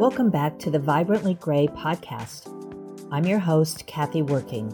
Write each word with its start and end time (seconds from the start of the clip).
Welcome 0.00 0.30
back 0.30 0.58
to 0.60 0.70
the 0.70 0.78
Vibrantly 0.78 1.34
Grey 1.34 1.66
podcast. 1.66 2.48
I'm 3.12 3.26
your 3.26 3.38
host, 3.38 3.86
Kathy 3.86 4.22
Working. 4.22 4.72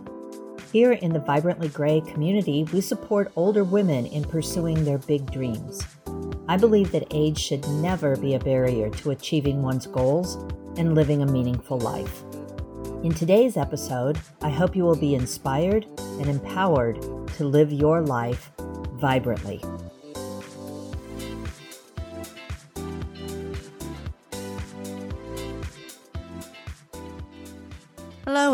Here 0.72 0.92
in 0.92 1.12
the 1.12 1.18
Vibrantly 1.18 1.66
Grey 1.66 2.00
community, 2.02 2.62
we 2.72 2.80
support 2.80 3.32
older 3.34 3.64
women 3.64 4.06
in 4.06 4.22
pursuing 4.22 4.84
their 4.84 4.98
big 4.98 5.28
dreams. 5.32 5.84
I 6.46 6.56
believe 6.56 6.92
that 6.92 7.08
age 7.10 7.40
should 7.40 7.66
never 7.68 8.14
be 8.14 8.34
a 8.34 8.38
barrier 8.38 8.88
to 8.88 9.10
achieving 9.10 9.62
one's 9.62 9.88
goals 9.88 10.36
and 10.78 10.94
living 10.94 11.22
a 11.22 11.26
meaningful 11.26 11.80
life. 11.80 12.22
In 13.02 13.12
today's 13.12 13.56
episode, 13.56 14.20
I 14.42 14.50
hope 14.50 14.76
you 14.76 14.84
will 14.84 14.94
be 14.94 15.16
inspired 15.16 15.86
and 15.98 16.28
empowered 16.28 17.02
to 17.34 17.44
live 17.44 17.72
your 17.72 18.00
life 18.00 18.52
vibrantly. 18.92 19.60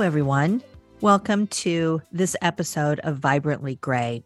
Everyone. 0.03 0.65
Welcome 1.01 1.47
to 1.47 2.03
this 2.11 2.35
episode 2.43 2.99
of 3.05 3.19
Vibrantly 3.19 3.77
Grey. 3.77 4.25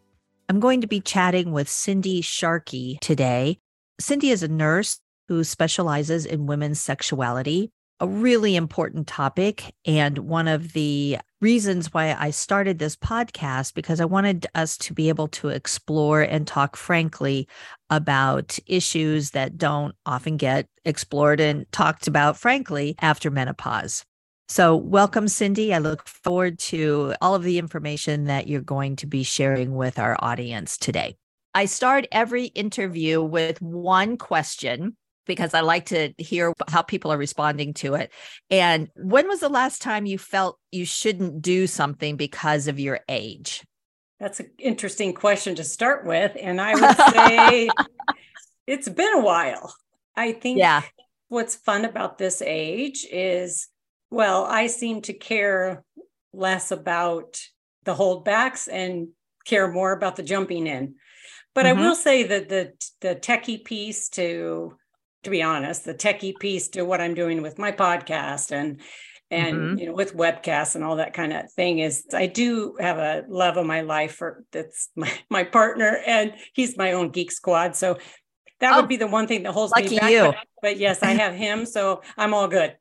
I'm 0.48 0.58
going 0.58 0.80
to 0.80 0.86
be 0.86 1.02
chatting 1.02 1.52
with 1.52 1.68
Cindy 1.68 2.22
Scharkey 2.22 2.98
today. 3.00 3.58
Cindy 4.00 4.30
is 4.30 4.42
a 4.42 4.48
nurse 4.48 5.00
who 5.28 5.44
specializes 5.44 6.24
in 6.24 6.46
women's 6.46 6.80
sexuality, 6.80 7.70
a 8.00 8.08
really 8.08 8.56
important 8.56 9.06
topic. 9.06 9.74
And 9.84 10.16
one 10.20 10.48
of 10.48 10.72
the 10.72 11.18
reasons 11.42 11.92
why 11.92 12.16
I 12.18 12.30
started 12.30 12.78
this 12.78 12.96
podcast, 12.96 13.74
because 13.74 14.00
I 14.00 14.06
wanted 14.06 14.46
us 14.54 14.78
to 14.78 14.94
be 14.94 15.10
able 15.10 15.28
to 15.28 15.48
explore 15.50 16.22
and 16.22 16.46
talk 16.46 16.76
frankly 16.76 17.48
about 17.90 18.58
issues 18.66 19.32
that 19.32 19.58
don't 19.58 19.94
often 20.06 20.38
get 20.38 20.68
explored 20.86 21.38
and 21.38 21.70
talked 21.70 22.06
about 22.06 22.38
frankly 22.38 22.94
after 23.00 23.30
menopause. 23.30 24.06
So, 24.48 24.76
welcome, 24.76 25.26
Cindy. 25.26 25.74
I 25.74 25.78
look 25.78 26.06
forward 26.06 26.60
to 26.60 27.14
all 27.20 27.34
of 27.34 27.42
the 27.42 27.58
information 27.58 28.24
that 28.24 28.46
you're 28.46 28.60
going 28.60 28.96
to 28.96 29.06
be 29.06 29.24
sharing 29.24 29.74
with 29.74 29.98
our 29.98 30.16
audience 30.20 30.78
today. 30.78 31.16
I 31.52 31.64
start 31.64 32.06
every 32.12 32.44
interview 32.46 33.20
with 33.20 33.60
one 33.60 34.16
question 34.16 34.96
because 35.26 35.52
I 35.52 35.60
like 35.60 35.86
to 35.86 36.12
hear 36.18 36.52
how 36.68 36.82
people 36.82 37.12
are 37.12 37.18
responding 37.18 37.74
to 37.74 37.94
it. 37.94 38.12
And 38.48 38.88
when 38.94 39.26
was 39.26 39.40
the 39.40 39.48
last 39.48 39.82
time 39.82 40.06
you 40.06 40.18
felt 40.18 40.60
you 40.70 40.84
shouldn't 40.84 41.42
do 41.42 41.66
something 41.66 42.16
because 42.16 42.68
of 42.68 42.78
your 42.78 43.00
age? 43.08 43.64
That's 44.20 44.38
an 44.38 44.50
interesting 44.58 45.12
question 45.12 45.56
to 45.56 45.64
start 45.64 46.06
with. 46.06 46.36
And 46.40 46.60
I 46.60 46.74
would 46.74 46.96
say 47.14 47.68
it's 48.68 48.88
been 48.88 49.14
a 49.14 49.20
while. 49.20 49.74
I 50.14 50.32
think 50.32 50.58
yeah. 50.58 50.82
what's 51.28 51.56
fun 51.56 51.84
about 51.84 52.16
this 52.16 52.40
age 52.42 53.06
is 53.10 53.68
well, 54.10 54.44
I 54.44 54.66
seem 54.66 55.02
to 55.02 55.12
care 55.12 55.84
less 56.32 56.70
about 56.70 57.40
the 57.84 57.94
holdbacks 57.94 58.68
and 58.70 59.08
care 59.44 59.70
more 59.70 59.92
about 59.92 60.16
the 60.16 60.22
jumping 60.22 60.66
in. 60.66 60.96
But 61.54 61.66
mm-hmm. 61.66 61.78
I 61.78 61.82
will 61.82 61.94
say 61.94 62.22
that 62.24 62.48
the 62.48 62.72
the 63.00 63.16
techie 63.16 63.64
piece 63.64 64.08
to 64.10 64.76
to 65.22 65.30
be 65.30 65.42
honest, 65.42 65.84
the 65.84 65.94
techie 65.94 66.38
piece 66.38 66.68
to 66.68 66.82
what 66.82 67.00
I'm 67.00 67.14
doing 67.14 67.42
with 67.42 67.58
my 67.58 67.72
podcast 67.72 68.52
and 68.52 68.80
and 69.30 69.56
mm-hmm. 69.56 69.78
you 69.78 69.86
know 69.86 69.92
with 69.94 70.16
webcasts 70.16 70.74
and 70.74 70.84
all 70.84 70.96
that 70.96 71.14
kind 71.14 71.32
of 71.32 71.50
thing 71.52 71.78
is 71.80 72.04
I 72.12 72.26
do 72.26 72.76
have 72.78 72.98
a 72.98 73.24
love 73.28 73.56
of 73.56 73.66
my 73.66 73.80
life 73.80 74.14
for 74.14 74.44
that's 74.52 74.90
my, 74.94 75.10
my 75.30 75.44
partner 75.44 76.00
and 76.06 76.34
he's 76.54 76.76
my 76.76 76.92
own 76.92 77.10
geek 77.10 77.32
squad. 77.32 77.74
So 77.74 77.98
that 78.60 78.72
oh, 78.74 78.80
would 78.80 78.88
be 78.88 78.96
the 78.96 79.06
one 79.06 79.26
thing 79.26 79.42
that 79.42 79.52
holds 79.52 79.74
me 79.74 79.98
back. 79.98 80.12
But, 80.32 80.36
but 80.62 80.76
yes, 80.78 81.02
I 81.02 81.10
have 81.22 81.34
him, 81.34 81.66
so 81.66 82.02
I'm 82.16 82.34
all 82.34 82.48
good. 82.48 82.76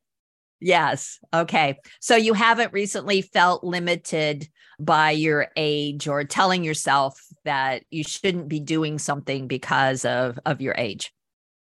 Yes. 0.62 1.20
Okay. 1.34 1.78
So 2.00 2.16
you 2.16 2.34
haven't 2.34 2.74
recently 2.74 3.22
felt 3.22 3.64
limited 3.64 4.48
by 4.80 5.12
your 5.12 5.48
age 5.56 6.08
or 6.08 6.24
telling 6.24 6.64
yourself 6.64 7.22
that 7.44 7.84
you 7.92 8.04
shouldn't 8.04 8.48
be 8.48 8.60
doing 8.60 9.00
something 9.00 9.48
because 9.48 10.06
of 10.06 10.40
of 10.46 10.62
your 10.62 10.76
age. 10.78 11.14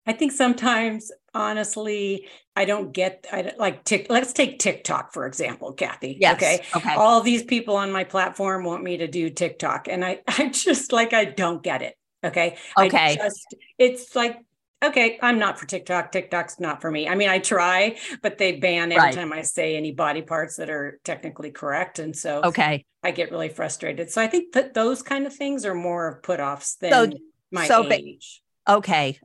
I 0.06 0.12
think 0.12 0.32
sometimes 0.32 1.12
honestly 1.34 2.26
I 2.56 2.64
don't 2.64 2.92
get 2.92 3.26
I 3.32 3.52
like 3.58 3.84
tick 3.84 4.06
let's 4.10 4.32
take 4.32 4.58
TikTok 4.58 5.12
for 5.12 5.26
example, 5.26 5.72
Kathy. 5.72 6.16
Yes. 6.20 6.36
Okay. 6.36 6.60
Okay. 6.74 6.94
All 6.94 7.20
these 7.20 7.42
people 7.42 7.76
on 7.76 7.92
my 7.92 8.04
platform 8.04 8.64
want 8.64 8.82
me 8.82 8.98
to 8.98 9.06
do 9.06 9.30
TikTok 9.30 9.88
and 9.88 10.04
I 10.04 10.20
I 10.28 10.48
just 10.48 10.92
like 10.92 11.12
I 11.12 11.26
don't 11.26 11.62
get 11.62 11.82
it. 11.82 11.94
Okay. 12.22 12.58
Okay. 12.78 13.16
Just, 13.16 13.54
it's 13.78 14.14
like 14.14 14.38
okay, 14.82 15.18
I'm 15.22 15.38
not 15.38 15.58
for 15.58 15.66
TikTok. 15.66 16.12
TikTok's 16.12 16.58
not 16.60 16.80
for 16.80 16.90
me. 16.90 17.08
I 17.08 17.14
mean, 17.14 17.28
I 17.28 17.38
try, 17.38 17.96
but 18.22 18.38
they 18.38 18.52
ban 18.52 18.92
every 18.92 19.04
right. 19.04 19.14
time 19.14 19.32
I 19.32 19.42
say 19.42 19.76
any 19.76 19.92
body 19.92 20.22
parts 20.22 20.56
that 20.56 20.70
are 20.70 21.00
technically 21.04 21.50
correct. 21.50 21.98
And 21.98 22.16
so 22.16 22.42
okay, 22.44 22.84
I 23.02 23.10
get 23.10 23.30
really 23.30 23.48
frustrated. 23.48 24.10
So 24.10 24.22
I 24.22 24.26
think 24.26 24.52
that 24.52 24.74
those 24.74 25.02
kind 25.02 25.26
of 25.26 25.34
things 25.34 25.64
are 25.64 25.74
more 25.74 26.08
of 26.08 26.22
put 26.22 26.40
offs 26.40 26.76
than 26.76 26.92
so, 26.92 27.18
my 27.50 27.66
so 27.66 27.90
age. 27.92 28.42
okay. 28.68 29.18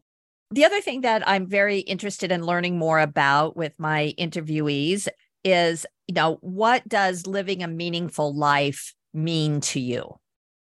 The 0.52 0.66
other 0.66 0.80
thing 0.80 1.02
that 1.02 1.28
I'm 1.28 1.48
very 1.48 1.80
interested 1.80 2.32
in 2.32 2.46
learning 2.46 2.78
more 2.78 3.00
about 3.00 3.58
with 3.58 3.74
my 3.80 4.14
interviewees 4.18 5.08
is, 5.44 5.88
you 6.08 6.14
know, 6.14 6.38
what 6.42 6.88
does 6.88 7.26
living 7.26 7.64
a 7.64 7.68
meaningful 7.68 8.36
life 8.36 8.94
mean 9.12 9.60
to 9.62 9.80
you? 9.80 10.20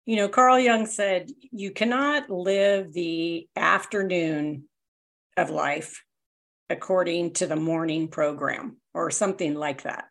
You 0.06 0.16
know, 0.16 0.28
Carl 0.28 0.58
Jung 0.58 0.86
said, 0.86 1.30
you 1.50 1.72
cannot 1.72 2.30
live 2.30 2.92
the 2.92 3.48
afternoon 3.56 4.68
of 5.36 5.50
life 5.50 6.02
according 6.70 7.32
to 7.34 7.46
the 7.46 7.56
morning 7.56 8.08
program 8.08 8.76
or 8.94 9.10
something 9.10 9.54
like 9.54 9.82
that. 9.82 10.04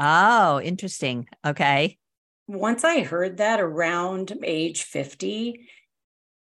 Oh, 0.00 0.60
interesting. 0.60 1.28
Okay. 1.46 1.98
Once 2.48 2.82
I 2.82 3.00
heard 3.00 3.36
that 3.36 3.60
around 3.60 4.32
age 4.42 4.84
50, 4.84 5.68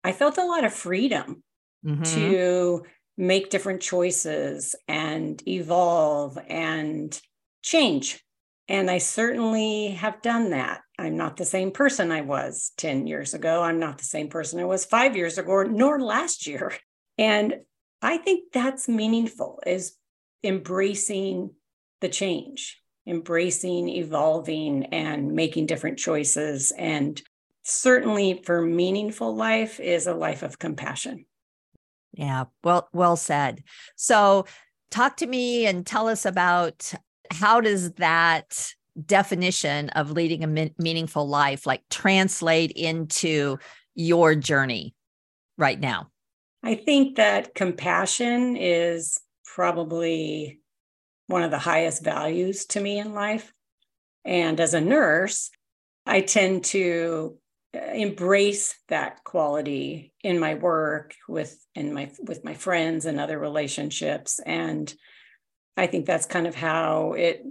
I 0.04 0.12
felt 0.12 0.38
a 0.38 0.44
lot 0.44 0.64
of 0.64 0.72
freedom 0.72 1.42
mm-hmm. 1.84 2.02
to 2.02 2.84
make 3.16 3.50
different 3.50 3.82
choices 3.82 4.74
and 4.88 5.42
evolve 5.48 6.38
and 6.48 7.18
change. 7.62 8.22
And 8.68 8.90
I 8.90 8.98
certainly 8.98 9.88
have 9.88 10.22
done 10.22 10.50
that. 10.50 10.80
I'm 11.00 11.16
not 11.16 11.38
the 11.38 11.46
same 11.46 11.70
person 11.70 12.12
I 12.12 12.20
was 12.20 12.72
10 12.76 13.06
years 13.06 13.32
ago. 13.32 13.62
I'm 13.62 13.78
not 13.78 13.98
the 13.98 14.04
same 14.04 14.28
person 14.28 14.60
I 14.60 14.64
was 14.64 14.84
five 14.84 15.16
years 15.16 15.38
ago, 15.38 15.62
nor 15.62 16.00
last 16.00 16.46
year. 16.46 16.72
And 17.18 17.56
I 18.00 18.16
think 18.16 18.50
that's 18.50 18.88
meaningful 18.88 19.60
is 19.66 19.92
embracing 20.42 21.50
the 22.00 22.08
change, 22.08 22.80
embracing, 23.06 23.90
evolving, 23.90 24.86
and 24.86 25.32
making 25.32 25.66
different 25.66 25.98
choices. 25.98 26.72
And 26.78 27.20
certainly 27.62 28.40
for 28.42 28.62
meaningful 28.62 29.36
life 29.36 29.80
is 29.80 30.06
a 30.06 30.14
life 30.14 30.42
of 30.42 30.58
compassion. 30.58 31.26
Yeah, 32.12 32.44
well, 32.64 32.88
well 32.94 33.16
said. 33.16 33.62
So 33.96 34.46
talk 34.90 35.18
to 35.18 35.26
me 35.26 35.66
and 35.66 35.86
tell 35.86 36.08
us 36.08 36.24
about 36.24 36.90
how 37.30 37.60
does 37.60 37.92
that 37.94 38.72
definition 39.06 39.90
of 39.90 40.10
leading 40.10 40.44
a 40.44 40.70
meaningful 40.78 41.28
life 41.28 41.66
like 41.66 41.82
translate 41.90 42.72
into 42.72 43.58
your 43.94 44.34
journey 44.34 44.94
right 45.56 45.78
now? 45.78 46.10
I 46.62 46.74
think 46.74 47.16
that 47.16 47.54
compassion 47.54 48.56
is 48.56 49.18
probably 49.44 50.60
one 51.26 51.42
of 51.42 51.50
the 51.50 51.58
highest 51.58 52.04
values 52.04 52.66
to 52.66 52.80
me 52.80 52.98
in 52.98 53.14
life. 53.14 53.52
And 54.24 54.60
as 54.60 54.74
a 54.74 54.80
nurse, 54.80 55.50
I 56.04 56.20
tend 56.20 56.64
to 56.66 57.38
uh, 57.74 57.78
embrace 57.78 58.74
that 58.88 59.22
quality 59.24 60.12
in 60.22 60.38
my 60.38 60.54
work 60.54 61.14
with 61.28 61.56
in 61.74 61.94
my 61.94 62.10
with 62.20 62.44
my 62.44 62.54
friends 62.54 63.06
and 63.06 63.20
other 63.20 63.38
relationships 63.38 64.40
and 64.44 64.92
I 65.76 65.86
think 65.86 66.04
that's 66.04 66.26
kind 66.26 66.48
of 66.48 66.54
how 66.54 67.12
it 67.12 67.44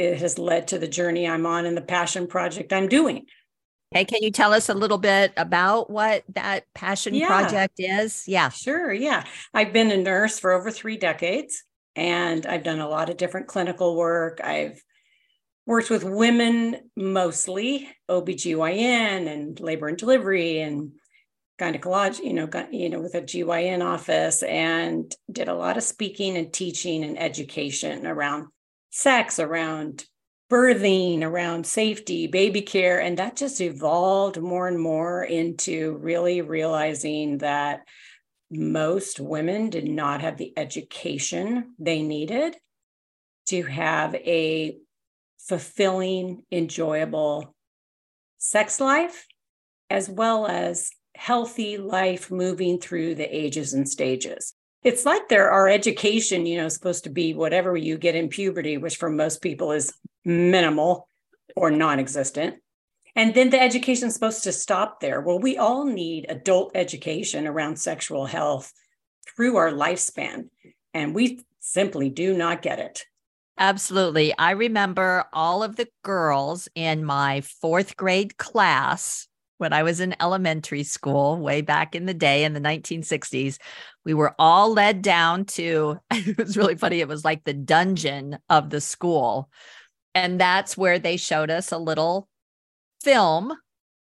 it 0.00 0.18
has 0.18 0.38
led 0.38 0.68
to 0.68 0.78
the 0.78 0.88
journey 0.88 1.28
I'm 1.28 1.44
on 1.44 1.66
and 1.66 1.76
the 1.76 1.82
passion 1.82 2.26
project 2.26 2.72
I'm 2.72 2.88
doing. 2.88 3.26
Hey, 3.92 4.04
can 4.04 4.22
you 4.22 4.30
tell 4.30 4.54
us 4.54 4.68
a 4.68 4.74
little 4.74 4.98
bit 4.98 5.32
about 5.36 5.90
what 5.90 6.24
that 6.34 6.64
passion 6.74 7.14
yeah. 7.14 7.26
project 7.26 7.74
is? 7.78 8.26
Yeah. 8.26 8.48
Sure. 8.48 8.92
Yeah. 8.92 9.24
I've 9.52 9.72
been 9.72 9.90
a 9.90 9.96
nurse 9.96 10.38
for 10.38 10.52
over 10.52 10.70
three 10.70 10.96
decades 10.96 11.64
and 11.96 12.46
I've 12.46 12.62
done 12.62 12.78
a 12.78 12.88
lot 12.88 13.10
of 13.10 13.18
different 13.18 13.48
clinical 13.48 13.96
work. 13.96 14.40
I've 14.42 14.82
worked 15.66 15.90
with 15.90 16.04
women 16.04 16.90
mostly, 16.96 17.88
OBGYN 18.08 19.30
and 19.30 19.60
labor 19.60 19.88
and 19.88 19.98
delivery 19.98 20.60
and 20.60 20.92
gynecology, 21.58 22.22
you 22.24 22.32
know, 22.32 22.48
you 22.70 22.88
know, 22.88 23.00
with 23.00 23.14
a 23.14 23.20
GYN 23.20 23.84
office 23.84 24.42
and 24.44 25.14
did 25.30 25.48
a 25.48 25.54
lot 25.54 25.76
of 25.76 25.82
speaking 25.82 26.38
and 26.38 26.52
teaching 26.52 27.04
and 27.04 27.18
education 27.18 28.06
around 28.06 28.46
sex, 28.90 29.38
around 29.38 30.04
birthing, 30.50 31.22
around 31.22 31.64
safety, 31.64 32.26
baby 32.26 32.60
care. 32.60 33.00
And 33.00 33.18
that 33.18 33.36
just 33.36 33.60
evolved 33.60 34.40
more 34.40 34.66
and 34.66 34.78
more 34.78 35.22
into 35.22 35.96
really 36.00 36.42
realizing 36.42 37.38
that 37.38 37.82
most 38.50 39.20
women 39.20 39.70
did 39.70 39.88
not 39.88 40.20
have 40.20 40.36
the 40.36 40.52
education 40.56 41.74
they 41.78 42.02
needed 42.02 42.56
to 43.46 43.62
have 43.62 44.14
a 44.16 44.76
fulfilling, 45.38 46.42
enjoyable 46.50 47.54
sex 48.38 48.80
life, 48.80 49.26
as 49.88 50.08
well 50.08 50.46
as 50.46 50.90
healthy 51.16 51.78
life 51.78 52.30
moving 52.30 52.78
through 52.78 53.14
the 53.14 53.36
ages 53.36 53.72
and 53.72 53.88
stages. 53.88 54.54
It's 54.82 55.04
like 55.04 55.28
there 55.28 55.50
our 55.50 55.68
education, 55.68 56.46
you 56.46 56.56
know, 56.56 56.68
supposed 56.68 57.04
to 57.04 57.10
be 57.10 57.34
whatever 57.34 57.76
you 57.76 57.98
get 57.98 58.14
in 58.14 58.28
puberty, 58.28 58.78
which 58.78 58.96
for 58.96 59.10
most 59.10 59.42
people 59.42 59.72
is 59.72 59.92
minimal 60.24 61.08
or 61.54 61.70
non-existent. 61.70 62.56
And 63.16 63.34
then 63.34 63.50
the 63.50 63.60
education 63.60 64.08
is 64.08 64.14
supposed 64.14 64.44
to 64.44 64.52
stop 64.52 65.00
there. 65.00 65.20
Well, 65.20 65.38
we 65.38 65.58
all 65.58 65.84
need 65.84 66.26
adult 66.28 66.72
education 66.74 67.46
around 67.46 67.76
sexual 67.76 68.24
health 68.24 68.72
through 69.36 69.56
our 69.56 69.70
lifespan, 69.70 70.48
and 70.94 71.14
we 71.14 71.40
simply 71.58 72.08
do 72.08 72.34
not 72.36 72.62
get 72.62 72.78
it. 72.78 73.04
Absolutely. 73.58 74.32
I 74.38 74.52
remember 74.52 75.24
all 75.34 75.62
of 75.62 75.76
the 75.76 75.88
girls 76.02 76.68
in 76.74 77.04
my 77.04 77.42
fourth 77.42 77.96
grade 77.96 78.38
class 78.38 79.28
when 79.60 79.74
I 79.74 79.82
was 79.82 80.00
in 80.00 80.16
elementary 80.20 80.82
school 80.84 81.36
way 81.36 81.60
back 81.60 81.94
in 81.94 82.06
the 82.06 82.14
day 82.14 82.44
in 82.44 82.54
the 82.54 82.60
1960s. 82.60 83.58
We 84.06 84.14
were 84.14 84.34
all 84.38 84.72
led 84.72 85.02
down 85.02 85.44
to, 85.46 85.98
it 86.10 86.38
was 86.38 86.56
really 86.56 86.76
funny. 86.76 87.00
It 87.00 87.08
was 87.08 87.26
like 87.26 87.44
the 87.44 87.52
dungeon 87.52 88.38
of 88.48 88.70
the 88.70 88.80
school. 88.80 89.50
And 90.14 90.40
that's 90.40 90.78
where 90.78 90.98
they 90.98 91.18
showed 91.18 91.50
us 91.50 91.72
a 91.72 91.78
little 91.78 92.26
film 93.04 93.52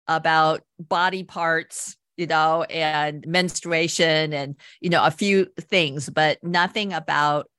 about 0.07 0.61
body 0.79 1.25
parts 1.25 1.97
you 2.17 2.27
know 2.27 2.63
and 2.65 3.27
menstruation 3.27 4.33
and 4.33 4.57
you 4.81 4.89
know 4.89 5.05
a 5.05 5.11
few 5.11 5.47
things 5.61 6.09
but 6.09 6.43
nothing 6.43 6.93
about 6.93 7.51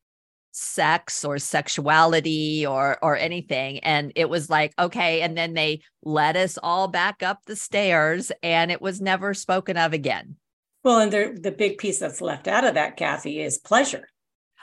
sex 0.60 1.24
or 1.24 1.38
sexuality 1.38 2.66
or 2.66 2.98
or 3.04 3.16
anything 3.16 3.78
and 3.82 4.12
it 4.16 4.28
was 4.28 4.50
like 4.50 4.74
okay 4.80 5.22
and 5.22 5.38
then 5.38 5.54
they 5.54 5.80
led 6.02 6.36
us 6.36 6.58
all 6.64 6.88
back 6.88 7.22
up 7.22 7.46
the 7.46 7.56
stairs 7.56 8.32
and 8.42 8.72
it 8.72 8.82
was 8.82 9.00
never 9.00 9.36
spoken 9.36 9.78
of 9.78 9.94
again 9.94 10.36
well 10.84 11.00
and 11.00 11.14
the 11.14 11.38
the 11.40 11.52
big 11.52 11.78
piece 11.78 12.00
that's 12.00 12.22
left 12.22 12.48
out 12.48 12.64
of 12.64 12.74
that 12.74 12.98
kathy 12.98 13.40
is 13.40 13.60
pleasure 13.60 14.10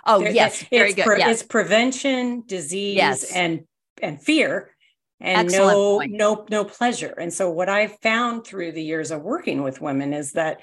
oh 0.05 0.19
there, 0.19 0.33
yes 0.33 0.65
very 0.69 0.89
it's 0.89 0.97
good 0.97 1.05
pre- 1.05 1.19
yes. 1.19 1.31
it's 1.31 1.43
prevention 1.45 2.43
disease 2.45 2.97
yes. 2.97 3.33
and 3.33 3.61
and 4.03 4.21
fear 4.21 4.75
and 5.21 5.47
Excellent 5.47 5.79
no 5.79 5.99
point. 5.99 6.13
no 6.13 6.47
no 6.51 6.65
pleasure 6.65 7.15
and 7.21 7.33
so 7.33 7.51
what 7.51 7.69
I've 7.69 7.97
found 8.01 8.45
through 8.45 8.73
the 8.73 8.83
years 8.83 9.13
of 9.13 9.23
working 9.23 9.63
with 9.63 9.81
women 9.81 10.13
is 10.13 10.33
that 10.33 10.61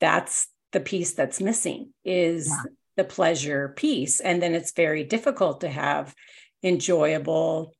that's 0.00 0.48
the 0.72 0.80
piece 0.80 1.14
that's 1.14 1.40
missing 1.40 1.92
is 2.04 2.48
yeah 2.48 2.62
the 2.96 3.04
pleasure 3.04 3.72
piece. 3.76 4.20
And 4.20 4.42
then 4.42 4.54
it's 4.54 4.72
very 4.72 5.04
difficult 5.04 5.62
to 5.62 5.68
have 5.68 6.14
enjoyable, 6.62 7.74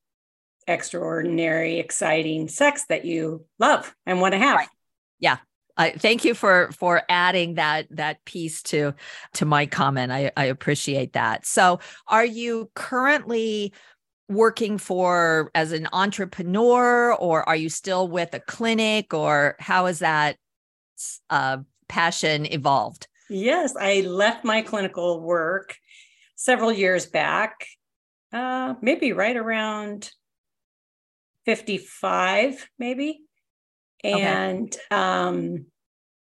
extraordinary, 0.67 1.79
exciting 1.79 2.49
sex 2.49 2.85
that 2.89 3.05
you 3.05 3.45
love 3.59 3.95
and 4.07 4.21
want 4.21 4.33
to 4.33 4.39
have. 4.39 4.57
Right. 4.57 4.69
Yeah. 5.19 5.39
I 5.77 5.93
thank 5.93 6.25
you 6.25 6.35
for 6.35 6.71
for 6.73 7.03
adding 7.09 7.55
that 7.55 7.87
that 7.91 8.23
piece 8.25 8.63
to 8.65 8.93
to 9.35 9.45
my 9.47 9.67
comment. 9.67 10.13
I, 10.13 10.31
I 10.37 10.47
appreciate 10.47 11.15
that. 11.15 11.47
So 11.47 11.81
are 12.07 12.25
you 12.25 12.71
currently 12.75 13.73
working 14.29 14.79
for 14.79 15.51
as 15.55 15.73
an 15.73 15.89
entrepreneur 15.93 17.15
or 17.15 17.49
are 17.49 17.57
you 17.57 17.69
still 17.69 18.09
with 18.09 18.35
a 18.35 18.41
clinic 18.41 19.13
or 19.13 19.57
how 19.59 19.87
has 19.87 20.01
that 20.01 20.37
uh, 21.31 21.59
passion 21.89 22.47
evolved 22.47 23.09
Yes, 23.31 23.75
I 23.81 24.01
left 24.01 24.45
my 24.45 24.63
clinical 24.63 25.21
work 25.21 25.77
several 26.35 26.73
years 26.73 27.07
back, 27.07 27.67
uh, 28.33 28.75
maybe 28.83 29.13
right 29.13 29.37
around 29.37 30.11
55, 31.47 32.69
maybe. 32.79 33.21
And 34.03 34.75
okay. 34.75 34.97
um, 34.97 35.67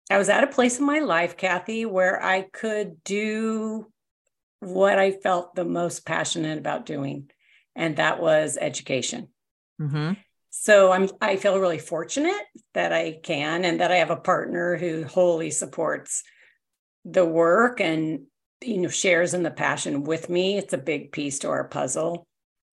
I 0.10 0.18
was 0.18 0.30
at 0.30 0.44
a 0.44 0.48
place 0.48 0.80
in 0.80 0.86
my 0.86 1.00
life, 1.00 1.36
Kathy, 1.36 1.86
where 1.86 2.24
I 2.24 2.44
could 2.44 3.04
do 3.04 3.92
what 4.60 4.98
I 4.98 5.12
felt 5.12 5.56
the 5.56 5.66
most 5.66 6.06
passionate 6.06 6.58
about 6.58 6.86
doing, 6.86 7.30
and 7.76 7.98
that 7.98 8.22
was 8.22 8.58
education. 8.60 9.30
Mm-hmm. 9.82 10.14
So 10.52 10.92
I'm 10.92 11.10
I 11.20 11.36
feel 11.36 11.60
really 11.60 11.80
fortunate 11.80 12.44
that 12.74 12.94
I 12.94 13.20
can 13.22 13.66
and 13.66 13.82
that 13.82 13.92
I 13.92 13.98
have 13.98 14.12
a 14.12 14.16
partner 14.16 14.78
who 14.78 15.04
wholly 15.04 15.52
supports 15.52 16.24
the 17.06 17.26
work 17.26 17.80
and 17.80 18.26
you 18.64 18.78
know 18.82 18.90
shares 18.90 19.34
in 19.34 19.44
the 19.44 19.52
passion 19.52 20.04
with 20.04 20.30
me. 20.30 20.58
It's 20.58 20.74
a 20.74 20.78
big 20.78 21.12
piece 21.12 21.40
to 21.40 21.50
our 21.50 21.64
puzzle. 21.64 22.26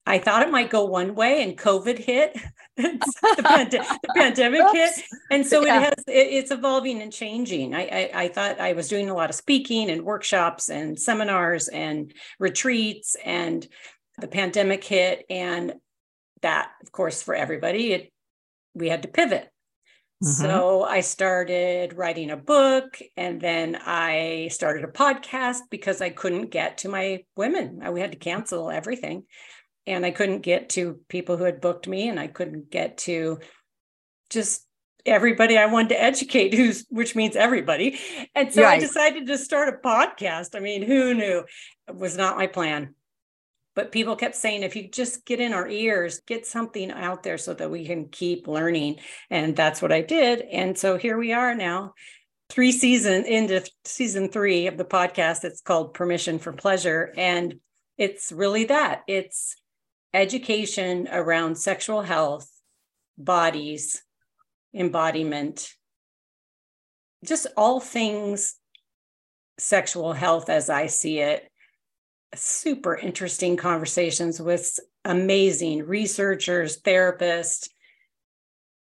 I 0.04 0.18
thought 0.18 0.42
it 0.42 0.50
might 0.50 0.70
go 0.70 0.84
one 0.84 1.14
way 1.14 1.42
and 1.42 1.56
covid 1.56 1.98
hit. 1.98 2.36
The, 2.74 3.42
pand- 3.44 3.70
the, 3.70 3.98
pandemic 4.16 4.62
Oops. 4.62 4.72
hit 4.72 5.04
and 5.30 5.46
so 5.46 5.64
yeah. 5.64 5.76
it 5.76 5.82
has 5.82 6.04
it, 6.08 6.32
it's 6.32 6.50
evolving 6.50 7.02
and 7.02 7.12
changing. 7.12 7.74
I, 7.74 7.82
I 7.82 8.10
i 8.14 8.28
thought 8.28 8.60
i 8.60 8.72
was 8.72 8.88
doing 8.88 9.10
a 9.10 9.14
lot 9.14 9.28
of 9.28 9.36
speaking 9.36 9.90
and 9.90 10.02
workshops 10.02 10.70
and 10.70 10.98
seminars 10.98 11.68
and 11.68 12.14
retreats 12.40 13.14
and 13.22 13.68
the 14.18 14.26
pandemic 14.26 14.82
hit. 14.82 15.26
And 15.28 15.74
that 16.40 16.70
of 16.82 16.90
course 16.92 17.22
for 17.22 17.34
everybody 17.34 17.92
it 17.92 18.12
we 18.74 18.88
had 18.88 19.02
to 19.02 19.08
pivot 19.08 19.51
Mm-hmm. 20.22 20.44
So 20.44 20.84
I 20.84 21.00
started 21.00 21.94
writing 21.94 22.30
a 22.30 22.36
book 22.36 22.98
and 23.16 23.40
then 23.40 23.76
I 23.76 24.48
started 24.52 24.84
a 24.84 24.88
podcast 24.88 25.60
because 25.68 26.00
I 26.00 26.10
couldn't 26.10 26.50
get 26.50 26.78
to 26.78 26.88
my 26.88 27.24
women. 27.36 27.80
I, 27.82 27.90
we 27.90 28.00
had 28.00 28.12
to 28.12 28.18
cancel 28.18 28.70
everything. 28.70 29.24
And 29.84 30.06
I 30.06 30.12
couldn't 30.12 30.42
get 30.42 30.68
to 30.70 31.00
people 31.08 31.36
who 31.36 31.42
had 31.42 31.60
booked 31.60 31.88
me 31.88 32.08
and 32.08 32.20
I 32.20 32.28
couldn't 32.28 32.70
get 32.70 32.98
to 32.98 33.40
just 34.30 34.64
everybody 35.04 35.58
I 35.58 35.66
wanted 35.66 35.88
to 35.88 36.02
educate 36.02 36.54
who's 36.54 36.86
which 36.88 37.16
means 37.16 37.34
everybody. 37.34 37.98
And 38.36 38.52
so 38.54 38.62
right. 38.62 38.76
I 38.76 38.78
decided 38.78 39.26
to 39.26 39.36
start 39.36 39.74
a 39.74 39.86
podcast. 39.86 40.54
I 40.54 40.60
mean, 40.60 40.82
who 40.82 41.14
knew? 41.14 41.44
It 41.88 41.96
was 41.96 42.16
not 42.16 42.36
my 42.36 42.46
plan 42.46 42.94
but 43.74 43.92
people 43.92 44.16
kept 44.16 44.34
saying 44.34 44.62
if 44.62 44.76
you 44.76 44.88
just 44.88 45.24
get 45.24 45.40
in 45.40 45.52
our 45.52 45.68
ears 45.68 46.20
get 46.26 46.46
something 46.46 46.90
out 46.90 47.22
there 47.22 47.38
so 47.38 47.54
that 47.54 47.70
we 47.70 47.86
can 47.86 48.08
keep 48.08 48.46
learning. 48.46 48.96
And 49.30 49.56
that's 49.56 49.80
what 49.80 49.92
i 49.92 50.02
did. 50.02 50.42
And 50.42 50.76
so 50.76 50.98
here 50.98 51.18
we 51.18 51.32
are 51.32 51.54
now 51.54 51.94
three 52.50 52.72
season 52.72 53.24
into 53.24 53.64
season 53.84 54.28
three 54.28 54.66
of 54.66 54.76
the 54.76 54.84
podcast. 54.84 55.44
It's 55.44 55.62
called 55.62 55.94
permission 55.94 56.38
for 56.38 56.52
pleasure. 56.52 57.12
And 57.16 57.60
it's 57.96 58.30
really 58.30 58.64
that. 58.64 59.02
It's 59.06 59.56
education 60.14 61.08
around 61.10 61.56
sexual 61.56 62.02
health 62.02 62.48
bodies 63.16 64.02
embodiment 64.74 65.68
just 67.24 67.46
all 67.56 67.78
things 67.78 68.56
sexual 69.58 70.12
health 70.12 70.48
as 70.48 70.70
i 70.70 70.86
see 70.86 71.18
it 71.18 71.51
super 72.34 72.96
interesting 72.96 73.56
conversations 73.56 74.40
with 74.40 74.78
amazing 75.04 75.86
researchers, 75.86 76.80
therapists, 76.82 77.68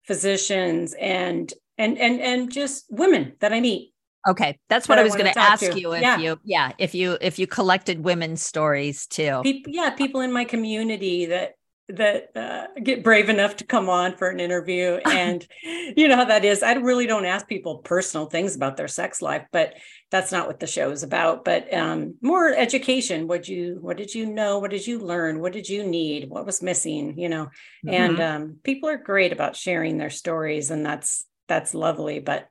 physicians, 0.06 0.94
and 0.94 1.54
and 1.78 1.98
and 1.98 2.20
and 2.22 2.52
just 2.52 2.86
women 2.90 3.34
that 3.40 3.54
I 3.54 3.60
meet. 3.60 3.94
Okay, 4.28 4.60
that's 4.70 4.88
what 4.88 4.96
that 4.96 5.02
I 5.02 5.04
was 5.04 5.16
going 5.16 5.32
to 5.32 5.40
ask 5.40 5.64
to. 5.72 5.80
you 5.80 5.94
if 5.94 6.02
yeah. 6.02 6.18
you 6.18 6.40
yeah 6.44 6.72
if 6.78 6.94
you 6.94 7.18
if 7.22 7.40
you 7.40 7.48
collected 7.48 8.04
women's 8.04 8.44
stories 8.44 9.08
too. 9.08 9.42
People, 9.44 9.74
yeah, 9.74 9.90
people 9.90 10.22
in 10.22 10.32
my 10.32 10.46
community 10.46 11.26
that 11.28 11.54
that 11.96 12.36
uh, 12.36 12.68
get 12.82 13.04
brave 13.04 13.30
enough 13.30 13.58
to 13.58 13.66
come 13.66 13.90
on 13.90 14.16
for 14.16 14.30
an 14.30 14.40
interview. 14.40 15.00
And 15.12 15.46
you 15.64 16.08
know 16.08 16.16
how 16.16 16.26
that 16.26 16.46
is. 16.46 16.64
I 16.64 16.74
really 16.74 17.06
don't 17.06 17.26
ask 17.26 17.48
people 17.48 17.80
personal 17.80 18.26
things 18.28 18.56
about 18.56 18.78
their 18.78 18.88
sex 18.88 19.22
life 19.22 19.46
but 19.52 19.76
that's 20.10 20.32
not 20.32 20.48
what 20.48 20.60
the 20.60 20.68
show 20.68 20.92
is 20.92 21.04
about. 21.04 21.46
But 21.46 21.74
um, 21.74 22.16
more 22.22 22.54
education. 22.54 23.28
What 23.28 23.48
you 23.48 23.78
what 23.82 23.98
did 23.98 24.14
you 24.14 24.26
know? 24.26 24.60
What 24.60 24.72
did 24.72 24.86
you 24.86 25.00
learn? 25.00 25.40
What 25.40 25.54
did 25.54 25.70
you 25.70 25.84
need? 25.84 26.30
What 26.30 26.46
was 26.46 26.62
missing? 26.62 27.18
You 27.18 27.30
know? 27.30 27.46
Mm-hmm. 27.86 27.90
and 27.90 28.20
um, 28.22 28.58
people 28.64 28.90
are 28.90 28.98
great 28.98 29.32
about 29.32 29.56
sharing 29.56 29.98
their 29.98 30.10
stories 30.10 30.72
and 30.72 30.86
that's 30.86 31.24
that's 31.48 31.74
lovely. 31.74 32.20
But 32.20 32.48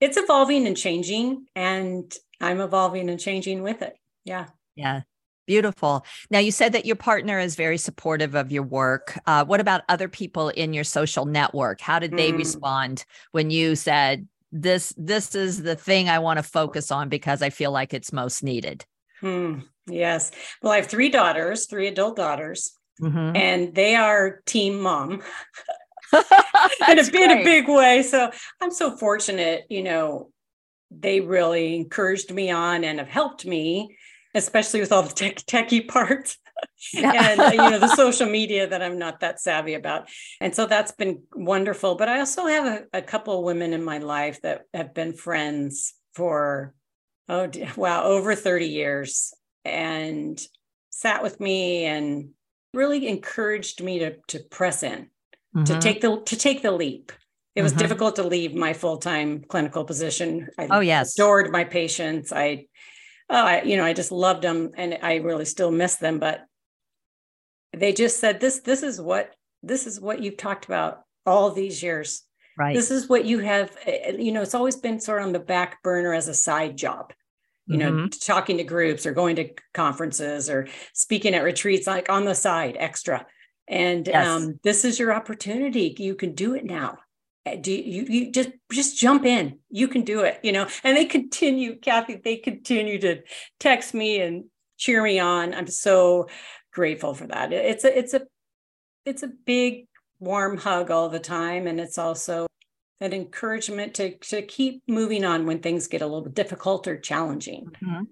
it's 0.00 0.16
evolving 0.16 0.66
and 0.66 0.76
changing 0.76 1.46
and 1.54 2.12
i'm 2.40 2.60
evolving 2.60 3.08
and 3.08 3.20
changing 3.20 3.62
with 3.62 3.82
it. 3.82 3.96
Yeah. 4.24 4.46
Yeah 4.74 5.02
Beautiful. 5.46 6.04
Now, 6.30 6.38
you 6.38 6.50
said 6.50 6.72
that 6.72 6.86
your 6.86 6.96
partner 6.96 7.38
is 7.38 7.54
very 7.54 7.78
supportive 7.78 8.34
of 8.34 8.50
your 8.50 8.62
work. 8.62 9.18
Uh, 9.26 9.44
what 9.44 9.60
about 9.60 9.82
other 9.88 10.08
people 10.08 10.48
in 10.48 10.72
your 10.72 10.84
social 10.84 11.26
network? 11.26 11.80
How 11.80 11.98
did 11.98 12.12
they 12.12 12.32
mm. 12.32 12.38
respond 12.38 13.04
when 13.32 13.50
you 13.50 13.76
said, 13.76 14.26
"This, 14.52 14.94
this 14.96 15.34
is 15.34 15.62
the 15.62 15.76
thing 15.76 16.08
I 16.08 16.18
want 16.18 16.38
to 16.38 16.42
focus 16.42 16.90
on 16.90 17.08
because 17.08 17.42
I 17.42 17.50
feel 17.50 17.72
like 17.72 17.92
it's 17.92 18.12
most 18.12 18.42
needed"? 18.42 18.86
Hmm. 19.20 19.60
Yes. 19.86 20.30
Well, 20.62 20.72
I 20.72 20.76
have 20.76 20.86
three 20.86 21.10
daughters, 21.10 21.66
three 21.66 21.88
adult 21.88 22.16
daughters, 22.16 22.72
mm-hmm. 23.00 23.36
and 23.36 23.74
they 23.74 23.96
are 23.96 24.40
team 24.46 24.80
mom. 24.80 25.22
in, 26.88 26.98
a, 26.98 27.02
in 27.02 27.30
a 27.30 27.44
big 27.44 27.68
way. 27.68 28.02
So 28.02 28.30
I'm 28.60 28.70
so 28.70 28.96
fortunate, 28.96 29.64
you 29.68 29.82
know, 29.82 30.30
they 30.90 31.20
really 31.20 31.74
encouraged 31.74 32.32
me 32.32 32.50
on 32.50 32.84
and 32.84 32.98
have 32.98 33.08
helped 33.08 33.44
me, 33.44 33.96
especially 34.34 34.80
with 34.80 34.92
all 34.92 35.02
the 35.02 35.12
tech, 35.12 35.36
techie 35.36 35.86
parts. 35.88 36.38
and 36.96 37.40
uh, 37.40 37.50
you 37.52 37.58
know 37.58 37.78
the 37.78 37.88
social 37.96 38.28
media 38.28 38.66
that 38.66 38.80
i'm 38.80 38.98
not 38.98 39.20
that 39.20 39.40
savvy 39.40 39.74
about 39.74 40.08
and 40.40 40.54
so 40.54 40.66
that's 40.66 40.92
been 40.92 41.20
wonderful 41.34 41.96
but 41.96 42.08
i 42.08 42.20
also 42.20 42.46
have 42.46 42.64
a, 42.64 42.98
a 42.98 43.02
couple 43.02 43.36
of 43.36 43.44
women 43.44 43.72
in 43.72 43.84
my 43.84 43.98
life 43.98 44.40
that 44.42 44.62
have 44.72 44.94
been 44.94 45.12
friends 45.12 45.94
for 46.14 46.72
oh 47.28 47.50
wow 47.76 48.04
over 48.04 48.34
30 48.34 48.66
years 48.66 49.34
and 49.64 50.40
sat 50.90 51.22
with 51.22 51.40
me 51.40 51.84
and 51.84 52.30
really 52.72 53.08
encouraged 53.08 53.82
me 53.82 53.98
to 53.98 54.16
to 54.28 54.38
press 54.50 54.82
in 54.82 55.08
mm-hmm. 55.54 55.64
to 55.64 55.78
take 55.80 56.00
the 56.00 56.20
to 56.24 56.36
take 56.36 56.62
the 56.62 56.70
leap 56.70 57.12
it 57.54 57.62
was 57.62 57.72
mm-hmm. 57.72 57.80
difficult 57.80 58.16
to 58.16 58.24
leave 58.24 58.54
my 58.54 58.72
full-time 58.72 59.44
clinical 59.48 59.84
position 59.84 60.48
I 60.58 60.68
oh 60.70 60.80
yes 60.80 61.14
adored 61.14 61.50
my 61.50 61.64
patients 61.64 62.32
i 62.32 62.66
oh, 63.30 63.44
I, 63.44 63.62
you 63.62 63.76
know, 63.76 63.84
I 63.84 63.92
just 63.92 64.12
loved 64.12 64.42
them 64.42 64.70
and 64.76 64.98
I 65.02 65.16
really 65.16 65.44
still 65.44 65.70
miss 65.70 65.96
them. 65.96 66.18
But 66.18 66.44
they 67.72 67.92
just 67.92 68.20
said, 68.20 68.40
this, 68.40 68.60
this 68.60 68.82
is 68.82 69.00
what, 69.00 69.34
this 69.62 69.86
is 69.86 70.00
what 70.00 70.22
you've 70.22 70.36
talked 70.36 70.66
about 70.66 71.02
all 71.26 71.50
these 71.50 71.82
years. 71.82 72.22
Right. 72.56 72.74
This 72.74 72.90
is 72.90 73.08
what 73.08 73.24
you 73.24 73.40
have, 73.40 73.76
you 74.16 74.30
know, 74.30 74.42
it's 74.42 74.54
always 74.54 74.76
been 74.76 75.00
sort 75.00 75.20
of 75.20 75.26
on 75.26 75.32
the 75.32 75.40
back 75.40 75.82
burner 75.82 76.14
as 76.14 76.28
a 76.28 76.34
side 76.34 76.76
job, 76.76 77.12
you 77.66 77.78
mm-hmm. 77.78 77.96
know, 77.96 78.08
talking 78.08 78.58
to 78.58 78.64
groups 78.64 79.06
or 79.06 79.12
going 79.12 79.36
to 79.36 79.50
conferences 79.72 80.48
or 80.48 80.68
speaking 80.92 81.34
at 81.34 81.42
retreats, 81.42 81.86
like 81.86 82.10
on 82.10 82.24
the 82.24 82.34
side, 82.34 82.76
extra. 82.78 83.26
And 83.66 84.06
yes. 84.06 84.28
um, 84.28 84.60
this 84.62 84.84
is 84.84 84.98
your 84.98 85.12
opportunity. 85.12 85.96
You 85.98 86.14
can 86.14 86.34
do 86.34 86.54
it 86.54 86.64
now 86.64 86.98
do 87.60 87.72
you, 87.72 88.06
you 88.08 88.32
just 88.32 88.50
just 88.72 88.98
jump 88.98 89.24
in. 89.24 89.58
You 89.70 89.88
can 89.88 90.02
do 90.02 90.20
it 90.20 90.40
you 90.42 90.52
know? 90.52 90.66
And 90.82 90.96
they 90.96 91.04
continue 91.04 91.76
kathy 91.78 92.20
they 92.22 92.36
continue 92.36 92.98
to 93.00 93.22
text 93.60 93.94
me 93.94 94.20
and 94.20 94.44
cheer 94.76 95.02
me 95.02 95.18
on. 95.18 95.54
I'm 95.54 95.66
so 95.66 96.28
grateful 96.72 97.14
for 97.14 97.26
that. 97.26 97.52
It's 97.52 97.84
a 97.84 97.98
it's 97.98 98.14
a 98.14 98.22
it's 99.04 99.22
a 99.22 99.28
big 99.28 99.86
warm 100.18 100.56
hug 100.56 100.90
all 100.90 101.08
the 101.08 101.20
time. 101.20 101.66
And 101.66 101.78
it's 101.78 101.98
also 101.98 102.46
an 103.00 103.12
encouragement 103.12 103.94
to 103.94 104.16
to 104.18 104.42
keep 104.42 104.82
moving 104.88 105.24
on 105.24 105.46
when 105.46 105.60
things 105.60 105.86
get 105.86 106.02
a 106.02 106.06
little 106.06 106.30
difficult 106.30 106.86
or 106.86 106.98
challenging. 106.98 107.66
Mm-hmm. 107.82 108.04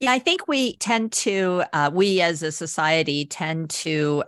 yeah 0.00 0.12
i 0.12 0.18
think 0.18 0.48
we 0.48 0.76
tend 0.76 1.12
to 1.12 1.62
uh, 1.72 1.90
we 1.92 2.20
as 2.20 2.42
a 2.42 2.52
society 2.52 3.26
tend 3.26 3.68
to 3.70 4.24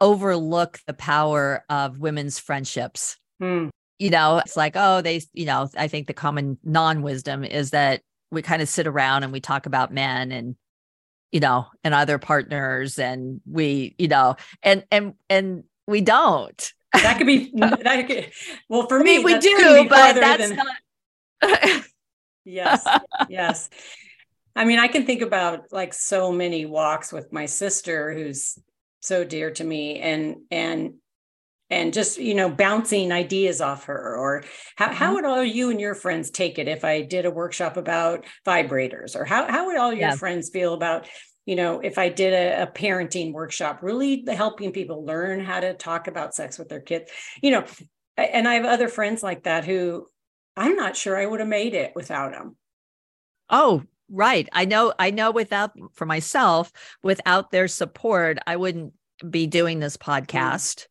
overlook 0.00 0.80
the 0.86 0.92
power 0.92 1.64
of 1.70 2.00
women's 2.00 2.38
friendships 2.38 3.16
Mm. 3.44 3.70
You 3.98 4.10
know, 4.10 4.38
it's 4.38 4.56
like, 4.56 4.72
oh, 4.74 5.00
they, 5.02 5.22
you 5.32 5.46
know, 5.46 5.68
I 5.76 5.88
think 5.88 6.06
the 6.06 6.14
common 6.14 6.58
non 6.64 7.02
wisdom 7.02 7.44
is 7.44 7.70
that 7.70 8.00
we 8.30 8.42
kind 8.42 8.60
of 8.60 8.68
sit 8.68 8.86
around 8.86 9.22
and 9.22 9.32
we 9.32 9.40
talk 9.40 9.66
about 9.66 9.92
men 9.92 10.32
and, 10.32 10.56
you 11.30 11.40
know, 11.40 11.66
and 11.84 11.94
other 11.94 12.18
partners 12.18 12.98
and 12.98 13.40
we, 13.48 13.94
you 13.98 14.08
know, 14.08 14.36
and, 14.62 14.84
and, 14.90 15.14
and 15.30 15.64
we 15.86 16.00
don't. 16.00 16.72
That 16.92 17.18
could 17.18 17.26
be, 17.26 17.52
that 17.54 18.06
could, 18.08 18.32
well, 18.68 18.88
for 18.88 19.00
I 19.00 19.02
me, 19.02 19.18
we 19.20 19.38
do, 19.38 19.86
but 19.88 20.14
that's 20.14 20.48
than, 20.48 20.56
not. 20.56 21.84
yes. 22.44 22.86
Yes. 23.28 23.70
I 24.56 24.64
mean, 24.64 24.78
I 24.78 24.88
can 24.88 25.04
think 25.04 25.22
about 25.22 25.72
like 25.72 25.92
so 25.92 26.30
many 26.30 26.64
walks 26.66 27.12
with 27.12 27.32
my 27.32 27.46
sister 27.46 28.12
who's 28.12 28.58
so 29.00 29.24
dear 29.24 29.50
to 29.50 29.64
me 29.64 30.00
and 30.00 30.36
and 30.50 30.94
and 31.70 31.92
just 31.92 32.18
you 32.18 32.34
know 32.34 32.48
bouncing 32.48 33.12
ideas 33.12 33.60
off 33.60 33.84
her 33.84 34.16
or 34.16 34.44
how, 34.76 34.86
mm-hmm. 34.86 34.94
how 34.94 35.14
would 35.14 35.24
all 35.24 35.42
you 35.42 35.70
and 35.70 35.80
your 35.80 35.94
friends 35.94 36.30
take 36.30 36.58
it 36.58 36.68
if 36.68 36.84
i 36.84 37.00
did 37.00 37.24
a 37.24 37.30
workshop 37.30 37.76
about 37.76 38.24
vibrators 38.46 39.16
or 39.16 39.24
how, 39.24 39.50
how 39.50 39.66
would 39.66 39.76
all 39.76 39.92
your 39.92 40.10
yeah. 40.10 40.16
friends 40.16 40.50
feel 40.50 40.74
about 40.74 41.06
you 41.46 41.56
know 41.56 41.80
if 41.80 41.98
i 41.98 42.08
did 42.08 42.32
a, 42.32 42.62
a, 42.62 42.66
parenting 42.66 43.32
workshop 43.32 43.80
really 43.82 44.24
helping 44.28 44.72
people 44.72 45.04
learn 45.04 45.40
how 45.40 45.60
to 45.60 45.74
talk 45.74 46.06
about 46.06 46.34
sex 46.34 46.58
with 46.58 46.68
their 46.68 46.80
kids 46.80 47.10
you 47.42 47.50
know 47.50 47.64
and 48.16 48.46
i 48.46 48.54
have 48.54 48.64
other 48.64 48.88
friends 48.88 49.22
like 49.22 49.44
that 49.44 49.64
who 49.64 50.06
i'm 50.56 50.76
not 50.76 50.96
sure 50.96 51.16
i 51.16 51.26
would 51.26 51.40
have 51.40 51.48
made 51.48 51.74
it 51.74 51.92
without 51.94 52.32
them 52.32 52.56
oh 53.50 53.82
right 54.10 54.48
i 54.52 54.64
know 54.64 54.92
i 54.98 55.10
know 55.10 55.30
without 55.30 55.72
for 55.94 56.04
myself 56.04 56.70
without 57.02 57.50
their 57.50 57.68
support 57.68 58.38
i 58.46 58.54
wouldn't 58.54 58.92
be 59.28 59.46
doing 59.46 59.80
this 59.80 59.96
mm. 59.96 60.04
podcast 60.04 60.86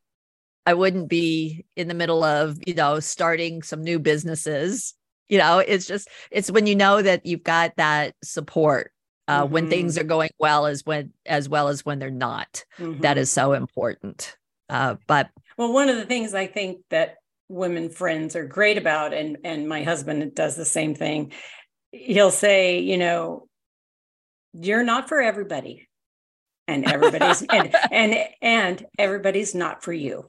I 0.66 0.74
wouldn't 0.74 1.10
be 1.10 1.66
in 1.76 1.88
the 1.88 1.94
middle 1.94 2.24
of, 2.24 2.58
you 2.66 2.74
know, 2.74 3.00
starting 3.00 3.64
some 3.64 3.84
new 3.84 4.00
businesses. 4.00 4.94
You 5.28 5.38
know, 5.38 5.60
it's 5.60 5.88
just 5.88 6.08
it's 6.32 6.52
when 6.52 6.68
you 6.68 6.76
know 6.76 7.02
that 7.02 7.26
you've 7.26 7.44
got 7.44 7.76
that 7.78 8.16
support 8.24 8.92
uh, 9.28 9.44
mm-hmm. 9.44 9.54
when 9.54 9.70
things 9.70 9.98
are 9.98 10.04
going 10.04 10.32
well 10.40 10.66
as 10.66 10.86
when 10.86 11.12
as 11.26 11.50
well 11.50 11.68
as 11.68 11.86
when 11.86 12.00
they're 12.00 12.12
not. 12.12 12.66
Mm-hmm. 12.78 13.02
That 13.02 13.18
is 13.18 13.32
so 13.32 13.54
important. 13.54 14.36
Uh, 14.70 14.96
but 15.08 15.30
well, 15.58 15.74
one 15.74 15.90
of 15.90 15.98
the 15.98 16.06
things 16.06 16.34
I 16.34 16.48
think 16.48 16.80
that 16.90 17.16
women 17.50 17.90
friends 17.90 18.36
are 18.36 18.46
great 18.46 18.78
about, 18.78 19.14
and 19.14 19.38
and 19.44 19.68
my 19.68 19.84
husband 19.84 20.36
does 20.36 20.56
the 20.56 20.66
same 20.66 20.96
thing. 20.96 21.32
He'll 21.92 22.32
say, 22.32 22.80
you 22.80 22.98
know, 22.98 23.48
you're 24.54 24.84
not 24.84 25.10
for 25.10 25.22
everybody, 25.22 25.88
and 26.68 26.86
everybody's 26.86 27.42
and 27.44 27.76
and 27.92 28.16
and 28.42 28.86
everybody's 28.98 29.56
not 29.56 29.84
for 29.84 29.94
you. 29.94 30.28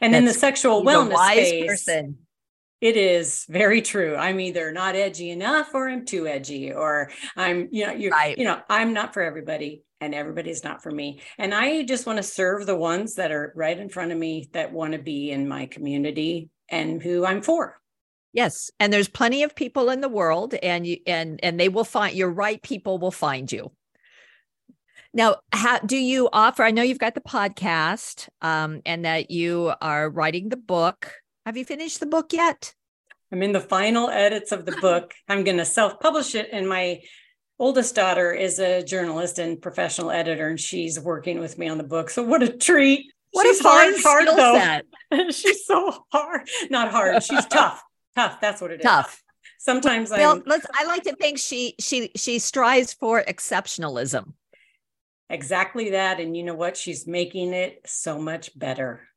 And 0.00 0.14
in 0.14 0.24
the 0.24 0.34
sexual 0.34 0.84
wellness 0.84 1.32
space, 1.32 1.66
person. 1.66 2.18
it 2.80 2.96
is 2.96 3.44
very 3.48 3.82
true. 3.82 4.16
I'm 4.16 4.40
either 4.40 4.72
not 4.72 4.96
edgy 4.96 5.30
enough 5.30 5.74
or 5.74 5.88
I'm 5.88 6.04
too 6.04 6.26
edgy, 6.26 6.72
or 6.72 7.10
I'm, 7.36 7.68
you 7.70 7.86
know, 7.86 7.92
you 7.92 8.10
right. 8.10 8.36
you 8.36 8.44
know, 8.44 8.60
I'm 8.68 8.92
not 8.92 9.14
for 9.14 9.22
everybody 9.22 9.82
and 10.00 10.14
everybody's 10.14 10.64
not 10.64 10.82
for 10.82 10.90
me. 10.90 11.20
And 11.38 11.54
I 11.54 11.82
just 11.82 12.06
want 12.06 12.18
to 12.18 12.22
serve 12.22 12.66
the 12.66 12.76
ones 12.76 13.14
that 13.16 13.32
are 13.32 13.52
right 13.56 13.78
in 13.78 13.88
front 13.88 14.12
of 14.12 14.18
me 14.18 14.48
that 14.52 14.72
want 14.72 14.92
to 14.92 14.98
be 14.98 15.30
in 15.30 15.48
my 15.48 15.66
community 15.66 16.50
and 16.70 17.02
who 17.02 17.24
I'm 17.24 17.42
for. 17.42 17.80
Yes, 18.32 18.70
and 18.78 18.92
there's 18.92 19.08
plenty 19.08 19.42
of 19.42 19.56
people 19.56 19.90
in 19.90 20.00
the 20.00 20.08
world 20.08 20.54
and 20.54 20.86
you 20.86 20.98
and 21.06 21.40
and 21.42 21.58
they 21.58 21.68
will 21.68 21.84
find 21.84 22.14
your 22.14 22.30
right 22.30 22.62
people 22.62 22.98
will 22.98 23.10
find 23.10 23.50
you. 23.50 23.72
Now, 25.14 25.36
how, 25.52 25.78
do 25.78 25.96
you 25.96 26.28
offer? 26.32 26.62
I 26.62 26.70
know 26.70 26.82
you've 26.82 26.98
got 26.98 27.14
the 27.14 27.20
podcast 27.20 28.28
um, 28.42 28.82
and 28.84 29.04
that 29.04 29.30
you 29.30 29.72
are 29.80 30.10
writing 30.10 30.48
the 30.48 30.56
book. 30.56 31.12
Have 31.46 31.56
you 31.56 31.64
finished 31.64 32.00
the 32.00 32.06
book 32.06 32.32
yet? 32.32 32.74
I'm 33.32 33.42
in 33.42 33.52
the 33.52 33.60
final 33.60 34.10
edits 34.10 34.52
of 34.52 34.66
the 34.66 34.72
book. 34.80 35.14
I'm 35.28 35.44
going 35.44 35.56
to 35.56 35.64
self 35.64 35.98
publish 36.00 36.34
it. 36.34 36.48
And 36.52 36.68
my 36.68 37.00
oldest 37.58 37.94
daughter 37.94 38.32
is 38.32 38.58
a 38.58 38.82
journalist 38.82 39.38
and 39.38 39.60
professional 39.60 40.10
editor, 40.10 40.48
and 40.48 40.60
she's 40.60 41.00
working 41.00 41.40
with 41.40 41.58
me 41.58 41.68
on 41.68 41.78
the 41.78 41.84
book. 41.84 42.10
So, 42.10 42.22
what 42.22 42.42
a 42.42 42.48
treat. 42.48 43.06
What 43.32 43.46
she's 43.46 43.60
a 43.60 43.68
hard, 43.68 43.94
hard 43.98 44.82
though. 45.12 45.30
she's 45.30 45.66
so 45.66 46.04
hard. 46.12 46.48
Not 46.70 46.90
hard. 46.90 47.22
She's 47.22 47.46
tough. 47.50 47.82
Tough. 48.14 48.40
That's 48.40 48.60
what 48.60 48.70
it 48.70 48.82
tough. 48.82 49.06
is. 49.06 49.14
tough. 49.14 49.22
Sometimes 49.60 50.10
well, 50.10 50.40
let's, 50.46 50.66
I 50.72 50.84
like 50.84 51.02
to 51.02 51.16
think 51.16 51.38
she 51.38 51.74
she 51.80 52.12
she 52.14 52.38
strives 52.38 52.92
for 52.92 53.22
exceptionalism 53.24 54.32
exactly 55.30 55.90
that. 55.90 56.20
And 56.20 56.36
you 56.36 56.42
know 56.42 56.54
what? 56.54 56.76
She's 56.76 57.06
making 57.06 57.52
it 57.52 57.80
so 57.86 58.18
much 58.18 58.56
better. 58.58 59.08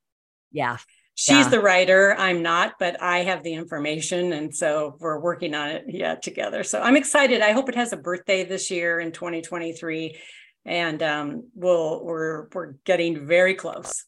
Yeah. 0.52 0.78
She's 1.16 1.46
yeah. 1.46 1.50
the 1.50 1.60
writer. 1.60 2.16
I'm 2.18 2.42
not, 2.42 2.74
but 2.80 3.02
I 3.02 3.20
have 3.20 3.44
the 3.44 3.54
information. 3.54 4.34
And 4.34 4.56
so 4.56 4.98
we're 5.00 5.20
working 5.20 5.54
on 5.54 5.70
it 5.70 5.86
yeah, 5.88 6.16
together. 6.16 6.64
So 6.64 6.82
I'm 6.82 6.96
excited. 6.96 7.42
I 7.42 7.52
hope 7.52 7.70
it 7.70 7.76
has 7.76 7.94
a 7.94 7.98
birthday 7.98 8.44
this 8.44 8.72
year 8.72 9.00
in 9.00 9.12
2023. 9.12 10.18
And 10.66 11.04
um, 11.04 11.50
we'll 11.56 12.04
we're 12.04 12.48
we're 12.54 12.74
getting 12.86 13.26
very 13.28 13.56
close. 13.56 14.06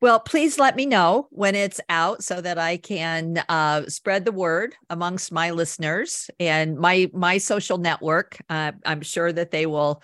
Well, 0.00 0.20
please 0.20 0.58
let 0.58 0.76
me 0.76 0.86
know 0.86 1.28
when 1.30 1.54
it's 1.54 1.80
out 1.88 2.22
so 2.22 2.40
that 2.40 2.58
I 2.58 2.76
can 2.76 3.42
uh, 3.48 3.86
spread 3.88 4.24
the 4.24 4.32
word 4.32 4.74
amongst 4.90 5.32
my 5.32 5.50
listeners 5.50 6.28
and 6.38 6.76
my 6.76 7.10
my 7.14 7.38
social 7.38 7.78
network. 7.78 8.36
Uh, 8.48 8.72
I'm 8.84 9.00
sure 9.00 9.32
that 9.32 9.50
they 9.50 9.66
will 9.66 10.02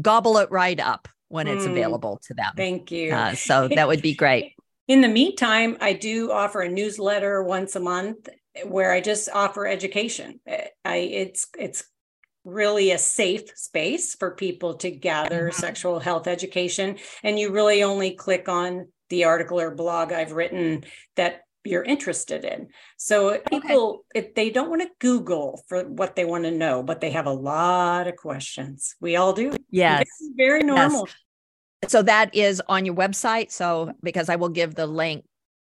gobble 0.00 0.38
it 0.38 0.50
right 0.50 0.78
up 0.78 1.08
when 1.28 1.48
it's 1.48 1.64
mm, 1.64 1.70
available 1.70 2.20
to 2.26 2.34
them. 2.34 2.52
Thank 2.56 2.90
you. 2.90 3.12
Uh, 3.12 3.34
so 3.34 3.68
that 3.74 3.88
would 3.88 4.02
be 4.02 4.14
great. 4.14 4.54
In 4.88 5.00
the 5.00 5.08
meantime, 5.08 5.76
I 5.80 5.92
do 5.92 6.32
offer 6.32 6.60
a 6.60 6.68
newsletter 6.68 7.42
once 7.42 7.76
a 7.76 7.80
month 7.80 8.28
where 8.66 8.92
I 8.92 9.00
just 9.00 9.28
offer 9.32 9.66
education. 9.66 10.40
I 10.84 10.96
it's 10.96 11.46
it's 11.58 11.84
really 12.44 12.90
a 12.90 12.98
safe 12.98 13.56
space 13.56 14.14
for 14.14 14.34
people 14.34 14.74
to 14.74 14.90
gather 14.90 15.48
mm-hmm. 15.48 15.60
sexual 15.60 16.00
health 16.00 16.26
education 16.26 16.98
and 17.22 17.38
you 17.38 17.52
really 17.52 17.84
only 17.84 18.12
click 18.12 18.48
on 18.48 18.88
the 19.10 19.24
article 19.24 19.60
or 19.60 19.72
blog 19.74 20.12
I've 20.12 20.32
written 20.32 20.84
that 21.16 21.41
you're 21.64 21.82
interested 21.82 22.44
in. 22.44 22.68
So 22.96 23.38
people, 23.48 24.04
okay. 24.14 24.26
if 24.26 24.34
they 24.34 24.50
don't 24.50 24.70
want 24.70 24.82
to 24.82 24.88
Google 24.98 25.62
for 25.68 25.82
what 25.84 26.16
they 26.16 26.24
want 26.24 26.44
to 26.44 26.50
know, 26.50 26.82
but 26.82 27.00
they 27.00 27.10
have 27.10 27.26
a 27.26 27.32
lot 27.32 28.08
of 28.08 28.16
questions. 28.16 28.94
We 29.00 29.16
all 29.16 29.32
do. 29.32 29.54
Yes. 29.70 30.06
very 30.36 30.62
normal. 30.62 31.06
Yes. 31.82 31.92
So 31.92 32.02
that 32.02 32.34
is 32.34 32.62
on 32.68 32.84
your 32.84 32.94
website. 32.94 33.50
So 33.50 33.92
because 34.02 34.28
I 34.28 34.36
will 34.36 34.48
give 34.48 34.74
the 34.74 34.86
link 34.86 35.24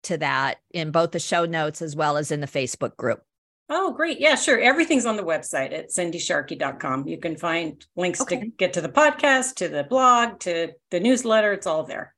to 0.04 0.18
that 0.18 0.59
in 0.73 0.90
both 0.90 1.12
the 1.12 1.18
show 1.18 1.45
notes 1.45 1.83
as 1.83 1.97
well 1.97 2.16
as 2.16 2.30
in 2.30 2.40
the 2.40 2.47
Facebook 2.47 2.97
group. 2.97 3.23
Oh, 3.71 3.92
great. 3.92 4.18
Yeah, 4.18 4.35
sure. 4.35 4.59
Everything's 4.59 5.04
on 5.04 5.16
the 5.16 5.23
website 5.23 5.75
at 5.75 5.90
cindyscharkey.com. 5.90 7.07
You 7.07 7.18
can 7.18 7.37
find 7.37 7.85
links 7.97 8.23
okay. 8.23 8.40
to 8.40 8.47
get 8.47 8.73
to 8.75 8.80
the 8.80 8.88
podcast, 8.88 9.57
to 9.57 9.68
the 9.68 9.85
blog, 9.85 10.40
to 10.40 10.73
the 10.90 11.00
newsletter. 11.00 11.52
It's 11.52 11.66
all 11.66 11.85
there. 11.85 12.14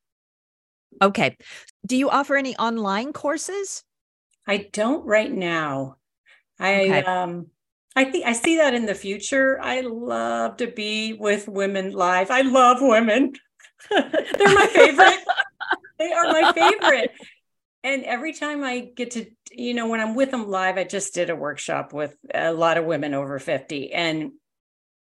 Okay. 1.03 1.37
Do 1.87 1.97
you 1.97 2.11
offer 2.11 2.37
any 2.37 2.57
online 2.57 3.13
courses? 3.13 3.85
I 4.47 4.69
don't 4.73 5.05
right 5.07 5.31
now. 5.31 5.97
I 6.59 6.83
okay. 6.83 7.05
um 7.05 7.47
I 7.97 8.05
think 8.05 8.27
I 8.27 8.33
see 8.33 8.59
that 8.59 8.75
in 8.75 8.87
the 8.87 8.95
future. 8.95 9.61
I 9.61 9.81
love 9.81 10.59
to 10.59 10.69
be 10.69 11.15
with 11.15 11.49
women 11.49 11.93
live. 11.93 12.31
I 12.31 12.43
love 12.43 12.79
women. 12.81 13.33
They're 13.91 14.05
my 14.09 14.69
favorite. 14.73 15.19
they 15.99 16.13
are 16.13 16.25
my 16.33 16.53
favorite. 16.53 17.11
And 17.83 18.05
every 18.05 18.33
time 18.33 18.63
I 18.63 18.81
get 18.95 19.13
to, 19.13 19.27
you 19.51 19.75
know, 19.75 19.89
when 19.89 20.01
I'm 20.01 20.15
with 20.15 20.31
them 20.31 20.49
live, 20.49 20.77
I 20.77 20.85
just 20.85 21.15
did 21.15 21.31
a 21.31 21.37
workshop 21.37 21.93
with 21.93 22.17
a 22.33 22.53
lot 22.53 22.79
of 22.79 22.85
women 22.85 23.15
over 23.15 23.39
50 23.39 23.93
and 23.93 24.33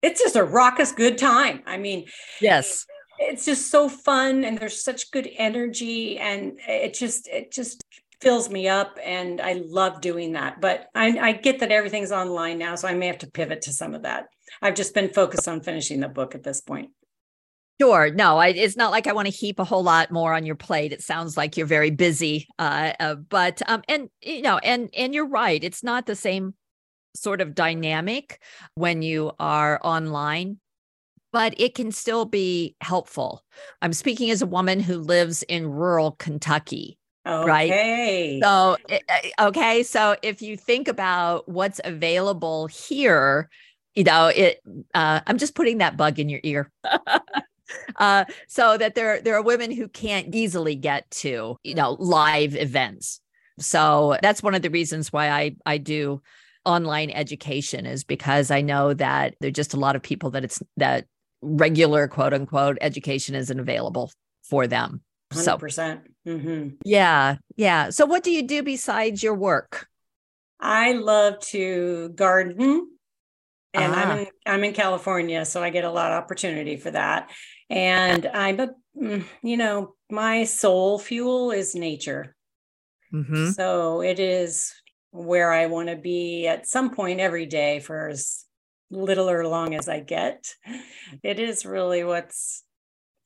it's 0.01 0.21
just 0.21 0.35
a 0.35 0.43
raucous 0.43 0.91
good 0.91 1.17
time. 1.17 1.61
I 1.65 1.77
mean, 1.77 2.05
yes. 2.39 2.85
It's 3.21 3.45
just 3.45 3.69
so 3.69 3.89
fun 3.89 4.43
and 4.45 4.57
there's 4.57 4.83
such 4.83 5.11
good 5.11 5.29
energy 5.37 6.17
and 6.17 6.57
it 6.67 6.93
just 6.93 7.27
it 7.27 7.51
just 7.51 7.83
fills 8.21 8.49
me 8.49 8.67
up 8.67 8.97
and 9.03 9.39
I 9.39 9.61
love 9.65 10.01
doing 10.01 10.33
that. 10.33 10.59
But 10.61 10.87
I, 10.95 11.17
I 11.19 11.31
get 11.33 11.59
that 11.59 11.71
everything's 11.71 12.11
online 12.11 12.57
now, 12.57 12.75
so 12.75 12.87
I 12.87 12.93
may 12.93 13.07
have 13.07 13.19
to 13.19 13.31
pivot 13.31 13.61
to 13.63 13.73
some 13.73 13.93
of 13.93 14.03
that. 14.03 14.27
I've 14.61 14.75
just 14.75 14.93
been 14.93 15.09
focused 15.09 15.47
on 15.47 15.61
finishing 15.61 15.99
the 15.99 16.09
book 16.09 16.35
at 16.35 16.43
this 16.43 16.61
point. 16.61 16.91
Sure. 17.81 18.11
No, 18.11 18.37
I, 18.37 18.49
it's 18.49 18.75
not 18.75 18.91
like 18.91 19.07
I 19.07 19.13
want 19.13 19.27
to 19.27 19.33
heap 19.33 19.57
a 19.57 19.63
whole 19.63 19.83
lot 19.83 20.11
more 20.11 20.33
on 20.33 20.45
your 20.45 20.55
plate. 20.55 20.91
It 20.91 21.01
sounds 21.01 21.37
like 21.37 21.55
you're 21.55 21.65
very 21.65 21.91
busy. 21.91 22.47
Uh, 22.59 22.91
uh, 22.99 23.15
but 23.15 23.61
um, 23.69 23.83
and 23.87 24.09
you 24.21 24.41
know, 24.41 24.57
and 24.57 24.89
and 24.97 25.13
you're 25.13 25.27
right. 25.27 25.63
It's 25.63 25.81
not 25.81 26.05
the 26.05 26.15
same 26.15 26.55
sort 27.15 27.39
of 27.39 27.55
dynamic 27.55 28.41
when 28.75 29.01
you 29.01 29.31
are 29.39 29.79
online, 29.81 30.59
but 31.31 31.53
it 31.57 31.75
can 31.75 31.91
still 31.91 32.25
be 32.25 32.75
helpful. 32.81 33.43
I'm 33.81 33.93
speaking 33.93 34.31
as 34.31 34.41
a 34.41 34.47
woman 34.47 34.79
who 34.79 34.97
lives 34.97 35.43
in 35.43 35.67
rural 35.67 36.11
Kentucky. 36.11 36.97
Okay. 37.27 37.45
Right. 37.47 38.41
So, 38.41 38.77
eh, 38.89 38.99
eh, 39.07 39.29
okay. 39.39 39.83
So 39.83 40.15
if 40.23 40.41
you 40.41 40.57
think 40.57 40.87
about 40.87 41.47
what's 41.47 41.79
available 41.83 42.67
here, 42.67 43.49
you 43.93 44.03
know, 44.03 44.27
it, 44.27 44.61
uh, 44.93 45.21
I'm 45.27 45.37
just 45.37 45.55
putting 45.55 45.79
that 45.79 45.97
bug 45.97 46.19
in 46.19 46.29
your 46.29 46.39
ear. 46.43 46.71
uh, 47.97 48.25
so 48.47 48.77
that 48.77 48.95
there, 48.95 49.21
there 49.21 49.35
are 49.35 49.43
women 49.43 49.71
who 49.71 49.87
can't 49.87 50.33
easily 50.33 50.75
get 50.75 51.09
to, 51.11 51.57
you 51.63 51.75
know, 51.75 51.97
live 51.99 52.55
events. 52.55 53.19
So 53.59 54.17
that's 54.21 54.41
one 54.41 54.55
of 54.55 54.61
the 54.61 54.69
reasons 54.69 55.11
why 55.11 55.29
I, 55.29 55.55
I 55.65 55.77
do 55.77 56.21
online 56.65 57.09
education 57.09 57.85
is 57.85 58.03
because 58.03 58.51
I 58.51 58.61
know 58.61 58.93
that 58.93 59.35
there're 59.39 59.51
just 59.51 59.73
a 59.73 59.79
lot 59.79 59.95
of 59.95 60.01
people 60.01 60.31
that 60.31 60.43
it's 60.43 60.61
that 60.77 61.05
regular 61.41 62.07
quote 62.07 62.33
unquote 62.33 62.77
education 62.81 63.35
isn't 63.35 63.59
available 63.59 64.11
for 64.43 64.67
them. 64.67 65.01
100%. 65.33 65.71
So, 65.71 65.99
mm-hmm. 66.27 66.69
yeah, 66.83 67.35
yeah. 67.55 67.89
So, 67.91 68.05
what 68.05 68.23
do 68.23 68.31
you 68.31 68.43
do 68.43 68.63
besides 68.63 69.21
your 69.21 69.35
work? 69.35 69.87
I 70.59 70.93
love 70.93 71.39
to 71.39 72.09
garden, 72.09 72.89
and 73.73 73.93
ah. 73.93 73.95
I'm 73.95 74.19
in 74.19 74.27
I'm 74.45 74.63
in 74.63 74.73
California, 74.73 75.45
so 75.45 75.61
I 75.61 75.69
get 75.69 75.83
a 75.83 75.91
lot 75.91 76.11
of 76.11 76.23
opportunity 76.23 76.77
for 76.77 76.91
that. 76.91 77.29
And 77.69 78.25
I'm 78.33 78.59
a, 78.59 78.69
mm, 78.99 79.23
you 79.43 79.57
know, 79.57 79.93
my 80.09 80.45
soul 80.45 80.97
fuel 80.97 81.51
is 81.51 81.75
nature. 81.75 82.35
Mm-hmm. 83.13 83.49
So 83.51 84.01
it 84.01 84.19
is 84.19 84.73
where 85.11 85.51
I 85.51 85.67
want 85.67 85.89
to 85.89 85.95
be 85.95 86.47
at 86.47 86.67
some 86.67 86.93
point 86.93 87.19
every 87.19 87.45
day 87.45 87.79
for 87.79 88.09
as 88.09 88.45
little 88.91 89.29
or 89.29 89.47
long 89.47 89.75
as 89.75 89.87
I 89.87 89.99
get. 89.99 90.55
It 91.23 91.39
is 91.39 91.65
really 91.65 92.03
what's 92.03 92.63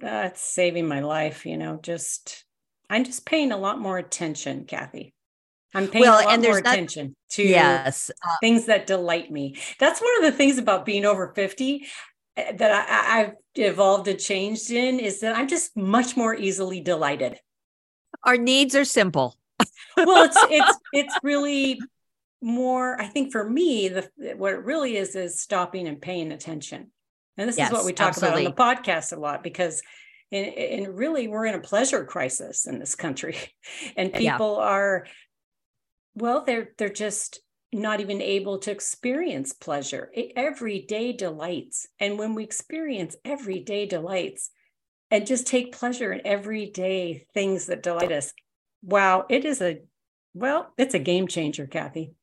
uh, 0.04 0.30
saving 0.36 0.88
my 0.88 1.00
life, 1.00 1.46
you 1.46 1.58
know, 1.58 1.80
just 1.82 2.46
I'm 2.90 3.04
just 3.04 3.26
paying 3.26 3.52
a 3.52 3.58
lot 3.58 3.80
more 3.80 3.98
attention, 3.98 4.66
Kathy. 4.66 5.14
I'm 5.74 5.88
paying 5.88 6.04
well, 6.04 6.20
a 6.20 6.26
lot 6.26 6.34
and 6.34 6.44
more 6.44 6.62
not, 6.62 6.74
attention 6.74 7.16
to 7.32 7.44
yes. 7.44 8.12
Uh, 8.12 8.30
things 8.42 8.66
that 8.66 8.86
delight 8.86 9.32
me. 9.32 9.58
That's 9.80 10.02
one 10.02 10.18
of 10.18 10.32
the 10.32 10.38
things 10.38 10.58
about 10.58 10.86
being 10.86 11.06
over 11.06 11.34
50 11.34 11.88
eh, 12.38 12.52
that 12.58 12.72
I, 12.72 13.22
I've 13.22 13.34
evolved 13.56 14.08
and 14.08 14.20
changed 14.20 14.70
in 14.70 15.00
is 15.00 15.22
that 15.22 15.36
I'm 15.36 15.48
just 15.48 15.76
much 15.76 16.16
more 16.16 16.36
easily 16.36 16.80
delighted. 16.82 17.40
Our 18.24 18.38
needs 18.38 18.76
are 18.76 18.86
simple. 18.86 19.36
well, 19.98 20.26
it's 20.26 20.38
it's 20.50 20.80
it's 20.94 21.18
really 21.24 21.80
more. 22.44 23.00
I 23.00 23.08
think 23.08 23.32
for 23.32 23.50
me, 23.50 23.88
the 23.88 24.10
what 24.36 24.54
it 24.54 24.64
really 24.64 24.98
is 24.98 25.16
is 25.16 25.40
stopping 25.40 25.88
and 25.88 26.02
paying 26.02 26.32
attention. 26.32 26.92
And 27.38 27.50
this 27.50 27.58
yes, 27.58 27.70
is 27.70 27.74
what 27.74 27.86
we 27.86 27.94
talk 27.94 28.10
absolutely. 28.10 28.46
about 28.46 28.60
on 28.60 28.76
the 28.76 28.82
podcast 28.82 29.16
a 29.16 29.20
lot 29.20 29.44
because 29.44 29.82
and, 30.32 30.88
really 30.98 31.28
we're 31.28 31.46
in 31.46 31.56
a 31.56 31.62
pleasure 31.62 32.06
crisis 32.06 32.68
in 32.68 32.80
this 32.80 32.96
country. 32.96 33.38
And 33.96 34.14
people 34.14 34.58
yeah. 34.60 34.66
are 34.66 35.08
well, 36.16 36.44
they're 36.46 36.70
they're 36.78 36.90
just 36.90 37.40
not 37.72 38.02
even 38.02 38.22
able 38.22 38.60
to 38.60 38.72
experience 38.72 39.54
pleasure, 39.54 40.12
everyday 40.36 41.14
delights. 41.14 41.88
And 42.00 42.20
when 42.20 42.36
we 42.36 42.44
experience 42.44 43.16
everyday 43.26 43.88
delights 43.88 44.52
and 45.10 45.26
just 45.26 45.48
take 45.48 45.72
pleasure 45.72 46.14
in 46.14 46.22
everyday 46.26 47.26
things 47.34 47.66
that 47.66 47.82
delight 47.82 48.12
us, 48.12 48.32
wow, 48.84 49.26
it 49.30 49.46
is 49.46 49.62
a 49.62 49.80
well, 50.36 50.74
it's 50.78 50.94
a 50.94 51.00
game 51.00 51.28
changer, 51.28 51.68
Kathy. 51.68 52.14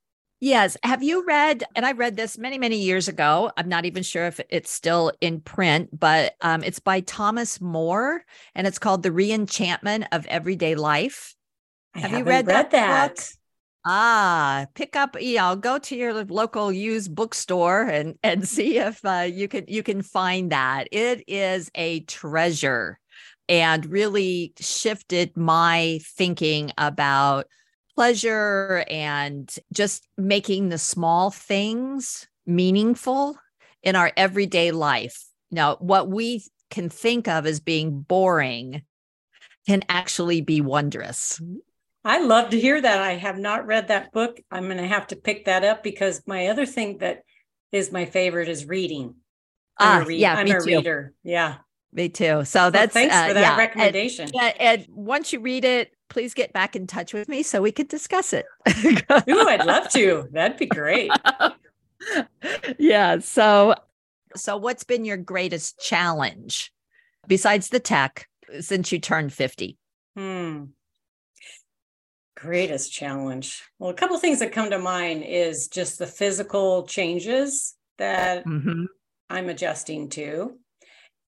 Yes. 0.42 0.76
Have 0.82 1.02
you 1.02 1.24
read, 1.26 1.64
and 1.76 1.84
I 1.84 1.92
read 1.92 2.16
this 2.16 2.38
many, 2.38 2.56
many 2.58 2.78
years 2.78 3.08
ago. 3.08 3.52
I'm 3.58 3.68
not 3.68 3.84
even 3.84 4.02
sure 4.02 4.26
if 4.26 4.40
it's 4.48 4.70
still 4.70 5.12
in 5.20 5.40
print, 5.40 5.90
but 5.98 6.34
um, 6.40 6.64
it's 6.64 6.78
by 6.78 7.00
Thomas 7.00 7.60
Moore 7.60 8.24
and 8.54 8.66
it's 8.66 8.78
called 8.78 9.02
The 9.02 9.10
Reenchantment 9.10 10.06
of 10.12 10.24
Everyday 10.26 10.74
Life. 10.76 11.34
I 11.94 12.00
Have 12.00 12.18
you 12.18 12.24
read, 12.24 12.46
read 12.46 12.70
that? 12.70 12.70
that? 12.70 13.32
Ah, 13.84 14.66
pick 14.74 14.96
up, 14.96 15.20
you 15.20 15.36
know, 15.36 15.56
go 15.56 15.78
to 15.78 15.96
your 15.96 16.24
local 16.24 16.70
used 16.70 17.14
bookstore 17.14 17.82
and 17.82 18.18
and 18.22 18.46
see 18.46 18.78
if 18.78 19.04
uh, 19.04 19.26
you 19.30 19.48
can 19.48 19.64
you 19.68 19.82
can 19.82 20.02
find 20.02 20.52
that. 20.52 20.88
It 20.92 21.24
is 21.26 21.70
a 21.74 22.00
treasure 22.00 22.98
and 23.48 23.84
really 23.86 24.52
shifted 24.60 25.36
my 25.36 25.98
thinking 26.16 26.72
about 26.78 27.46
pleasure 27.94 28.84
and 28.88 29.54
just 29.72 30.06
making 30.16 30.68
the 30.68 30.78
small 30.78 31.30
things 31.30 32.26
meaningful 32.46 33.36
in 33.82 33.96
our 33.96 34.12
everyday 34.16 34.70
life. 34.70 35.24
Now, 35.50 35.76
what 35.76 36.08
we 36.08 36.44
can 36.70 36.88
think 36.88 37.28
of 37.28 37.46
as 37.46 37.60
being 37.60 38.00
boring 38.00 38.82
can 39.66 39.82
actually 39.88 40.40
be 40.40 40.60
wondrous. 40.60 41.40
I 42.04 42.20
love 42.20 42.50
to 42.50 42.60
hear 42.60 42.80
that. 42.80 43.00
I 43.00 43.16
have 43.16 43.38
not 43.38 43.66
read 43.66 43.88
that 43.88 44.12
book. 44.12 44.40
I'm 44.50 44.64
going 44.64 44.78
to 44.78 44.86
have 44.86 45.08
to 45.08 45.16
pick 45.16 45.44
that 45.44 45.64
up 45.64 45.82
because 45.82 46.22
my 46.26 46.46
other 46.46 46.64
thing 46.64 46.98
that 46.98 47.22
is 47.72 47.92
my 47.92 48.06
favorite 48.06 48.48
is 48.48 48.66
reading. 48.66 49.16
I'm 49.78 50.02
ah, 50.02 50.06
read- 50.06 50.20
yeah, 50.20 50.34
I'm 50.34 50.46
a 50.46 50.60
too. 50.60 50.66
reader. 50.66 51.12
Yeah. 51.22 51.56
Me 51.92 52.08
too. 52.08 52.44
So 52.44 52.70
that's 52.70 52.94
well, 52.94 53.02
thanks 53.02 53.14
uh, 53.14 53.28
for 53.28 53.34
that 53.34 53.40
yeah. 53.40 53.56
recommendation. 53.56 54.30
And, 54.40 54.60
and, 54.60 54.86
once 54.90 55.32
you 55.32 55.40
read 55.40 55.64
it, 55.64 55.92
please 56.08 56.34
get 56.34 56.52
back 56.52 56.76
in 56.76 56.86
touch 56.86 57.12
with 57.12 57.28
me 57.28 57.42
so 57.42 57.62
we 57.62 57.72
can 57.72 57.86
discuss 57.86 58.32
it. 58.32 58.46
Ooh, 59.28 59.48
I'd 59.48 59.66
love 59.66 59.88
to. 59.90 60.28
That'd 60.32 60.56
be 60.56 60.66
great. 60.66 61.10
yeah. 62.78 63.18
So, 63.18 63.74
so 64.36 64.56
what's 64.56 64.84
been 64.84 65.04
your 65.04 65.16
greatest 65.16 65.80
challenge 65.80 66.72
besides 67.26 67.70
the 67.70 67.80
tech 67.80 68.28
since 68.60 68.92
you 68.92 69.00
turned 69.00 69.32
50? 69.32 69.76
Hmm. 70.16 70.64
Greatest 72.36 72.92
challenge. 72.92 73.62
Well, 73.78 73.90
a 73.90 73.94
couple 73.94 74.16
things 74.18 74.38
that 74.38 74.52
come 74.52 74.70
to 74.70 74.78
mind 74.78 75.24
is 75.24 75.68
just 75.68 75.98
the 75.98 76.06
physical 76.06 76.84
changes 76.86 77.74
that 77.98 78.46
mm-hmm. 78.46 78.84
I'm 79.28 79.48
adjusting 79.48 80.08
to. 80.10 80.58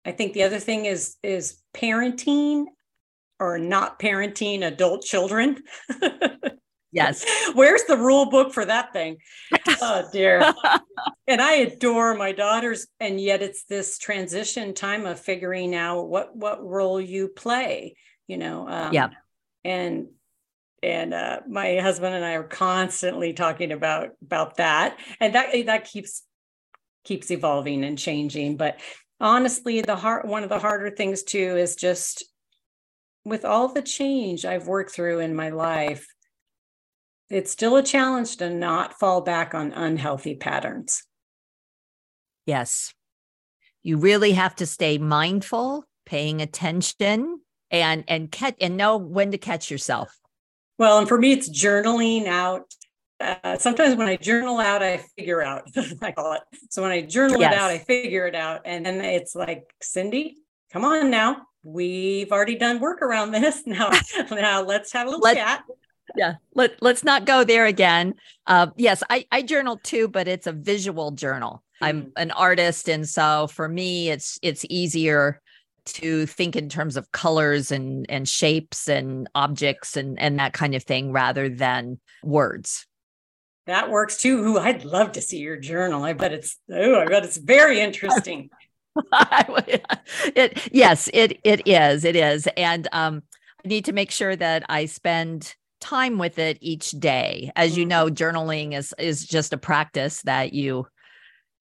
I 0.05 0.11
think 0.11 0.33
the 0.33 0.43
other 0.43 0.59
thing 0.59 0.85
is 0.85 1.17
is 1.23 1.61
parenting 1.75 2.65
or 3.39 3.57
not 3.57 3.99
parenting 3.99 4.63
adult 4.63 5.03
children. 5.03 5.57
yes. 6.91 7.25
Where's 7.53 7.83
the 7.85 7.97
rule 7.97 8.29
book 8.29 8.53
for 8.53 8.65
that 8.65 8.93
thing? 8.93 9.17
Oh 9.81 10.07
dear. 10.11 10.53
and 11.27 11.41
I 11.41 11.53
adore 11.53 12.15
my 12.15 12.31
daughters 12.31 12.87
and 12.99 13.19
yet 13.19 13.41
it's 13.41 13.63
this 13.65 13.97
transition 13.97 14.73
time 14.73 15.05
of 15.05 15.19
figuring 15.19 15.75
out 15.75 16.07
what 16.07 16.35
what 16.35 16.63
role 16.63 17.01
you 17.01 17.27
play, 17.27 17.95
you 18.27 18.37
know. 18.37 18.67
Um, 18.67 18.93
yeah. 18.93 19.09
And 19.63 20.07
and 20.83 21.13
uh, 21.13 21.41
my 21.47 21.77
husband 21.77 22.15
and 22.15 22.25
I 22.25 22.33
are 22.33 22.43
constantly 22.43 23.33
talking 23.33 23.71
about 23.71 24.09
about 24.23 24.57
that 24.57 24.97
and 25.19 25.35
that 25.35 25.65
that 25.65 25.85
keeps 25.85 26.23
keeps 27.03 27.31
evolving 27.31 27.83
and 27.83 27.97
changing 27.97 28.57
but 28.57 28.79
honestly 29.21 29.81
the 29.81 29.95
hard 29.95 30.27
one 30.27 30.43
of 30.43 30.49
the 30.49 30.59
harder 30.59 30.89
things 30.89 31.23
too 31.23 31.55
is 31.55 31.75
just 31.75 32.25
with 33.23 33.45
all 33.45 33.69
the 33.69 33.81
change 33.81 34.43
I've 34.43 34.67
worked 34.67 34.91
through 34.91 35.19
in 35.19 35.35
my 35.35 35.49
life 35.49 36.05
it's 37.31 37.49
still 37.49 37.77
a 37.77 37.83
challenge 37.83 38.35
to 38.37 38.49
not 38.49 38.99
fall 38.99 39.21
back 39.21 39.55
on 39.55 39.71
unhealthy 39.71 40.35
patterns. 40.35 41.03
Yes. 42.45 42.93
You 43.83 43.97
really 43.97 44.33
have 44.33 44.53
to 44.57 44.65
stay 44.65 44.97
mindful, 44.97 45.85
paying 46.05 46.41
attention 46.41 47.39
and 47.71 48.03
and 48.09 48.29
catch 48.29 48.55
and 48.59 48.75
know 48.75 48.97
when 48.97 49.31
to 49.31 49.37
catch 49.37 49.71
yourself. 49.71 50.19
Well, 50.77 50.99
and 50.99 51.07
for 51.07 51.17
me 51.17 51.31
it's 51.31 51.49
journaling 51.49 52.27
out 52.27 52.73
uh, 53.21 53.57
sometimes 53.57 53.95
when 53.95 54.07
I 54.07 54.17
journal 54.17 54.59
out, 54.59 54.83
I 54.83 54.97
figure 55.17 55.41
out, 55.41 55.63
I 56.01 56.11
call 56.11 56.33
it. 56.33 56.41
So 56.69 56.81
when 56.81 56.91
I 56.91 57.01
journal 57.01 57.39
yes. 57.39 57.53
it 57.53 57.59
out, 57.59 57.71
I 57.71 57.77
figure 57.77 58.27
it 58.27 58.35
out. 58.35 58.61
And 58.65 58.85
then 58.85 59.01
it's 59.01 59.35
like, 59.35 59.63
Cindy, 59.81 60.37
come 60.71 60.85
on 60.85 61.09
now. 61.09 61.43
We've 61.63 62.31
already 62.31 62.55
done 62.55 62.79
work 62.79 63.01
around 63.01 63.31
this. 63.31 63.65
Now, 63.65 63.91
now 64.31 64.61
let's 64.61 64.91
have 64.93 65.07
a 65.07 65.09
little 65.09 65.23
Let, 65.23 65.37
chat. 65.37 65.63
Yeah. 66.15 66.35
Let, 66.55 66.81
let's 66.81 67.03
not 67.03 67.25
go 67.25 67.43
there 67.43 67.65
again. 67.65 68.15
Uh, 68.47 68.67
yes, 68.75 69.03
I, 69.09 69.25
I 69.31 69.43
journal 69.43 69.79
too, 69.81 70.07
but 70.07 70.27
it's 70.27 70.47
a 70.47 70.51
visual 70.51 71.11
journal. 71.11 71.63
I'm 71.81 72.03
mm. 72.03 72.11
an 72.17 72.31
artist. 72.31 72.89
And 72.89 73.07
so 73.07 73.47
for 73.47 73.67
me, 73.67 74.09
it's, 74.09 74.39
it's 74.41 74.65
easier 74.69 75.41
to 75.83 76.25
think 76.25 76.55
in 76.55 76.69
terms 76.69 76.95
of 76.95 77.11
colors 77.11 77.71
and 77.71 78.05
and 78.07 78.29
shapes 78.29 78.87
and 78.87 79.27
objects 79.33 79.97
and 79.97 80.19
and 80.19 80.37
that 80.39 80.53
kind 80.53 80.75
of 80.75 80.83
thing 80.83 81.11
rather 81.11 81.49
than 81.49 81.99
words 82.23 82.85
that 83.67 83.89
works 83.89 84.17
too. 84.17 84.37
Ooh, 84.39 84.59
I'd 84.59 84.85
love 84.85 85.13
to 85.13 85.21
see 85.21 85.37
your 85.37 85.57
journal. 85.57 86.03
I 86.03 86.13
bet 86.13 86.33
it's 86.33 86.57
oh, 86.71 86.99
I 86.99 87.05
bet 87.05 87.23
it's 87.23 87.37
very 87.37 87.79
interesting. 87.79 88.49
it 89.15 90.69
yes, 90.71 91.09
it 91.13 91.39
it 91.43 91.67
is. 91.67 92.03
It 92.03 92.15
is. 92.15 92.47
And 92.57 92.87
um 92.91 93.23
I 93.63 93.67
need 93.67 93.85
to 93.85 93.93
make 93.93 94.11
sure 94.11 94.35
that 94.35 94.63
I 94.69 94.85
spend 94.85 95.55
time 95.79 96.17
with 96.17 96.39
it 96.39 96.57
each 96.61 96.91
day. 96.91 97.51
As 97.55 97.77
you 97.77 97.85
know, 97.85 98.05
mm-hmm. 98.05 98.15
journaling 98.15 98.73
is 98.73 98.93
is 98.97 99.25
just 99.25 99.53
a 99.53 99.57
practice 99.57 100.21
that 100.23 100.53
you 100.53 100.87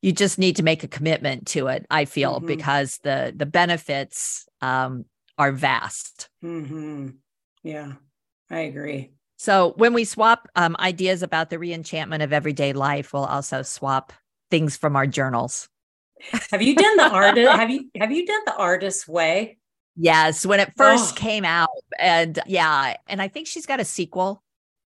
you 0.03 0.13
just 0.13 0.39
need 0.39 0.57
to 0.57 0.63
make 0.63 0.83
a 0.83 0.89
commitment 0.89 1.47
to 1.49 1.67
it, 1.67 1.85
I 1.91 2.07
feel, 2.07 2.37
mm-hmm. 2.37 2.47
because 2.47 2.99
the 3.03 3.33
the 3.37 3.47
benefits 3.47 4.49
um 4.61 5.05
are 5.37 5.53
vast. 5.53 6.29
Mm-hmm. 6.43 7.09
Yeah, 7.63 7.93
I 8.51 8.61
agree. 8.61 9.13
So 9.41 9.73
when 9.79 9.95
we 9.95 10.05
swap 10.05 10.51
um, 10.55 10.77
ideas 10.81 11.23
about 11.23 11.49
the 11.49 11.57
reenchantment 11.57 12.23
of 12.23 12.31
everyday 12.31 12.75
life, 12.75 13.15
we'll 13.15 13.25
also 13.25 13.63
swap 13.63 14.13
things 14.51 14.77
from 14.77 14.97
our 14.97 15.07
journals. 15.07 15.71
Have 16.51 16.61
you 16.61 16.75
done 16.75 16.97
the 16.99 17.09
artist? 17.11 17.51
have 17.51 17.71
you 17.71 17.89
have 17.99 18.13
you 18.13 18.27
done 18.27 18.43
the 18.45 18.55
artist 18.55 19.09
way? 19.09 19.57
Yes, 19.97 20.45
when 20.45 20.61
it 20.61 20.75
first 20.77 21.15
oh. 21.15 21.17
came 21.17 21.47
out, 21.47 21.71
and 21.99 22.39
yeah, 22.47 22.97
and 23.09 23.23
I 23.23 23.29
think 23.29 23.47
she's 23.47 23.65
got 23.65 23.81
a 23.81 23.85
sequel 23.87 24.43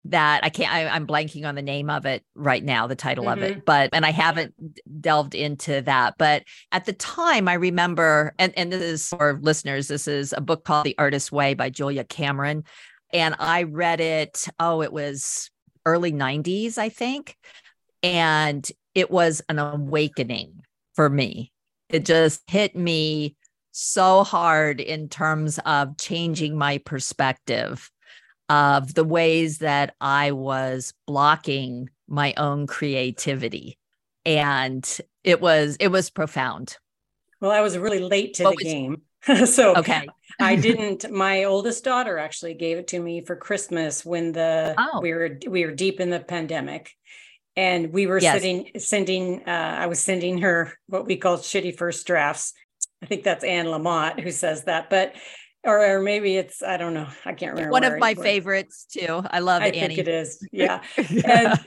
that 0.05 0.45
I 0.45 0.51
can't. 0.51 0.71
I, 0.71 0.95
am 0.95 1.07
blanking 1.07 1.49
on 1.49 1.55
the 1.55 1.63
name 1.63 1.89
of 1.89 2.05
it 2.05 2.23
right 2.35 2.63
now, 2.63 2.87
the 2.87 2.95
title 2.95 3.25
mm-hmm. 3.25 3.43
of 3.43 3.51
it, 3.51 3.53
mm-hmm. 3.53 3.65
but 3.65 3.89
and 3.95 4.05
I 4.05 4.11
haven't 4.11 4.53
delved 5.01 5.35
into 5.35 5.81
that. 5.81 6.17
But 6.19 6.43
at 6.71 6.85
the 6.85 6.93
time, 6.93 7.49
I 7.49 7.55
remember, 7.55 8.35
and 8.39 8.53
and 8.59 8.71
this 8.71 8.83
is 8.83 9.09
for 9.09 9.39
listeners. 9.41 9.89
This 9.89 10.07
is 10.07 10.35
a 10.37 10.43
book 10.43 10.65
called 10.65 10.85
The 10.85 10.99
Artist's 10.99 11.33
Way 11.33 11.55
by 11.55 11.71
Julia 11.71 12.05
Cameron 12.05 12.65
and 13.15 13.37
I 13.39 13.63
read 13.63 14.01
it, 14.01 14.47
oh, 14.59 14.83
it 14.83 14.93
was 14.93 15.49
early 15.87 16.13
90s, 16.13 16.77
I 16.77 16.89
think. 16.89 17.37
And 18.03 18.69
it 18.95 19.11
was 19.11 19.41
an 19.49 19.61
awakening 19.61 20.63
for 20.95 21.09
me. 21.09 21.53
It 21.89 22.05
just 22.05 22.43
hit 22.51 22.75
me 22.75 23.37
so 23.71 24.25
hard 24.25 24.81
in 24.81 25.09
terms 25.09 25.61
of 25.65 25.97
changing 25.97 26.59
my 26.59 26.79
perspective 26.79 27.89
of 28.49 28.95
the 28.95 29.05
ways 29.05 29.59
that 29.59 29.95
I 30.01 30.33
was 30.33 30.93
blocking 31.07 31.91
my 32.09 32.35
own 32.37 32.67
creativity. 32.67 33.79
And 34.27 34.87
it 35.23 35.41
was 35.41 35.77
it 35.79 35.89
was 35.89 36.11
profound. 36.11 36.79
Well, 37.41 37.53
I 37.53 37.61
was 37.61 37.79
really 37.79 38.01
late 38.01 38.35
to 38.35 38.45
the 38.45 38.51
was, 38.51 38.63
game. 38.63 39.03
so 39.47 39.75
okay. 39.77 40.07
I 40.41 40.57
didn't. 40.69 41.11
My 41.11 41.45
oldest 41.45 41.85
daughter 41.85 42.19
actually 42.19 42.55
gave 42.55 42.79
it 42.79 42.89
to 42.89 43.01
me 43.01 43.23
for 43.23 43.37
Christmas 43.37 44.05
when 44.05 44.33
the 44.33 44.75
oh. 44.77 45.01
we 45.01 45.13
were 45.13 45.39
we 45.49 45.65
were 45.65 45.73
deep 45.73 46.01
in 46.01 46.11
the 46.11 46.21
pandemic, 46.21 46.91
and 47.57 47.93
we 47.93 48.07
were 48.07 48.19
yes. 48.19 48.35
sitting 48.35 48.71
sending. 48.79 49.43
Uh, 49.47 49.77
I 49.79 49.87
was 49.87 50.01
sending 50.01 50.39
her 50.39 50.73
what 50.87 51.07
we 51.07 51.17
call 51.17 51.39
shitty 51.39 51.77
first 51.77 52.07
drafts. 52.07 52.53
I 53.03 53.07
think 53.07 53.23
that's 53.23 53.45
Anne 53.45 53.67
Lamott 53.67 54.21
who 54.21 54.31
says 54.31 54.65
that, 54.65 54.89
but 54.89 55.15
or, 55.63 55.97
or 55.97 56.03
maybe 56.03 56.37
it's 56.37 56.63
I 56.63 56.77
don't 56.77 56.95
know. 56.95 57.09
I 57.25 57.33
can't 57.33 57.53
remember. 57.53 57.73
One 57.73 57.85
of 57.85 57.99
my 57.99 58.15
favorites 58.15 58.87
too. 58.91 59.23
I 59.31 59.41
love 59.41 59.63
it. 59.63 59.75
I 59.75 59.79
Annie. 59.79 59.97
think 59.97 60.09
it 60.09 60.09
is. 60.09 60.47
Yeah. 60.53 60.83
yeah. 61.11 61.51
And 61.51 61.61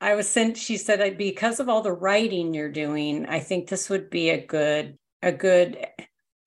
I 0.00 0.14
was 0.14 0.28
sent. 0.28 0.56
She 0.56 0.76
said 0.76 1.18
because 1.18 1.60
of 1.60 1.68
all 1.68 1.82
the 1.82 1.92
writing 1.92 2.54
you're 2.54 2.70
doing, 2.70 3.26
I 3.26 3.40
think 3.40 3.68
this 3.68 3.90
would 3.90 4.10
be 4.10 4.30
a 4.30 4.44
good 4.44 4.98
a 5.22 5.32
good 5.32 5.86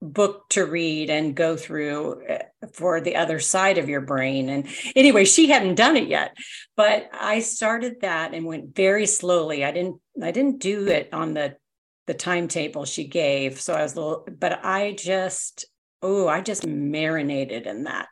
book 0.00 0.48
to 0.50 0.64
read 0.64 1.10
and 1.10 1.34
go 1.34 1.56
through 1.56 2.22
eh, 2.28 2.42
for 2.72 3.00
the 3.00 3.16
other 3.16 3.40
side 3.40 3.78
of 3.78 3.88
your 3.88 4.00
brain. 4.00 4.48
And 4.48 4.66
anyway, 4.94 5.24
she 5.24 5.48
hadn't 5.48 5.74
done 5.74 5.96
it 5.96 6.08
yet, 6.08 6.36
but 6.76 7.08
I 7.12 7.40
started 7.40 8.00
that 8.02 8.34
and 8.34 8.46
went 8.46 8.74
very 8.74 9.06
slowly. 9.06 9.64
I 9.64 9.72
didn't 9.72 10.00
I 10.22 10.30
didn't 10.30 10.60
do 10.60 10.86
it 10.86 11.08
on 11.12 11.34
the 11.34 11.56
the 12.06 12.14
timetable 12.14 12.84
she 12.84 13.06
gave. 13.06 13.60
So 13.60 13.74
I 13.74 13.82
was 13.82 13.94
a 13.94 14.00
little, 14.00 14.28
but 14.38 14.64
I 14.64 14.92
just 14.92 15.66
oh, 16.02 16.28
I 16.28 16.40
just 16.40 16.66
marinated 16.66 17.66
in 17.66 17.84
that. 17.84 18.08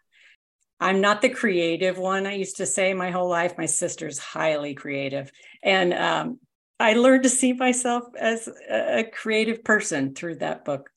I'm 0.78 1.00
not 1.00 1.22
the 1.22 1.30
creative 1.30 1.96
one. 1.96 2.26
I 2.26 2.34
used 2.34 2.58
to 2.58 2.66
say 2.66 2.92
my 2.92 3.10
whole 3.10 3.28
life. 3.28 3.56
My 3.56 3.66
sister's 3.66 4.18
highly 4.18 4.74
creative, 4.74 5.30
and 5.62 5.94
um, 5.94 6.40
I 6.78 6.92
learned 6.94 7.22
to 7.22 7.30
see 7.30 7.52
myself 7.54 8.04
as 8.18 8.48
a 8.68 9.04
creative 9.04 9.64
person 9.64 10.14
through 10.14 10.36
that 10.36 10.64
book. 10.64 10.90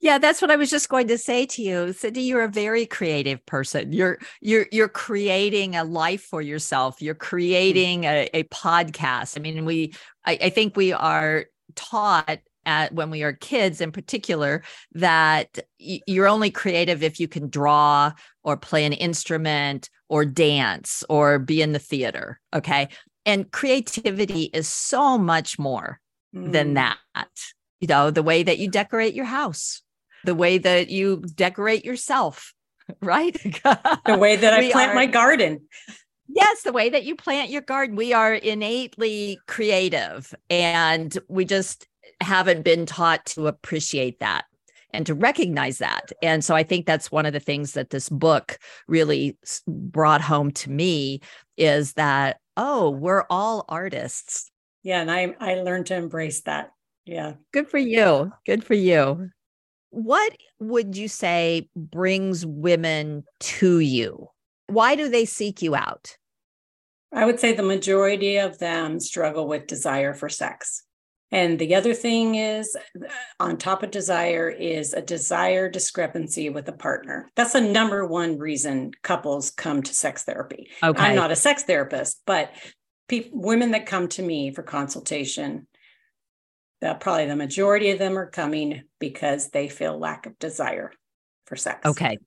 Yeah, 0.00 0.16
that's 0.16 0.40
what 0.40 0.50
I 0.50 0.56
was 0.56 0.70
just 0.70 0.88
going 0.88 1.08
to 1.08 1.18
say 1.18 1.44
to 1.44 1.62
you. 1.62 1.92
Cindy, 1.92 2.22
you're 2.22 2.42
a 2.42 2.48
very 2.48 2.86
creative 2.86 3.44
person. 3.44 3.92
You're 3.92 4.18
you're 4.40 4.66
you're 4.72 4.88
creating 4.88 5.76
a 5.76 5.84
life 5.84 6.22
for 6.22 6.40
yourself. 6.40 7.02
You're 7.02 7.14
creating 7.14 8.04
a, 8.04 8.28
a 8.32 8.44
podcast. 8.44 9.36
I 9.36 9.42
mean, 9.42 9.66
we 9.66 9.92
I, 10.24 10.38
I 10.42 10.50
think 10.50 10.74
we 10.74 10.92
are 10.92 11.44
taught 11.74 12.40
at 12.66 12.92
when 12.92 13.10
we 13.10 13.22
are 13.22 13.32
kids 13.32 13.80
in 13.80 13.92
particular 13.92 14.62
that 14.92 15.58
you're 15.78 16.28
only 16.28 16.50
creative 16.50 17.02
if 17.02 17.20
you 17.20 17.28
can 17.28 17.48
draw 17.48 18.12
or 18.42 18.56
play 18.56 18.84
an 18.84 18.92
instrument 18.92 19.90
or 20.08 20.24
dance 20.24 21.04
or 21.08 21.38
be 21.38 21.62
in 21.62 21.72
the 21.72 21.78
theater. 21.78 22.40
Okay. 22.54 22.88
And 23.26 23.50
creativity 23.50 24.44
is 24.54 24.68
so 24.68 25.18
much 25.18 25.58
more 25.58 26.00
mm. 26.34 26.52
than 26.52 26.74
that. 26.74 26.98
You 27.80 27.88
know, 27.88 28.10
the 28.10 28.22
way 28.22 28.42
that 28.42 28.58
you 28.58 28.70
decorate 28.70 29.14
your 29.14 29.24
house, 29.24 29.82
the 30.24 30.34
way 30.34 30.58
that 30.58 30.90
you 30.90 31.22
decorate 31.34 31.84
yourself, 31.84 32.54
right? 33.02 33.34
the 33.34 34.16
way 34.18 34.36
that 34.36 34.54
I 34.54 34.70
plant 34.70 34.92
are, 34.92 34.94
my 34.94 35.06
garden. 35.06 35.62
Yes, 36.28 36.62
the 36.62 36.72
way 36.72 36.90
that 36.90 37.04
you 37.04 37.16
plant 37.16 37.50
your 37.50 37.62
garden. 37.62 37.96
We 37.96 38.12
are 38.12 38.34
innately 38.34 39.38
creative 39.46 40.34
and 40.48 41.16
we 41.28 41.44
just 41.44 41.86
haven't 42.20 42.62
been 42.62 42.86
taught 42.86 43.24
to 43.26 43.46
appreciate 43.46 44.20
that 44.20 44.44
and 44.92 45.06
to 45.06 45.14
recognize 45.14 45.78
that. 45.78 46.12
And 46.22 46.44
so 46.44 46.54
I 46.54 46.62
think 46.62 46.86
that's 46.86 47.10
one 47.10 47.26
of 47.26 47.32
the 47.32 47.40
things 47.40 47.72
that 47.72 47.90
this 47.90 48.08
book 48.08 48.58
really 48.88 49.38
brought 49.66 50.20
home 50.20 50.50
to 50.52 50.70
me 50.70 51.20
is 51.56 51.94
that, 51.94 52.38
oh, 52.56 52.90
we're 52.90 53.24
all 53.30 53.64
artists. 53.68 54.50
Yeah. 54.82 55.00
And 55.00 55.10
I, 55.10 55.34
I 55.40 55.54
learned 55.54 55.86
to 55.86 55.96
embrace 55.96 56.42
that. 56.42 56.72
Yeah. 57.04 57.34
Good 57.52 57.68
for 57.68 57.78
you. 57.78 58.32
Good 58.46 58.64
for 58.64 58.74
you 58.74 59.30
what 59.90 60.36
would 60.58 60.96
you 60.96 61.08
say 61.08 61.68
brings 61.76 62.46
women 62.46 63.24
to 63.40 63.80
you? 63.80 64.28
Why 64.68 64.94
do 64.94 65.08
they 65.08 65.24
seek 65.24 65.62
you 65.62 65.74
out? 65.74 66.16
I 67.12 67.24
would 67.24 67.40
say 67.40 67.52
the 67.52 67.62
majority 67.62 68.36
of 68.36 68.58
them 68.58 69.00
struggle 69.00 69.48
with 69.48 69.66
desire 69.66 70.14
for 70.14 70.28
sex. 70.28 70.84
And 71.32 71.58
the 71.58 71.76
other 71.76 71.94
thing 71.94 72.36
is, 72.36 72.76
uh, 72.76 73.06
on 73.38 73.56
top 73.56 73.82
of 73.82 73.90
desire, 73.90 74.48
is 74.48 74.92
a 74.92 75.02
desire 75.02 75.68
discrepancy 75.68 76.50
with 76.50 76.68
a 76.68 76.72
partner. 76.72 77.30
That's 77.36 77.52
the 77.52 77.60
number 77.60 78.06
one 78.06 78.38
reason 78.38 78.92
couples 79.02 79.50
come 79.50 79.82
to 79.82 79.94
sex 79.94 80.24
therapy. 80.24 80.70
Okay. 80.82 81.02
I'm 81.02 81.14
not 81.14 81.30
a 81.30 81.36
sex 81.36 81.62
therapist, 81.62 82.20
but 82.26 82.50
pe- 83.08 83.30
women 83.32 83.72
that 83.72 83.86
come 83.86 84.08
to 84.08 84.22
me 84.22 84.52
for 84.52 84.62
consultation 84.62 85.68
that 86.80 87.00
probably 87.00 87.26
the 87.26 87.36
majority 87.36 87.90
of 87.90 87.98
them 87.98 88.16
are 88.18 88.26
coming 88.26 88.82
because 88.98 89.50
they 89.50 89.68
feel 89.68 89.98
lack 89.98 90.26
of 90.26 90.38
desire 90.38 90.92
for 91.46 91.56
sex. 91.56 91.80
Okay. 91.84 92.18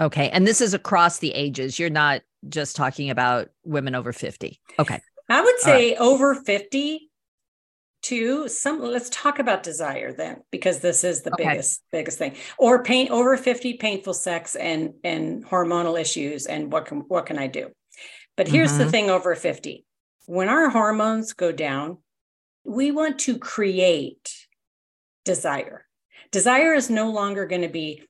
Okay. 0.00 0.28
And 0.30 0.46
this 0.46 0.60
is 0.60 0.74
across 0.74 1.18
the 1.18 1.32
ages. 1.32 1.78
You're 1.78 1.90
not 1.90 2.22
just 2.48 2.76
talking 2.76 3.10
about 3.10 3.48
women 3.64 3.94
over 3.94 4.12
50. 4.12 4.60
Okay. 4.78 5.00
I 5.28 5.40
would 5.40 5.58
say 5.60 5.90
right. 5.90 6.00
over 6.00 6.34
50 6.34 7.10
to 8.02 8.48
some 8.48 8.82
let's 8.82 9.08
talk 9.08 9.38
about 9.38 9.62
desire 9.62 10.12
then 10.12 10.42
because 10.50 10.80
this 10.80 11.04
is 11.04 11.22
the 11.22 11.32
okay. 11.32 11.48
biggest 11.48 11.80
biggest 11.90 12.18
thing 12.18 12.34
or 12.58 12.82
pain 12.82 13.10
over 13.10 13.34
50 13.34 13.78
painful 13.78 14.12
sex 14.12 14.56
and 14.56 14.92
and 15.02 15.42
hormonal 15.46 15.98
issues 15.98 16.44
and 16.44 16.70
what 16.70 16.84
can 16.84 16.98
what 17.08 17.24
can 17.24 17.38
i 17.38 17.46
do 17.46 17.70
But 18.36 18.46
here's 18.46 18.72
mm-hmm. 18.72 18.80
the 18.80 18.90
thing 18.90 19.08
over 19.08 19.34
50 19.34 19.86
when 20.26 20.48
our 20.48 20.70
hormones 20.70 21.32
go 21.32 21.52
down, 21.52 21.98
we 22.64 22.90
want 22.90 23.18
to 23.20 23.38
create 23.38 24.46
desire. 25.24 25.86
Desire 26.30 26.74
is 26.74 26.90
no 26.90 27.10
longer 27.10 27.46
going 27.46 27.62
to 27.62 27.68
be 27.68 28.02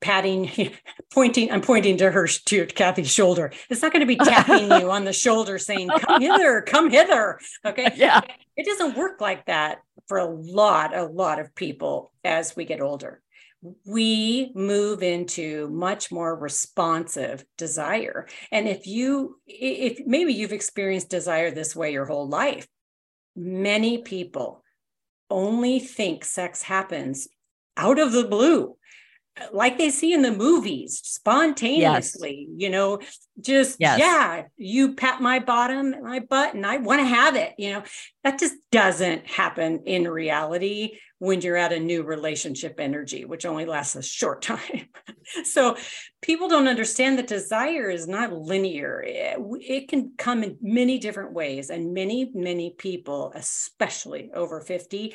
patting, 0.00 0.50
pointing, 1.12 1.50
I'm 1.50 1.62
pointing 1.62 1.96
to 1.98 2.10
her, 2.10 2.26
to 2.26 2.66
Kathy's 2.66 3.10
shoulder. 3.10 3.52
It's 3.70 3.80
not 3.80 3.92
going 3.92 4.00
to 4.00 4.06
be 4.06 4.16
tapping 4.24 4.70
you 4.70 4.90
on 4.90 5.04
the 5.04 5.12
shoulder 5.12 5.58
saying, 5.58 5.88
come 5.88 6.20
hither, 6.20 6.60
come 6.62 6.90
hither. 6.90 7.38
Okay. 7.64 7.88
Yeah. 7.96 8.20
It 8.56 8.66
doesn't 8.66 8.96
work 8.96 9.20
like 9.20 9.46
that 9.46 9.78
for 10.08 10.18
a 10.18 10.26
lot, 10.26 10.94
a 10.96 11.04
lot 11.04 11.38
of 11.38 11.54
people 11.54 12.12
as 12.24 12.54
we 12.56 12.64
get 12.64 12.80
older. 12.80 13.22
We 13.86 14.50
move 14.54 15.02
into 15.02 15.68
much 15.68 16.10
more 16.10 16.36
responsive 16.36 17.44
desire. 17.56 18.26
And 18.50 18.66
if 18.66 18.86
you, 18.86 19.40
if 19.46 20.04
maybe 20.04 20.34
you've 20.34 20.52
experienced 20.52 21.10
desire 21.10 21.50
this 21.50 21.76
way 21.76 21.92
your 21.92 22.06
whole 22.06 22.28
life, 22.28 22.66
many 23.34 23.98
people 23.98 24.62
only 25.30 25.78
think 25.78 26.24
sex 26.24 26.62
happens 26.62 27.28
out 27.76 27.98
of 27.98 28.12
the 28.12 28.24
blue 28.24 28.76
like 29.52 29.78
they 29.78 29.90
see 29.90 30.12
in 30.12 30.22
the 30.22 30.30
movies 30.30 31.00
spontaneously 31.02 32.46
yes. 32.48 32.62
you 32.62 32.68
know 32.68 33.00
just 33.40 33.76
yes. 33.80 33.98
yeah 33.98 34.42
you 34.56 34.94
pat 34.94 35.22
my 35.22 35.38
bottom 35.38 35.94
my 36.02 36.20
butt 36.20 36.54
and 36.54 36.66
i 36.66 36.76
want 36.76 37.00
to 37.00 37.06
have 37.06 37.34
it 37.34 37.54
you 37.56 37.72
know 37.72 37.82
that 38.24 38.38
just 38.38 38.54
doesn't 38.70 39.26
happen 39.26 39.82
in 39.86 40.06
reality 40.06 40.98
when 41.18 41.40
you're 41.40 41.56
at 41.56 41.72
a 41.72 41.80
new 41.80 42.02
relationship 42.02 42.74
energy 42.78 43.24
which 43.24 43.46
only 43.46 43.64
lasts 43.64 43.96
a 43.96 44.02
short 44.02 44.42
time 44.42 44.88
so 45.44 45.76
people 46.20 46.48
don't 46.48 46.68
understand 46.68 47.18
that 47.18 47.26
desire 47.26 47.88
is 47.88 48.06
not 48.06 48.32
linear 48.32 49.02
it, 49.06 49.38
it 49.60 49.88
can 49.88 50.12
come 50.18 50.42
in 50.42 50.58
many 50.60 50.98
different 50.98 51.32
ways 51.32 51.70
and 51.70 51.94
many 51.94 52.30
many 52.34 52.74
people 52.76 53.32
especially 53.34 54.30
over 54.34 54.60
50 54.60 55.14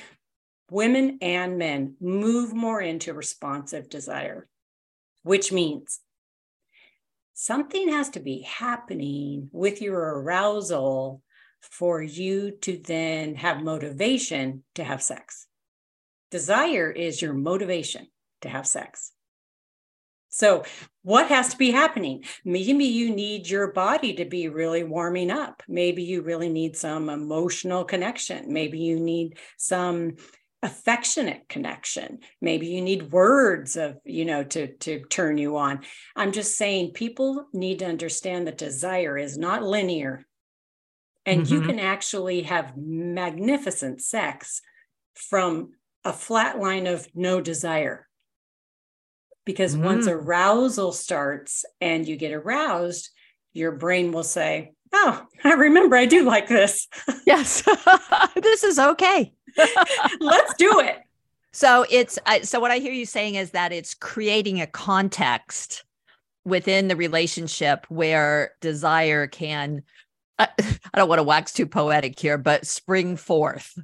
women 0.70 1.18
and 1.22 1.58
men 1.58 1.96
move 2.00 2.54
more 2.54 2.82
into 2.82 3.14
responsive 3.14 3.90
desire, 3.90 4.48
which 5.24 5.52
means 5.52 6.00
something 7.34 7.90
has 7.90 8.10
to 8.10 8.20
be 8.20 8.42
happening 8.42 9.50
with 9.52 9.82
your 9.82 10.00
arousal 10.00 11.22
for 11.62 12.02
you 12.02 12.52
to 12.52 12.78
then 12.78 13.36
have 13.36 13.64
motivation 13.64 14.64
to 14.76 14.84
have 14.84 15.02
sex. 15.02 15.48
Desire 16.32 16.92
is 16.92 17.22
your 17.22 17.34
motivation 17.34 18.08
to 18.42 18.50
have 18.50 18.68
sex. 18.68 19.12
So, 20.30 20.64
what 21.04 21.30
has 21.30 21.50
to 21.50 21.58
be 21.58 21.72
happening? 21.72 22.24
Maybe 22.44 22.86
you 22.86 23.16
need 23.16 23.50
your 23.50 23.72
body 23.72 24.14
to 24.16 24.26
be 24.26 24.50
really 24.50 24.84
warming 24.84 25.32
up. 25.32 25.64
Maybe 25.68 26.04
you 26.04 26.22
really 26.22 26.50
need 26.50 26.76
some 26.76 27.10
emotional 27.10 27.86
connection. 27.86 28.52
Maybe 28.52 28.78
you 28.78 29.00
need 29.00 29.38
some 29.58 30.18
affectionate 30.64 31.48
connection. 31.48 32.20
Maybe 32.42 32.68
you 32.68 32.82
need 32.82 33.12
words 33.12 33.76
of 33.76 33.98
you 34.04 34.26
know 34.26 34.44
to 34.44 34.68
to 34.78 35.04
turn 35.06 35.38
you 35.38 35.58
on. 35.58 35.82
I'm 36.16 36.32
just 36.32 36.58
saying 36.58 36.92
people 36.92 37.46
need 37.54 37.80
to 37.80 37.86
understand 37.86 38.48
that 38.48 38.58
desire 38.58 39.18
is 39.18 39.38
not 39.38 39.64
linear. 39.64 40.26
And 41.26 41.44
mm-hmm. 41.44 41.54
you 41.54 41.62
can 41.62 41.80
actually 41.80 42.44
have 42.44 42.78
magnificent 42.78 44.02
sex 44.02 44.62
from 45.14 45.74
a 46.04 46.14
flat 46.14 46.58
line 46.58 46.88
of 46.88 47.08
no 47.14 47.42
desire. 47.42 48.08
Because 49.46 49.76
mm. 49.76 49.84
once 49.84 50.08
arousal 50.08 50.92
starts 50.92 51.66
and 51.80 52.08
you 52.08 52.16
get 52.18 52.34
aroused 52.34 53.10
your 53.54 53.72
brain 53.72 54.12
will 54.12 54.24
say 54.24 54.72
oh 54.94 55.26
i 55.44 55.54
remember 55.54 55.96
i 55.96 56.06
do 56.06 56.24
like 56.24 56.48
this. 56.48 56.88
Yes. 57.26 57.64
This 58.36 58.64
is 58.64 58.78
okay 58.78 59.34
Let's 60.20 60.54
do 60.56 60.80
it. 60.80 61.00
So 61.54 61.86
it's 61.90 62.20
uh, 62.26 62.42
so 62.42 62.60
what 62.60 62.72
I 62.72 62.78
hear 62.78 62.94
you 62.94 63.06
saying 63.06 63.36
is 63.36 63.52
that 63.52 63.72
it's 63.72 63.94
creating 63.94 64.62
a 64.62 64.68
context 64.68 65.84
within 66.46 66.88
the 66.88 66.96
relationship 66.96 67.86
where 67.90 68.52
desire 68.62 69.28
can 69.28 69.84
I, 70.40 70.48
I 70.60 70.98
don't 70.98 71.10
want 71.10 71.20
to 71.20 71.24
wax 71.24 71.54
too 71.54 71.66
poetic 71.66 72.20
here, 72.20 72.38
but 72.38 72.66
spring 72.66 73.18
forth. 73.18 73.78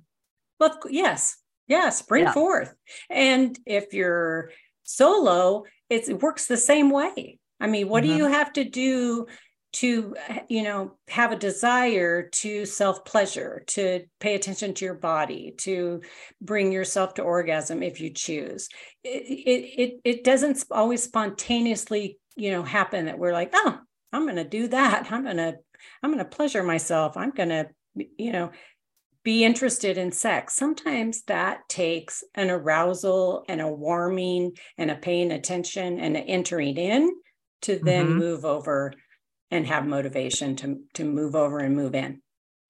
Well, 0.60 0.80
yes. 0.90 1.38
Yeah, 1.68 1.90
spring 1.90 2.26
yeah. 2.26 2.34
forth. 2.34 2.74
And 3.10 3.58
if 3.66 3.94
you're 3.94 4.52
solo, 4.84 5.64
it 5.90 6.22
works 6.22 6.46
the 6.46 6.58
same 6.58 6.90
way. 6.90 7.40
I 7.60 7.68
mean, 7.68 7.88
what 7.88 8.04
mm-hmm. 8.04 8.14
do 8.14 8.18
you 8.18 8.28
have 8.28 8.54
to 8.54 8.64
do 8.64 9.28
to 9.74 10.16
you 10.50 10.64
know 10.64 10.96
have 11.08 11.32
a 11.32 11.38
desire 11.38 12.30
to 12.30 12.66
self 12.66 13.04
pleasure 13.06 13.64
to 13.68 14.02
pay 14.20 14.36
attention 14.36 14.74
to 14.76 14.86
your 14.86 14.94
body 14.94 15.56
to 15.58 16.02
bring 16.40 16.72
yourself 16.72 17.16
to 17.16 17.24
orgasm 17.24 17.84
if 17.84 18.00
you 18.00 18.12
choose. 18.12 18.70
It 19.04 19.70
it 19.78 20.00
it, 20.04 20.24
doesn't 20.24 20.64
always 20.72 21.04
spontaneously 21.04 22.20
you 22.36 22.52
know 22.52 22.64
happen 22.64 23.06
that 23.06 23.20
we're 23.20 23.34
like 23.34 23.52
oh 23.54 23.80
i'm 24.12 24.24
going 24.26 24.38
to 24.38 24.44
do 24.44 24.68
that. 24.70 25.12
I'm 25.12 25.24
going 25.24 25.38
to 25.38 25.56
i'm 26.02 26.12
going 26.12 26.24
to 26.24 26.26
pleasure 26.26 26.64
myself. 26.64 27.18
I'm 27.18 27.32
going 27.32 27.50
to 27.50 27.68
you 27.96 28.32
know 28.32 28.52
be 29.24 29.44
interested 29.44 29.98
in 29.98 30.12
sex. 30.12 30.54
Sometimes 30.54 31.24
that 31.24 31.68
takes 31.70 32.24
an 32.36 32.50
arousal 32.50 33.46
and 33.48 33.62
a 33.62 33.68
warming 33.68 34.52
and 34.78 34.92
a 34.92 34.96
paying 34.96 35.32
attention 35.32 36.00
and 36.00 36.18
an 36.18 36.24
entering 36.24 36.78
in 36.78 37.10
to 37.62 37.80
then 37.80 38.08
mm-hmm. 38.08 38.18
move 38.18 38.46
over 38.46 38.94
and 39.54 39.68
have 39.68 39.86
motivation 39.86 40.56
to, 40.56 40.80
to 40.96 41.04
move 41.06 41.36
over 41.36 41.60
and 41.60 41.76
move 41.76 41.94
in. 41.94 42.22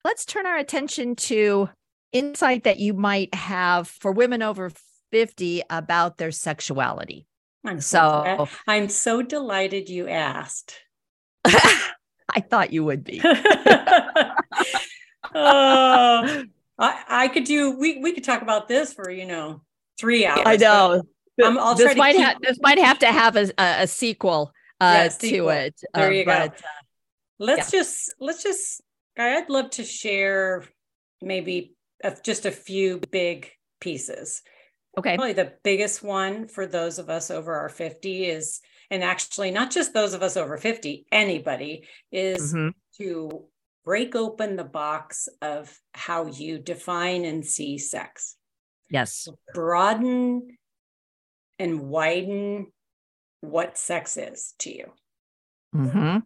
Let's 0.04 0.26
turn 0.26 0.44
our 0.44 0.58
attention 0.58 1.16
to 1.16 1.70
insight 2.12 2.64
that 2.64 2.78
you 2.78 2.92
might 2.92 3.34
have 3.34 3.88
for 3.88 4.12
women 4.12 4.42
over 4.42 4.70
50 5.10 5.62
about 5.70 6.18
their 6.18 6.30
sexuality. 6.30 7.26
I'm 7.64 7.80
so, 7.80 8.22
so 8.36 8.48
I'm 8.66 8.90
so 8.90 9.22
delighted 9.22 9.88
you 9.88 10.06
asked. 10.08 10.78
I 11.46 12.40
thought 12.40 12.74
you 12.74 12.84
would 12.84 13.02
be. 13.02 13.22
oh, 13.24 13.32
I, 15.34 16.44
I 16.78 17.28
could 17.28 17.44
do 17.44 17.78
we 17.78 18.00
we 18.02 18.12
could 18.12 18.24
talk 18.24 18.42
about 18.42 18.68
this 18.68 18.92
for 18.92 19.10
you 19.10 19.24
know 19.24 19.62
three 19.98 20.26
hours. 20.26 20.42
I 20.44 20.56
know. 20.56 21.00
this 21.38 21.96
might 21.96 22.16
keep... 22.16 22.24
ha- 22.24 22.36
this 22.42 22.58
might 22.60 22.78
have 22.78 22.98
to 22.98 23.06
have 23.06 23.36
a, 23.36 23.50
a, 23.56 23.82
a 23.82 23.86
sequel 23.86 24.52
uh, 24.80 25.08
to 25.08 25.48
it. 25.48 25.80
There 25.92 26.12
you 26.12 26.22
uh, 26.22 26.48
but, 26.48 26.60
go. 26.60 26.66
let's 27.38 27.72
yeah. 27.72 27.80
just 27.80 28.14
let's 28.20 28.42
just. 28.42 28.82
I'd 29.16 29.48
love 29.48 29.70
to 29.70 29.84
share 29.84 30.64
maybe 31.22 31.74
a, 32.02 32.16
just 32.22 32.46
a 32.46 32.50
few 32.50 33.00
big 33.10 33.50
pieces. 33.80 34.42
Okay. 34.96 35.16
Probably 35.16 35.32
the 35.32 35.54
biggest 35.64 36.02
one 36.02 36.46
for 36.46 36.66
those 36.66 36.98
of 36.98 37.10
us 37.10 37.30
over 37.30 37.54
our 37.54 37.68
50 37.68 38.26
is, 38.26 38.60
and 38.90 39.02
actually 39.02 39.50
not 39.50 39.70
just 39.70 39.92
those 39.92 40.14
of 40.14 40.22
us 40.22 40.36
over 40.36 40.56
50, 40.56 41.06
anybody 41.10 41.86
is 42.12 42.54
mm-hmm. 42.54 42.68
to 42.98 43.44
break 43.84 44.14
open 44.14 44.56
the 44.56 44.64
box 44.64 45.28
of 45.42 45.76
how 45.92 46.26
you 46.26 46.58
define 46.58 47.24
and 47.24 47.44
see 47.44 47.78
sex. 47.78 48.36
Yes. 48.90 49.28
Broaden 49.52 50.56
and 51.58 51.80
widen 51.80 52.68
what 53.50 53.78
sex 53.78 54.16
is 54.16 54.54
to 54.60 54.74
you. 54.74 54.92
Mm-hmm. 55.74 56.18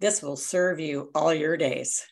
This 0.00 0.22
will 0.22 0.36
serve 0.36 0.80
you 0.80 1.10
all 1.14 1.32
your 1.32 1.56
days 1.56 2.04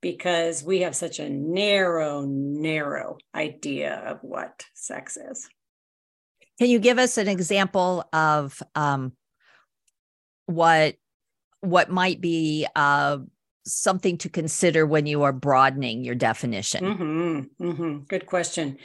because 0.00 0.62
we 0.62 0.80
have 0.80 0.94
such 0.96 1.18
a 1.18 1.28
narrow, 1.28 2.24
narrow 2.26 3.18
idea 3.34 4.02
of 4.06 4.18
what 4.22 4.64
sex 4.74 5.16
is. 5.16 5.48
Can 6.58 6.68
you 6.68 6.78
give 6.78 6.98
us 6.98 7.16
an 7.16 7.28
example 7.28 8.04
of 8.12 8.62
um, 8.74 9.12
what 10.46 10.96
what 11.62 11.90
might 11.90 12.20
be 12.20 12.66
uh, 12.74 13.18
something 13.66 14.18
to 14.18 14.28
consider 14.28 14.86
when 14.86 15.06
you 15.06 15.22
are 15.22 15.32
broadening 15.32 16.04
your 16.04 16.14
definition? 16.14 16.84
Mm-hmm, 16.84 17.64
mm-hmm. 17.64 17.98
Good 18.08 18.26
question. 18.26 18.78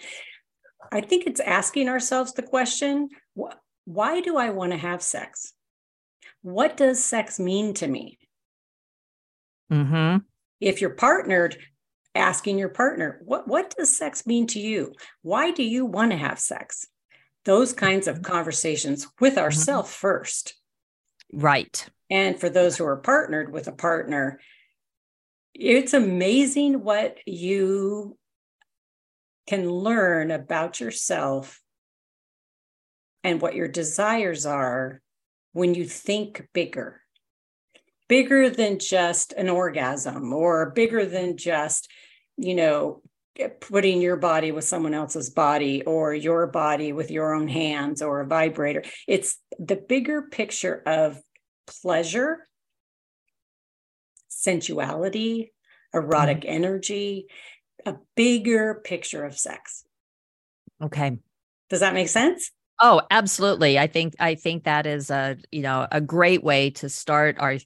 I 0.91 1.01
think 1.01 1.25
it's 1.25 1.39
asking 1.39 1.89
ourselves 1.89 2.33
the 2.33 2.43
question: 2.43 3.09
what, 3.33 3.59
why 3.85 4.21
do 4.21 4.37
I 4.37 4.49
want 4.49 4.71
to 4.71 4.77
have 4.77 5.01
sex? 5.01 5.53
What 6.41 6.77
does 6.77 7.03
sex 7.03 7.39
mean 7.39 7.73
to 7.75 7.87
me? 7.87 8.19
Mm-hmm. 9.71 10.17
If 10.59 10.81
you're 10.81 10.91
partnered, 10.91 11.57
asking 12.13 12.57
your 12.57 12.69
partner, 12.69 13.21
what, 13.25 13.47
what 13.47 13.75
does 13.77 13.95
sex 13.95 14.25
mean 14.25 14.47
to 14.47 14.59
you? 14.59 14.93
Why 15.21 15.51
do 15.51 15.63
you 15.63 15.85
want 15.85 16.11
to 16.11 16.17
have 16.17 16.39
sex? 16.39 16.87
Those 17.45 17.73
kinds 17.73 18.07
of 18.07 18.21
conversations 18.21 19.07
with 19.19 19.37
ourselves 19.37 19.89
mm-hmm. 19.89 19.99
first. 19.99 20.55
Right. 21.33 21.87
And 22.09 22.39
for 22.39 22.49
those 22.49 22.77
who 22.77 22.85
are 22.85 22.97
partnered 22.97 23.51
with 23.51 23.67
a 23.67 23.71
partner, 23.71 24.39
it's 25.53 25.93
amazing 25.93 26.83
what 26.83 27.17
you 27.25 28.17
can 29.47 29.69
learn 29.69 30.31
about 30.31 30.79
yourself 30.79 31.61
and 33.25 33.41
what 33.41 33.55
your 33.55 33.67
desires 33.67 34.45
are 34.45 35.01
when 35.53 35.73
you 35.73 35.85
think 35.85 36.47
bigger. 36.53 37.01
bigger 38.07 38.49
than 38.49 38.79
just 38.79 39.33
an 39.33 39.49
orgasm 39.49 40.33
or 40.33 40.71
bigger 40.71 41.05
than 41.05 41.37
just, 41.37 41.89
you 42.37 42.55
know, 42.55 43.01
putting 43.59 44.01
your 44.01 44.15
body 44.15 44.51
with 44.51 44.63
someone 44.63 44.93
else's 44.93 45.29
body 45.29 45.83
or 45.83 46.13
your 46.13 46.47
body 46.47 46.93
with 46.93 47.11
your 47.11 47.33
own 47.33 47.47
hands 47.47 48.01
or 48.01 48.21
a 48.21 48.27
vibrator. 48.27 48.83
It's 49.07 49.37
the 49.59 49.75
bigger 49.75 50.21
picture 50.21 50.81
of 50.85 51.19
pleasure, 51.81 52.47
sensuality, 54.29 55.51
erotic 55.93 56.41
mm-hmm. 56.41 56.55
energy, 56.55 57.27
a 57.85 57.95
bigger 58.15 58.81
picture 58.83 59.25
of 59.25 59.37
sex. 59.37 59.83
Okay. 60.81 61.17
Does 61.69 61.79
that 61.79 61.93
make 61.93 62.09
sense? 62.09 62.51
Oh, 62.81 63.01
absolutely. 63.09 63.79
I 63.79 63.87
think 63.87 64.15
I 64.19 64.35
think 64.35 64.65
that 64.65 64.85
is 64.85 65.09
a, 65.09 65.37
you 65.51 65.61
know, 65.61 65.87
a 65.91 66.01
great 66.01 66.43
way 66.43 66.69
to 66.71 66.89
start 66.89 67.37
our 67.39 67.57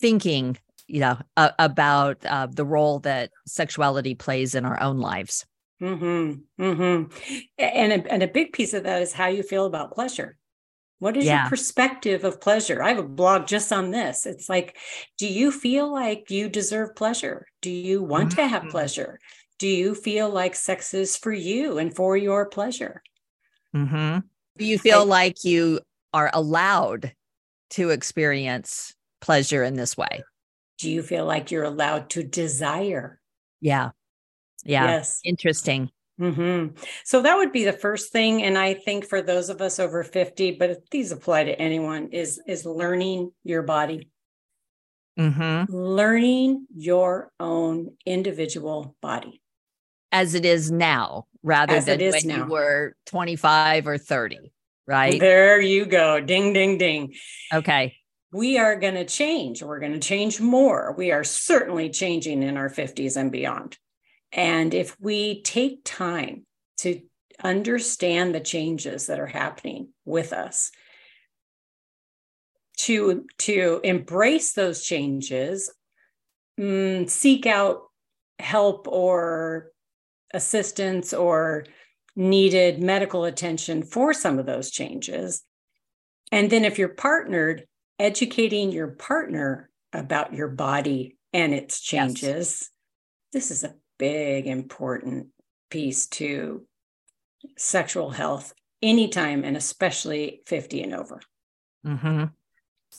thinking 0.00 0.56
you 0.88 1.00
know 1.00 1.18
uh, 1.36 1.50
about 1.58 2.24
uh, 2.24 2.48
the 2.50 2.64
role 2.64 2.98
that 3.00 3.30
sexuality 3.46 4.14
plays 4.14 4.54
in 4.54 4.64
our 4.64 4.80
own 4.82 4.98
lives 4.98 5.46
mm-hmm. 5.80 6.62
Mm-hmm. 6.62 7.12
And, 7.58 7.92
a, 7.92 8.12
and 8.12 8.22
a 8.22 8.28
big 8.28 8.52
piece 8.52 8.74
of 8.74 8.82
that 8.84 9.02
is 9.02 9.12
how 9.12 9.28
you 9.28 9.42
feel 9.42 9.66
about 9.66 9.92
pleasure 9.92 10.36
what 10.98 11.16
is 11.16 11.26
yeah. 11.26 11.42
your 11.42 11.50
perspective 11.50 12.24
of 12.24 12.40
pleasure 12.40 12.82
i 12.82 12.88
have 12.88 12.98
a 12.98 13.08
blog 13.08 13.46
just 13.46 13.72
on 13.72 13.90
this 13.90 14.26
it's 14.26 14.48
like 14.48 14.76
do 15.18 15.26
you 15.28 15.52
feel 15.52 15.92
like 15.92 16.30
you 16.30 16.48
deserve 16.48 16.96
pleasure 16.96 17.46
do 17.60 17.70
you 17.70 18.02
want 18.02 18.30
mm-hmm. 18.30 18.40
to 18.40 18.48
have 18.48 18.62
mm-hmm. 18.62 18.70
pleasure 18.70 19.20
do 19.58 19.68
you 19.68 19.94
feel 19.94 20.30
like 20.30 20.54
sex 20.54 20.94
is 20.94 21.16
for 21.16 21.32
you 21.32 21.78
and 21.78 21.94
for 21.94 22.16
your 22.16 22.46
pleasure 22.46 23.02
mm-hmm. 23.76 24.18
Do 24.58 24.64
you 24.64 24.78
feel 24.78 25.00
I, 25.00 25.04
like 25.04 25.44
you 25.44 25.80
are 26.12 26.30
allowed 26.32 27.12
to 27.70 27.90
experience 27.90 28.94
pleasure 29.20 29.62
in 29.62 29.74
this 29.74 29.96
way? 29.96 30.22
Do 30.78 30.90
you 30.90 31.02
feel 31.02 31.24
like 31.24 31.50
you're 31.50 31.64
allowed 31.64 32.10
to 32.10 32.22
desire? 32.22 33.20
Yeah. 33.60 33.90
Yeah. 34.64 34.84
Yes. 34.84 35.20
Interesting. 35.24 35.90
Mm-hmm. 36.20 36.76
So 37.04 37.22
that 37.22 37.36
would 37.36 37.52
be 37.52 37.64
the 37.64 37.72
first 37.72 38.10
thing. 38.12 38.42
And 38.42 38.58
I 38.58 38.74
think 38.74 39.04
for 39.04 39.22
those 39.22 39.50
of 39.50 39.60
us 39.60 39.78
over 39.78 40.02
50, 40.02 40.52
but 40.52 40.90
these 40.90 41.12
apply 41.12 41.44
to 41.44 41.60
anyone, 41.60 42.08
is 42.08 42.40
is 42.46 42.66
learning 42.66 43.32
your 43.44 43.62
body. 43.62 44.10
Mm-hmm. 45.18 45.72
Learning 45.72 46.66
your 46.74 47.30
own 47.40 47.96
individual 48.06 48.96
body. 49.00 49.42
As 50.10 50.34
it 50.34 50.44
is 50.44 50.70
now, 50.70 51.26
rather 51.42 51.74
As 51.74 51.84
than 51.84 52.00
when 52.00 52.26
now. 52.26 52.36
you 52.36 52.44
were 52.46 52.96
25 53.06 53.86
or 53.86 53.98
30, 53.98 54.52
right? 54.86 55.20
There 55.20 55.60
you 55.60 55.84
go. 55.84 56.20
Ding, 56.20 56.52
ding, 56.52 56.78
ding. 56.78 57.14
Okay 57.52 57.94
we 58.32 58.58
are 58.58 58.76
going 58.76 58.94
to 58.94 59.04
change. 59.04 59.62
We're 59.62 59.80
going 59.80 59.92
to 59.92 59.98
change 59.98 60.40
more. 60.40 60.94
We 60.96 61.12
are 61.12 61.24
certainly 61.24 61.90
changing 61.90 62.42
in 62.42 62.56
our 62.56 62.68
50s 62.68 63.16
and 63.16 63.32
beyond. 63.32 63.78
And 64.32 64.74
if 64.74 64.96
we 65.00 65.42
take 65.42 65.80
time 65.84 66.44
to 66.78 67.00
understand 67.42 68.34
the 68.34 68.40
changes 68.40 69.06
that 69.06 69.18
are 69.18 69.26
happening 69.26 69.88
with 70.04 70.32
us, 70.32 70.70
to, 72.78 73.26
to 73.38 73.80
embrace 73.82 74.52
those 74.52 74.82
changes, 74.82 75.72
mm, 76.60 77.08
seek 77.08 77.46
out 77.46 77.84
help 78.38 78.86
or 78.86 79.70
assistance 80.32 81.12
or 81.12 81.64
needed 82.16 82.82
medical 82.82 83.24
attention 83.24 83.82
for 83.82 84.12
some 84.12 84.38
of 84.38 84.46
those 84.46 84.70
changes. 84.70 85.42
And 86.32 86.50
then 86.50 86.64
if 86.64 86.78
you're 86.78 86.88
partnered, 86.88 87.66
educating 87.98 88.70
your 88.70 88.88
partner 88.88 89.70
about 89.92 90.34
your 90.34 90.48
body 90.48 91.16
and 91.32 91.54
its 91.54 91.80
changes. 91.80 92.22
Yes. 92.22 92.70
This 93.32 93.50
is 93.50 93.64
a 93.64 93.74
big, 93.98 94.46
important 94.46 95.28
piece 95.70 96.06
to 96.06 96.66
sexual 97.56 98.10
health 98.10 98.52
anytime, 98.82 99.44
and 99.44 99.56
especially 99.56 100.42
50 100.46 100.82
and 100.82 100.94
over. 100.94 101.20
Mm-hmm. 101.86 102.24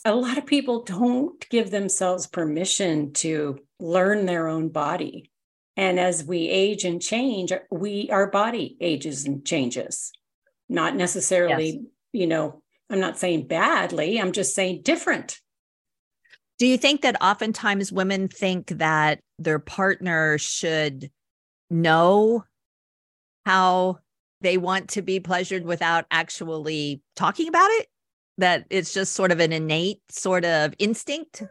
A 0.06 0.16
lot 0.16 0.38
of 0.38 0.46
people 0.46 0.84
don't 0.84 1.48
give 1.50 1.72
themselves 1.72 2.28
permission 2.28 3.14
to 3.14 3.60
learn 3.80 4.26
their 4.26 4.48
own 4.48 4.70
body. 4.70 5.32
And 5.80 5.98
as 5.98 6.26
we 6.26 6.50
age 6.50 6.84
and 6.84 7.02
change, 7.02 7.54
we 7.72 8.10
our 8.12 8.30
body 8.30 8.76
ages 8.82 9.24
and 9.24 9.46
changes. 9.46 10.12
Not 10.68 10.94
necessarily, 10.94 11.68
yes. 11.68 11.84
you 12.12 12.28
know, 12.28 12.62
I'm 12.90 13.00
not 13.00 13.18
saying 13.18 13.48
badly, 13.48 14.20
I'm 14.20 14.34
just 14.34 14.54
saying 14.54 14.82
different. 14.82 15.40
Do 16.58 16.68
you 16.68 16.78
think 16.78 17.04
that 17.04 17.16
oftentimes 17.24 17.94
women 17.94 18.28
think 18.28 18.68
that 18.80 19.22
their 19.38 19.58
partner 19.58 20.38
should 20.38 21.10
know 21.70 22.44
how 23.46 24.00
they 24.42 24.58
want 24.58 24.90
to 24.90 25.02
be 25.02 25.22
pleasured 25.22 25.64
without 25.64 26.06
actually 26.12 27.02
talking 27.16 27.48
about 27.48 27.70
it? 27.72 27.88
That 28.38 28.66
it's 28.70 28.94
just 28.94 29.14
sort 29.14 29.32
of 29.32 29.40
an 29.40 29.54
innate 29.54 30.02
sort 30.10 30.44
of 30.44 30.74
instinct? 30.78 31.42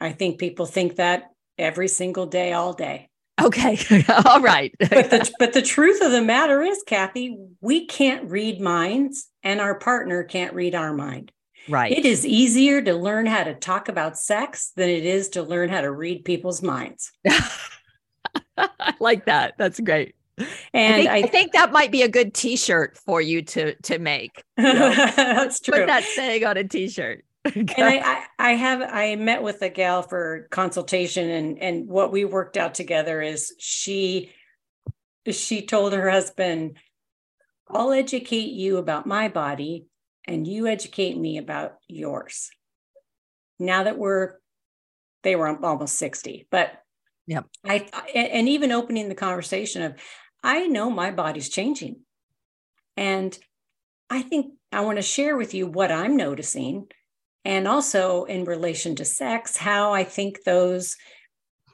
I 0.00 0.10
think 0.10 0.40
people 0.40 0.66
think 0.66 0.96
that 0.96 1.30
every 1.56 1.86
single 1.86 2.26
day, 2.26 2.54
all 2.54 2.72
day. 2.72 3.07
Okay. 3.40 3.78
All 4.24 4.40
right. 4.40 4.74
but 4.78 5.10
the 5.10 5.30
but 5.38 5.52
the 5.52 5.62
truth 5.62 6.00
of 6.00 6.10
the 6.10 6.22
matter 6.22 6.62
is, 6.62 6.82
Kathy, 6.86 7.38
we 7.60 7.86
can't 7.86 8.30
read 8.30 8.60
minds 8.60 9.28
and 9.42 9.60
our 9.60 9.78
partner 9.78 10.24
can't 10.24 10.54
read 10.54 10.74
our 10.74 10.92
mind. 10.92 11.32
Right. 11.68 11.92
It 11.92 12.06
is 12.06 12.24
easier 12.24 12.80
to 12.82 12.94
learn 12.94 13.26
how 13.26 13.44
to 13.44 13.54
talk 13.54 13.88
about 13.88 14.18
sex 14.18 14.72
than 14.74 14.88
it 14.88 15.04
is 15.04 15.28
to 15.30 15.42
learn 15.42 15.68
how 15.68 15.82
to 15.82 15.90
read 15.90 16.24
people's 16.24 16.62
minds. 16.62 17.12
I 18.56 18.94
like 18.98 19.26
that. 19.26 19.54
That's 19.58 19.78
great. 19.78 20.14
And 20.72 20.94
I 20.94 20.96
think, 20.96 21.10
I, 21.10 21.16
I 21.18 21.22
think, 21.26 21.52
that 21.52 21.72
might 21.72 21.90
be 21.90 22.02
a 22.02 22.08
good 22.08 22.32
T-shirt 22.32 22.96
for 22.96 23.20
you 23.20 23.42
to 23.42 23.74
to 23.74 23.98
make. 23.98 24.42
You 24.56 24.64
know? 24.64 24.94
That's 25.16 25.60
true. 25.60 25.78
Put 25.78 25.86
that 25.88 26.04
saying 26.04 26.44
on 26.44 26.56
a 26.56 26.64
T-shirt. 26.64 27.24
and 27.54 27.70
I, 27.78 27.98
I, 27.98 28.24
I 28.38 28.50
have 28.52 28.82
I 28.82 29.16
met 29.16 29.42
with 29.42 29.62
a 29.62 29.68
gal 29.68 30.02
for 30.02 30.48
consultation 30.50 31.30
and 31.30 31.58
and 31.62 31.88
what 31.88 32.12
we 32.12 32.24
worked 32.24 32.56
out 32.56 32.74
together 32.74 33.22
is 33.22 33.54
she 33.58 34.32
she 35.30 35.66
told 35.66 35.92
her 35.92 36.10
husband, 36.10 36.78
I'll 37.70 37.92
educate 37.92 38.52
you 38.52 38.78
about 38.78 39.06
my 39.06 39.28
body 39.28 39.86
and 40.26 40.46
you 40.46 40.66
educate 40.66 41.16
me 41.16 41.38
about 41.38 41.74
yours. 41.86 42.50
Now 43.58 43.84
that 43.84 43.98
we're 43.98 44.34
they 45.22 45.36
were 45.36 45.48
almost 45.64 45.96
60, 45.96 46.46
but 46.50 46.72
yeah. 47.26 47.42
I 47.64 47.88
and 48.14 48.48
even 48.48 48.72
opening 48.72 49.08
the 49.08 49.14
conversation 49.14 49.82
of 49.82 49.96
I 50.42 50.66
know 50.66 50.90
my 50.90 51.10
body's 51.10 51.48
changing. 51.48 52.00
And 52.96 53.36
I 54.08 54.22
think 54.22 54.54
I 54.72 54.80
want 54.80 54.96
to 54.96 55.02
share 55.02 55.36
with 55.36 55.54
you 55.54 55.66
what 55.66 55.92
I'm 55.92 56.16
noticing 56.16 56.88
and 57.48 57.66
also 57.66 58.24
in 58.24 58.44
relation 58.44 58.94
to 58.96 59.06
sex, 59.06 59.56
how 59.56 59.94
I 59.94 60.04
think 60.04 60.44
those 60.44 60.96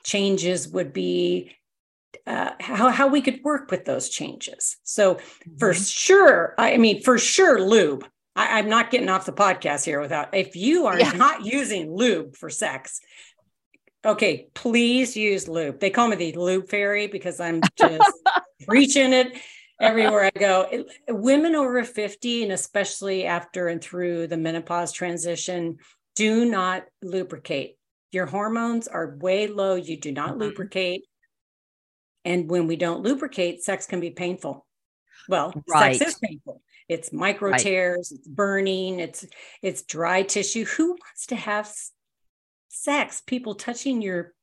changes 0.04 0.68
would 0.68 0.94
be. 0.94 1.56
Uh, 2.28 2.52
how 2.60 2.88
how 2.90 3.08
we 3.08 3.20
could 3.20 3.40
work 3.42 3.70
with 3.72 3.84
those 3.84 4.08
changes. 4.08 4.76
So 4.84 5.16
mm-hmm. 5.16 5.56
for 5.58 5.74
sure, 5.74 6.54
I 6.56 6.76
mean 6.76 7.02
for 7.02 7.18
sure, 7.18 7.60
lube. 7.60 8.06
I, 8.36 8.60
am 8.60 8.68
not 8.68 8.90
getting 8.90 9.08
off 9.08 9.26
the 9.26 9.32
podcast 9.32 9.84
here 9.84 10.00
without. 10.00 10.32
If 10.32 10.56
you 10.56 10.86
are 10.86 10.98
yeah. 10.98 11.10
not 11.10 11.44
using 11.44 11.92
lube 11.94 12.36
for 12.36 12.48
sex, 12.48 13.00
okay, 14.06 14.46
please 14.54 15.16
use 15.16 15.48
lube. 15.48 15.80
They 15.80 15.90
call 15.90 16.08
me 16.08 16.16
the 16.16 16.32
lube 16.32 16.68
fairy 16.68 17.08
because 17.08 17.40
I'm 17.40 17.60
just 17.76 18.12
preaching 18.66 19.12
it 19.12 19.36
everywhere 19.84 20.24
I 20.24 20.38
go. 20.38 20.66
It, 20.70 20.86
women 21.08 21.54
over 21.54 21.84
50, 21.84 22.44
and 22.44 22.52
especially 22.52 23.26
after 23.26 23.68
and 23.68 23.82
through 23.82 24.26
the 24.28 24.36
menopause 24.36 24.92
transition, 24.92 25.78
do 26.16 26.44
not 26.44 26.84
lubricate. 27.02 27.76
Your 28.12 28.26
hormones 28.26 28.88
are 28.88 29.16
way 29.16 29.46
low. 29.46 29.74
You 29.74 29.98
do 29.98 30.12
not 30.12 30.30
mm-hmm. 30.30 30.40
lubricate. 30.40 31.02
And 32.24 32.48
when 32.48 32.66
we 32.66 32.76
don't 32.76 33.02
lubricate, 33.02 33.62
sex 33.62 33.86
can 33.86 34.00
be 34.00 34.10
painful. 34.10 34.66
Well, 35.28 35.52
right. 35.68 35.96
sex 35.96 36.12
is 36.12 36.18
painful. 36.18 36.62
It's 36.88 37.12
micro 37.12 37.50
right. 37.50 37.60
tears, 37.60 38.12
it's 38.12 38.28
burning, 38.28 39.00
it's 39.00 39.24
it's 39.62 39.82
dry 39.82 40.22
tissue. 40.22 40.66
Who 40.66 40.90
wants 40.90 41.26
to 41.28 41.36
have 41.36 41.72
sex? 42.68 43.22
People 43.26 43.54
touching 43.54 44.02
your 44.02 44.34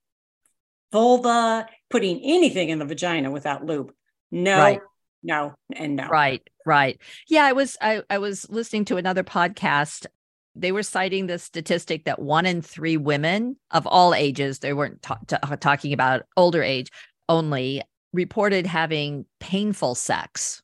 vulva, 0.91 1.67
putting 1.89 2.19
anything 2.23 2.69
in 2.69 2.79
the 2.79 2.85
vagina 2.85 3.29
without 3.29 3.63
lube. 3.63 3.91
No, 4.31 4.57
right 4.57 4.81
no 5.23 5.53
and 5.75 5.95
no. 5.95 6.07
Right 6.07 6.41
right. 6.65 6.99
Yeah 7.27 7.45
i 7.45 7.53
was 7.53 7.77
i, 7.81 8.01
I 8.09 8.17
was 8.17 8.49
listening 8.49 8.85
to 8.85 8.97
another 8.97 9.23
podcast. 9.23 10.05
They 10.53 10.71
were 10.73 10.83
citing 10.83 11.27
the 11.27 11.39
statistic 11.39 12.05
that 12.05 12.19
one 12.19 12.45
in 12.45 12.61
three 12.61 12.97
women 12.97 13.55
of 13.71 13.87
all 13.87 14.13
ages 14.13 14.59
they 14.59 14.73
weren't 14.73 15.01
ta- 15.01 15.19
ta- 15.27 15.55
talking 15.59 15.93
about 15.93 16.23
older 16.35 16.61
age 16.61 16.89
only 17.29 17.81
reported 18.13 18.67
having 18.67 19.25
painful 19.39 19.95
sex. 19.95 20.61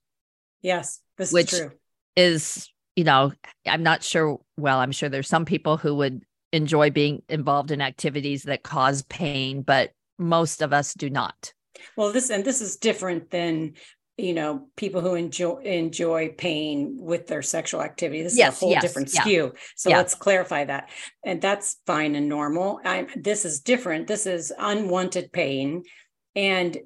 Yes 0.61 1.01
this 1.17 1.31
which 1.31 1.53
is 1.53 1.59
true. 1.59 1.71
is 2.15 2.69
you 2.95 3.03
know 3.03 3.31
i'm 3.65 3.81
not 3.81 4.03
sure 4.03 4.39
well 4.55 4.77
i'm 4.77 4.91
sure 4.91 5.09
there's 5.09 5.27
some 5.27 5.45
people 5.45 5.77
who 5.77 5.95
would 5.95 6.21
enjoy 6.53 6.89
being 6.89 7.21
involved 7.29 7.71
in 7.71 7.81
activities 7.81 8.43
that 8.43 8.63
cause 8.63 9.03
pain, 9.03 9.61
but 9.61 9.91
most 10.17 10.61
of 10.61 10.73
us 10.73 10.93
do 10.93 11.09
not. 11.09 11.53
Well, 11.95 12.11
this 12.11 12.29
and 12.29 12.43
this 12.43 12.61
is 12.61 12.77
different 12.77 13.29
than 13.29 13.73
you 14.17 14.33
know 14.33 14.67
people 14.75 15.01
who 15.01 15.13
enjoy 15.13 15.57
enjoy 15.57 16.29
pain 16.29 16.97
with 16.99 17.27
their 17.27 17.43
sexual 17.43 17.81
activity. 17.81 18.23
This 18.23 18.37
yes, 18.37 18.55
is 18.55 18.61
a 18.61 18.65
whole 18.65 18.71
yes, 18.71 18.81
different 18.81 19.13
yeah. 19.13 19.21
skew. 19.21 19.53
So 19.75 19.89
yeah. 19.89 19.97
let's 19.97 20.15
clarify 20.15 20.65
that. 20.65 20.89
And 21.23 21.41
that's 21.41 21.77
fine 21.85 22.15
and 22.15 22.27
normal. 22.27 22.79
I'm, 22.83 23.07
this 23.15 23.45
is 23.45 23.61
different. 23.61 24.07
This 24.07 24.25
is 24.25 24.51
unwanted 24.57 25.31
pain. 25.31 25.83
And 26.35 26.77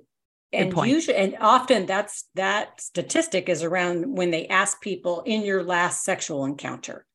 and 0.54 0.76
usually 0.86 1.16
and 1.16 1.38
often 1.40 1.86
that's 1.86 2.28
that 2.36 2.82
statistic 2.82 3.48
is 3.48 3.64
around 3.64 4.18
when 4.18 4.32
they 4.32 4.48
ask 4.48 4.82
people 4.82 5.22
in 5.26 5.44
your 5.44 5.64
last 5.64 6.04
sexual 6.04 6.46
encounter. 6.46 7.06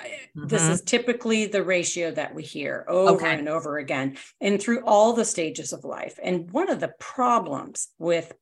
Mm-hmm. 0.00 0.46
this 0.46 0.62
is 0.62 0.80
typically 0.80 1.44
the 1.44 1.62
ratio 1.62 2.10
that 2.12 2.34
we 2.34 2.42
hear 2.42 2.86
over 2.88 3.16
okay. 3.16 3.38
and 3.38 3.50
over 3.50 3.76
again 3.76 4.16
and 4.40 4.58
through 4.58 4.82
all 4.86 5.12
the 5.12 5.26
stages 5.26 5.74
of 5.74 5.84
life. 5.84 6.18
And 6.22 6.50
one 6.52 6.70
of 6.70 6.80
the 6.80 6.94
problems 6.98 7.88
with 7.98 8.32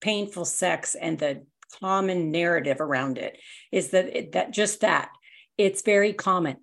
painful 0.00 0.44
sex 0.44 0.94
and 0.94 1.18
the 1.18 1.42
common 1.80 2.30
narrative 2.30 2.80
around 2.80 3.18
it 3.18 3.38
is 3.72 3.90
that 3.90 4.16
it, 4.16 4.32
that 4.32 4.52
just 4.52 4.80
that 4.80 5.10
it's 5.56 5.82
very 5.82 6.12
common. 6.12 6.56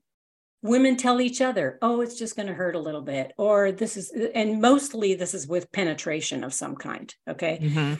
Women 0.63 0.95
tell 0.95 1.21
each 1.21 1.41
other 1.41 1.79
oh 1.81 2.01
it's 2.01 2.19
just 2.19 2.35
going 2.35 2.47
to 2.47 2.53
hurt 2.53 2.75
a 2.75 2.79
little 2.79 3.01
bit 3.01 3.31
or 3.37 3.71
this 3.71 3.97
is 3.97 4.13
and 4.35 4.61
mostly 4.61 5.15
this 5.15 5.33
is 5.33 5.47
with 5.47 5.71
penetration 5.71 6.43
of 6.43 6.53
some 6.53 6.75
kind 6.75 7.13
okay? 7.27 7.57
Mm-hmm. 7.59 7.95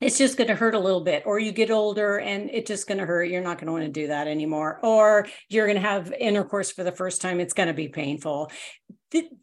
it's 0.00 0.16
just 0.16 0.38
going 0.38 0.48
to 0.48 0.54
hurt 0.54 0.74
a 0.74 0.78
little 0.78 1.02
bit 1.02 1.24
or 1.26 1.38
you 1.38 1.52
get 1.52 1.70
older 1.70 2.18
and 2.18 2.48
it's 2.50 2.68
just 2.68 2.88
going 2.88 2.98
to 2.98 3.04
hurt 3.06 3.24
you're 3.24 3.42
not 3.42 3.58
going 3.58 3.66
to 3.66 3.72
want 3.72 3.84
to 3.84 3.90
do 3.90 4.06
that 4.06 4.28
anymore 4.28 4.80
or 4.82 5.26
you're 5.50 5.66
going 5.66 5.80
to 5.80 5.86
have 5.86 6.10
intercourse 6.12 6.70
for 6.70 6.84
the 6.84 6.92
first 6.92 7.20
time 7.20 7.38
it's 7.38 7.54
going 7.54 7.68
to 7.68 7.74
be 7.74 7.88
painful. 7.88 8.50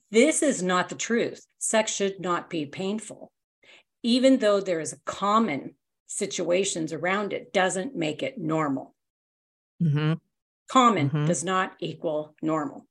This 0.10 0.42
is 0.42 0.64
not 0.64 0.90
the 0.90 0.96
truth. 0.96 1.46
Sex 1.60 1.94
should 1.94 2.20
not 2.20 2.50
be 2.50 2.66
painful 2.66 3.32
even 4.04 4.40
though 4.40 4.60
there 4.60 4.80
is 4.80 4.94
a 4.94 5.00
common 5.06 5.76
situations 6.08 6.92
around 6.92 7.34
it 7.34 7.54
doesn't 7.54 7.96
make 7.96 8.22
it 8.22 8.38
normal. 8.38 8.96
Mm-hmm. 9.82 10.14
common 10.70 11.10
mm-hmm. 11.10 11.26
does 11.26 11.44
not 11.44 11.74
equal 11.80 12.36
normal. 12.42 12.86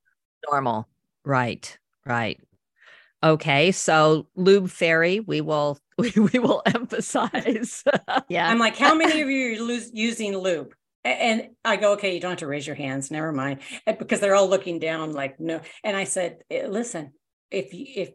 Normal. 0.51 0.89
Right. 1.25 1.79
Right. 2.05 2.41
Okay. 3.23 3.71
So 3.73 4.27
lube 4.35 4.71
fairy 4.71 5.21
we 5.21 5.41
will 5.41 5.79
we, 5.99 6.11
we 6.11 6.39
will 6.39 6.63
emphasize. 6.67 7.85
Yeah. 8.29 8.49
I'm 8.49 8.59
like 8.59 8.77
how 8.77 8.95
many 8.95 9.21
of 9.21 9.29
you 9.29 9.69
are 9.71 9.81
using 9.93 10.37
lube? 10.37 10.75
And 11.05 11.51
I 11.65 11.77
go, 11.77 11.93
okay, 11.95 12.15
you 12.15 12.21
don't 12.21 12.33
have 12.33 12.41
to 12.41 12.47
raise 12.47 12.67
your 12.67 12.77
hands. 12.77 13.11
Never 13.11 13.33
mind, 13.33 13.61
because 13.87 14.21
they're 14.21 14.35
all 14.35 14.51
looking 14.51 14.79
down, 14.79 15.13
like 15.13 15.41
no. 15.41 15.63
And 15.83 15.97
I 15.97 16.05
said, 16.05 16.43
eh, 16.51 16.67
listen, 16.69 17.13
if 17.51 17.73
you, 17.73 17.87
if 17.89 18.11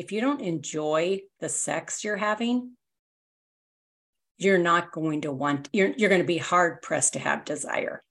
if 0.00 0.10
you 0.10 0.22
don't 0.22 0.40
enjoy 0.40 1.20
the 1.40 1.48
sex 1.50 2.02
you're 2.02 2.16
having, 2.16 2.72
you're 4.38 4.56
not 4.56 4.92
going 4.92 5.20
to 5.20 5.30
want 5.30 5.68
you're 5.74 5.92
you're 5.98 6.08
going 6.08 6.22
to 6.22 6.26
be 6.26 6.38
hard 6.38 6.80
pressed 6.80 7.12
to 7.12 7.18
have 7.18 7.44
desire. 7.44 8.02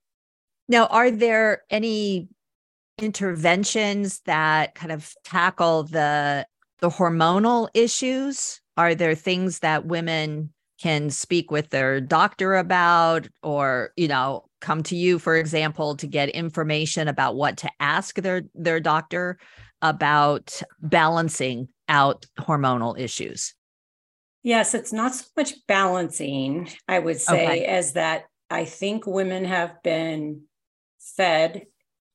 Now, 0.67 0.85
are 0.85 1.09
there 1.09 1.63
any 1.71 2.29
interventions 2.99 4.21
that 4.27 4.75
kind 4.75 4.91
of 4.91 5.11
tackle 5.23 5.83
the 5.83 6.45
the 6.79 6.89
hormonal 6.89 7.69
issues? 7.73 8.61
Are 8.77 8.93
there 8.93 9.15
things 9.15 9.59
that 9.59 9.87
women 9.87 10.53
can 10.79 11.09
speak 11.09 11.49
with 11.49 11.71
their 11.71 11.99
doctor 11.99 12.55
about 12.55 13.27
or, 13.41 13.91
you 13.97 14.07
know, 14.07 14.45
come 14.61 14.83
to 14.83 14.95
you 14.95 15.17
for 15.17 15.35
example 15.35 15.95
to 15.95 16.05
get 16.05 16.29
information 16.29 17.07
about 17.07 17.35
what 17.35 17.57
to 17.57 17.71
ask 17.79 18.15
their 18.17 18.43
their 18.53 18.79
doctor 18.79 19.39
about 19.81 20.61
balancing 20.81 21.67
out 21.89 22.25
hormonal 22.39 22.97
issues? 22.97 23.53
Yes, 24.43 24.73
it's 24.73 24.93
not 24.93 25.13
so 25.13 25.25
much 25.35 25.53
balancing, 25.67 26.69
I 26.87 26.99
would 26.99 27.19
say, 27.19 27.45
okay. 27.45 27.65
as 27.65 27.93
that 27.93 28.25
I 28.49 28.63
think 28.65 29.05
women 29.05 29.43
have 29.45 29.83
been 29.83 30.43
fed 30.99 31.65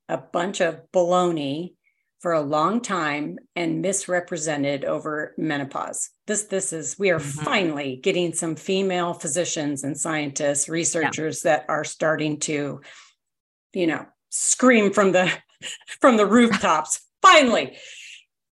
a 0.08 0.16
bunch 0.16 0.60
of 0.60 0.80
baloney 0.92 1.74
for 2.20 2.32
a 2.32 2.40
long 2.40 2.80
time 2.80 3.38
and 3.54 3.82
misrepresented 3.82 4.86
over 4.86 5.34
menopause. 5.36 6.08
This 6.26 6.44
this 6.44 6.72
is 6.72 6.98
we 6.98 7.10
are 7.10 7.18
mm-hmm. 7.18 7.44
finally 7.44 7.96
getting 7.96 8.32
some 8.32 8.56
female 8.56 9.12
physicians 9.12 9.84
and 9.84 9.98
scientists, 9.98 10.66
researchers 10.70 11.42
yeah. 11.44 11.56
that 11.58 11.66
are 11.68 11.84
starting 11.84 12.40
to 12.40 12.80
you 13.74 13.86
know, 13.86 14.06
scream 14.30 14.92
from 14.92 15.12
the 15.12 15.30
from 16.00 16.16
the 16.16 16.26
rooftops. 16.26 17.00
finally. 17.20 17.76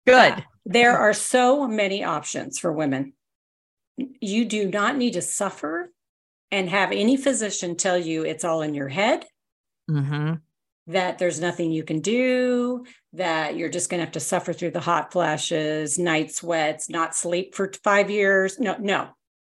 Good. 0.05 0.43
There 0.65 0.97
are 0.97 1.13
so 1.13 1.67
many 1.67 2.03
options 2.03 2.57
for 2.57 2.71
women. 2.71 3.13
You 3.97 4.45
do 4.45 4.69
not 4.69 4.97
need 4.97 5.13
to 5.13 5.21
suffer 5.21 5.91
and 6.51 6.69
have 6.69 6.91
any 6.91 7.17
physician 7.17 7.75
tell 7.75 7.97
you 7.97 8.23
it's 8.23 8.43
all 8.43 8.61
in 8.61 8.73
your 8.73 8.89
head, 8.89 9.25
mm-hmm. 9.89 10.33
that 10.87 11.17
there's 11.17 11.39
nothing 11.39 11.71
you 11.71 11.83
can 11.83 11.99
do, 11.99 12.85
that 13.13 13.55
you're 13.55 13.69
just 13.69 13.89
going 13.89 13.99
to 13.99 14.05
have 14.05 14.13
to 14.13 14.19
suffer 14.19 14.53
through 14.53 14.71
the 14.71 14.79
hot 14.79 15.11
flashes, 15.11 15.99
night 15.99 16.31
sweats, 16.31 16.89
not 16.89 17.15
sleep 17.15 17.55
for 17.55 17.71
five 17.83 18.09
years. 18.09 18.59
No, 18.59 18.75
no, 18.79 19.09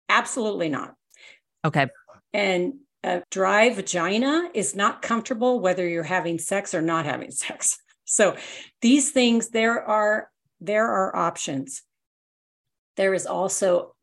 absolutely 0.09 0.69
not. 0.69 0.95
Okay. 1.65 1.87
And 2.33 2.75
a 3.03 3.23
dry 3.31 3.71
vagina 3.71 4.49
is 4.55 4.75
not 4.75 5.03
comfortable 5.03 5.61
whether 5.61 5.87
you're 5.87 6.03
having 6.03 6.39
sex 6.39 6.75
or 6.75 6.83
not 6.83 7.05
having 7.05 7.31
sex. 7.31 7.79
So 8.05 8.37
these 8.83 9.13
things, 9.13 9.51
there 9.51 9.83
are 9.83 10.29
there 10.67 10.91
are 10.91 11.15
options. 11.15 11.83
There 12.97 13.15
is 13.15 13.27
also 13.27 13.95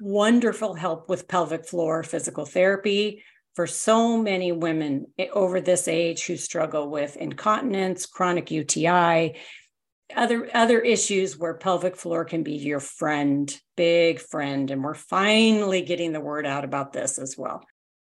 wonderful 0.00 0.74
help 0.74 1.08
with 1.08 1.28
pelvic 1.28 1.66
floor 1.66 2.02
physical 2.02 2.44
therapy 2.44 3.22
for 3.54 3.66
so 3.66 4.16
many 4.16 4.52
women 4.52 5.06
over 5.32 5.60
this 5.60 5.88
age 5.88 6.26
who 6.26 6.36
struggle 6.36 6.88
with 6.90 7.16
incontinence, 7.16 8.06
chronic 8.06 8.50
UTI, 8.50 9.36
other 10.16 10.48
other 10.54 10.80
issues 10.80 11.36
where 11.36 11.54
pelvic 11.54 11.96
floor 11.96 12.24
can 12.24 12.42
be 12.42 12.54
your 12.54 12.80
friend, 12.80 13.54
big 13.76 14.20
friend 14.20 14.70
and 14.70 14.82
we're 14.82 14.94
finally 14.94 15.82
getting 15.82 16.12
the 16.12 16.20
word 16.20 16.46
out 16.46 16.64
about 16.64 16.92
this 16.92 17.18
as 17.18 17.36
well. 17.36 17.64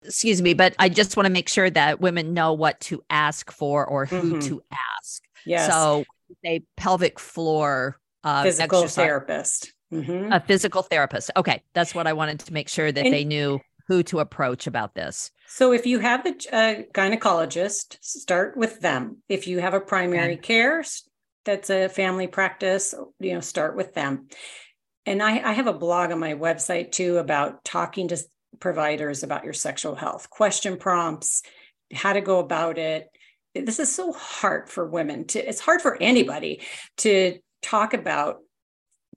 Excuse 0.03 0.41
me, 0.41 0.55
but 0.55 0.75
I 0.79 0.89
just 0.89 1.17
want 1.17 1.27
to 1.27 1.33
make 1.33 1.49
sure 1.49 1.69
that 1.69 2.01
women 2.01 2.33
know 2.33 2.55
what 2.55 2.81
to 2.81 3.03
ask 3.11 3.51
for 3.51 3.85
or 3.85 4.07
who 4.07 4.23
mm-hmm. 4.23 4.49
to 4.49 4.63
ask. 4.73 5.23
Yes. 5.45 5.71
So 5.71 6.05
a 6.45 6.63
pelvic 6.77 7.19
floor 7.19 7.99
uh, 8.25 8.43
physical 8.43 8.81
exercise. 8.81 9.05
therapist. 9.05 9.73
Mm-hmm. 9.93 10.33
A 10.33 10.41
physical 10.41 10.83
therapist. 10.83 11.31
Okay, 11.37 11.63
that's 11.75 11.95
what 11.95 12.07
I 12.07 12.13
wanted 12.13 12.41
to 12.41 12.53
make 12.53 12.69
sure 12.69 12.93
that 12.93 13.05
and, 13.05 13.13
they 13.13 13.25
knew 13.25 13.61
who 13.89 14.03
to 14.05 14.21
approach 14.21 14.67
about 14.67 14.95
this. 14.95 15.33
So, 15.49 15.73
if 15.73 15.85
you 15.85 15.99
have 15.99 16.25
a, 16.27 16.35
a 16.53 16.87
gynecologist, 16.95 17.97
start 18.01 18.57
with 18.57 18.81
them. 18.81 19.19
If 19.29 19.49
you 19.49 19.59
have 19.59 19.75
a 19.75 19.81
primary 19.81 20.35
okay. 20.35 20.43
care 20.43 20.85
that's 21.45 21.71
a 21.71 21.89
family 21.89 22.27
practice, 22.27 22.95
you 23.19 23.35
know, 23.35 23.41
start 23.41 23.77
with 23.77 23.95
them. 23.95 24.29
And 25.07 25.23
I, 25.23 25.41
I 25.41 25.53
have 25.53 25.67
a 25.67 25.73
blog 25.73 26.13
on 26.13 26.21
my 26.21 26.35
website 26.35 26.93
too 26.93 27.17
about 27.17 27.65
talking 27.65 28.09
to 28.09 28.19
providers 28.61 29.23
about 29.23 29.45
your 29.45 29.55
sexual 29.55 29.95
health, 29.95 30.29
question 30.29 30.77
prompts, 30.77 31.43
how 31.93 32.13
to 32.13 32.21
go 32.21 32.39
about 32.39 32.79
it 32.79 33.09
this 33.55 33.79
is 33.79 33.93
so 33.93 34.13
hard 34.13 34.69
for 34.69 34.87
women 34.87 35.27
to 35.27 35.49
it's 35.49 35.61
hard 35.61 35.83
for 35.83 36.01
anybody 36.01 36.63
to 36.99 37.39
talk 37.63 37.95
about 37.95 38.39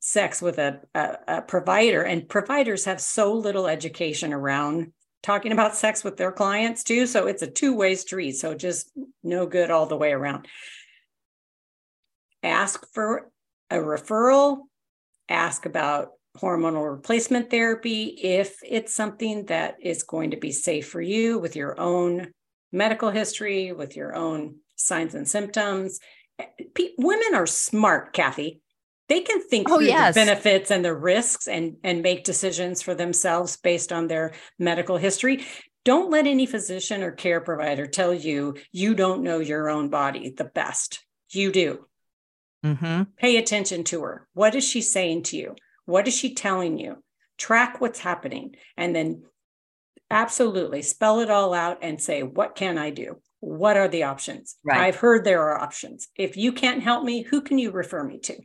sex 0.04 0.42
with 0.42 0.60
a, 0.60 0.82
a, 0.94 1.18
a, 1.30 1.42
provider. 1.42 2.04
And 2.04 2.28
providers 2.28 2.84
have 2.86 3.00
so 3.00 3.34
little 3.34 3.68
education 3.68 4.34
around 4.34 4.92
talking 5.22 5.54
about 5.54 5.78
sex 5.78 6.04
with 6.04 6.18
their 6.18 6.34
clients 6.34 6.84
too. 6.84 7.08
So 7.08 7.28
it's 7.28 7.42
a 7.42 7.50
two-way 7.50 7.96
street. 7.96 8.34
So 8.34 8.54
just 8.54 8.92
no 9.24 9.46
good 9.46 9.72
all 9.72 9.86
the 9.86 9.96
way 9.96 10.12
around. 10.12 10.48
Ask 12.44 12.86
for 12.94 13.32
a 13.70 13.78
referral. 13.78 14.64
Ask 15.30 15.66
about 15.66 16.10
hormonal 16.38 16.92
replacement 16.92 17.50
therapy 17.50 18.08
if 18.22 18.58
it's 18.62 18.94
something 18.94 19.46
that 19.46 19.78
is 19.82 20.04
going 20.04 20.32
to 20.32 20.38
be 20.38 20.52
safe 20.52 20.90
for 20.90 21.00
you 21.00 21.40
with 21.40 21.56
your 21.56 21.80
own 21.80 22.34
medical 22.74 23.12
history, 23.12 23.72
with 23.72 23.96
your 23.96 24.16
own 24.16 24.56
signs 24.76 25.16
and 25.16 25.28
symptoms. 25.28 26.00
P- 26.74 26.96
women 26.98 27.36
are 27.36 27.46
smart, 27.46 28.12
Kathy. 28.14 28.60
They 29.10 29.22
can 29.22 29.48
think 29.48 29.70
oh, 29.70 29.78
through 29.78 29.88
yes. 29.88 30.16
the 30.16 30.22
benefits 30.22 30.72
and 30.72 30.84
the 30.84 30.94
risks 30.94 31.48
and, 31.48 31.78
and 31.84 32.02
make 32.02 32.24
decisions 32.24 32.82
for 32.82 32.96
themselves 32.96 33.58
based 33.58 33.94
on 33.94 34.08
their 34.08 34.34
medical 34.58 34.98
history. 34.98 35.46
Don't 35.86 36.10
let 36.10 36.26
any 36.26 36.46
physician 36.46 37.04
or 37.04 37.12
care 37.12 37.42
provider 37.42 37.86
tell 37.86 38.14
you 38.14 38.56
you 38.72 38.96
don't 38.96 39.22
know 39.22 39.40
your 39.40 39.70
own 39.70 39.90
body 39.90 40.30
the 40.30 40.46
best. 40.46 41.04
You 41.30 41.52
do. 41.52 41.86
Mm-hmm. 42.66 43.04
Pay 43.18 43.38
attention 43.38 43.84
to 43.86 44.02
her. 44.04 44.28
What 44.34 44.56
is 44.56 44.64
she 44.64 44.82
saying 44.82 45.24
to 45.24 45.38
you? 45.38 45.56
What 45.86 46.08
is 46.08 46.16
she 46.16 46.34
telling 46.34 46.78
you? 46.80 47.04
Track 47.38 47.82
what's 47.82 48.00
happening 48.00 48.56
and 48.78 48.96
then 48.96 49.24
Absolutely. 50.14 50.82
Spell 50.82 51.20
it 51.20 51.30
all 51.30 51.54
out 51.54 51.80
and 51.82 52.02
say, 52.02 52.24
what 52.24 52.56
can 52.56 52.78
I 52.78 52.92
do? 52.92 53.18
what 53.44 53.76
are 53.76 53.90
the 53.90 54.04
options? 54.04 54.56
Right. 54.64 54.80
I've 54.80 54.96
heard 54.96 55.26
there 55.26 55.42
are 55.42 55.60
options. 55.60 56.08
If 56.16 56.38
you 56.38 56.54
can't 56.54 56.82
help 56.82 57.04
me, 57.04 57.24
who 57.24 57.42
can 57.42 57.60
you 57.60 57.72
refer 57.72 58.02
me 58.04 58.20
to? 58.20 58.38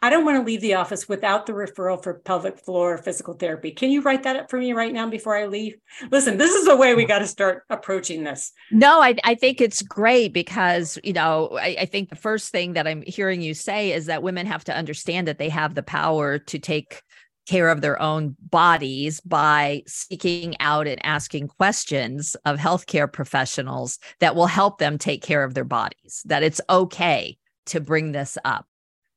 I 0.00 0.10
don't 0.10 0.24
want 0.24 0.38
to 0.38 0.44
leave 0.44 0.60
the 0.60 0.74
office 0.74 1.08
without 1.08 1.46
the 1.46 1.52
referral 1.52 2.02
for 2.02 2.14
pelvic 2.14 2.58
floor 2.58 2.98
physical 2.98 3.34
therapy. 3.34 3.70
Can 3.70 3.90
you 3.90 4.02
write 4.02 4.22
that 4.22 4.36
up 4.36 4.50
for 4.50 4.58
me 4.58 4.72
right 4.72 4.92
now 4.92 5.08
before 5.08 5.36
I 5.36 5.46
leave? 5.46 5.76
Listen, 6.10 6.36
this 6.36 6.52
is 6.52 6.66
the 6.66 6.76
way 6.76 6.94
we 6.94 7.04
got 7.04 7.20
to 7.20 7.26
start 7.26 7.64
approaching 7.70 8.22
this. 8.22 8.52
No, 8.70 9.00
I, 9.00 9.16
I 9.24 9.34
think 9.34 9.60
it's 9.60 9.82
great 9.82 10.32
because, 10.32 10.98
you 11.02 11.14
know, 11.14 11.58
I, 11.60 11.76
I 11.80 11.84
think 11.86 12.10
the 12.10 12.16
first 12.16 12.52
thing 12.52 12.74
that 12.74 12.86
I'm 12.86 13.02
hearing 13.06 13.40
you 13.40 13.54
say 13.54 13.92
is 13.92 14.06
that 14.06 14.22
women 14.22 14.46
have 14.46 14.64
to 14.64 14.76
understand 14.76 15.26
that 15.26 15.38
they 15.38 15.48
have 15.48 15.74
the 15.74 15.82
power 15.82 16.38
to 16.38 16.58
take 16.58 17.02
care 17.46 17.68
of 17.68 17.80
their 17.80 18.00
own 18.00 18.36
bodies 18.50 19.20
by 19.20 19.82
seeking 19.86 20.54
out 20.60 20.86
and 20.86 21.04
asking 21.04 21.48
questions 21.48 22.36
of 22.44 22.58
healthcare 22.58 23.12
professionals 23.12 23.98
that 24.20 24.36
will 24.36 24.46
help 24.46 24.78
them 24.78 24.98
take 24.98 25.22
care 25.22 25.44
of 25.44 25.54
their 25.54 25.64
bodies, 25.64 26.22
that 26.26 26.42
it's 26.42 26.60
okay 26.70 27.36
to 27.66 27.80
bring 27.80 28.12
this 28.12 28.38
up 28.44 28.66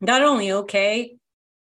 not 0.01 0.21
only 0.21 0.51
okay 0.51 1.15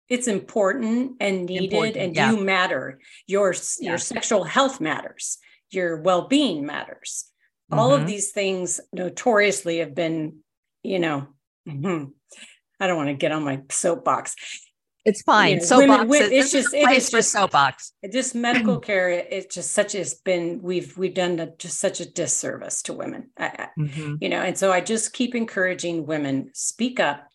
it's 0.09 0.29
important 0.29 1.17
and 1.21 1.47
needed 1.47 1.73
important, 1.73 1.97
and 1.97 2.17
yeah. 2.17 2.31
you 2.31 2.39
matter 2.39 2.99
your 3.27 3.55
yeah. 3.81 3.91
your 3.91 3.99
sexual 3.99 4.45
health 4.45 4.81
matters 4.81 5.39
your 5.71 6.01
well-being 6.01 6.65
matters 6.65 7.27
mm-hmm. 7.71 7.79
all 7.79 7.93
of 7.93 8.01
mm-hmm. 8.01 8.09
these 8.09 8.31
things 8.31 8.81
notoriously 8.93 9.79
have 9.79 9.95
been 9.95 10.39
you 10.83 10.99
know 10.99 11.27
mm-hmm. 11.69 12.05
i 12.81 12.87
don't 12.87 12.97
want 12.97 13.09
to 13.09 13.15
get 13.15 13.33
on 13.33 13.45
my 13.45 13.61
soapbox 13.71 14.35
it's 15.07 15.23
fine. 15.23 15.51
You 15.51 15.57
know, 15.57 15.65
soapbox. 15.65 16.09
Women, 16.09 16.33
it's 16.33 16.51
just 16.51 16.75
it 16.75 16.91
is 16.91 17.11
just 17.11 17.31
soapbox. 17.31 17.93
Just 18.13 18.35
medical 18.35 18.81
care. 18.81 19.09
It's 19.09 19.55
just 19.55 19.71
such 19.71 19.93
has 19.93 20.15
been 20.15 20.61
we've 20.63 20.99
we've 20.99 21.15
done 21.15 21.39
a, 21.39 21.57
just 21.57 21.79
such 21.79 22.01
a 22.01 22.11
disservice 22.11 22.83
to 22.83 22.93
women. 22.93 23.31
I, 23.39 23.69
mm-hmm. 23.79 24.17
You 24.21 24.29
know, 24.29 24.43
and 24.43 24.59
so 24.59 24.73
I 24.73 24.81
just 24.81 25.13
keep 25.13 25.35
encouraging 25.35 26.07
women 26.07 26.51
speak 26.55 26.99
up, 26.99 27.29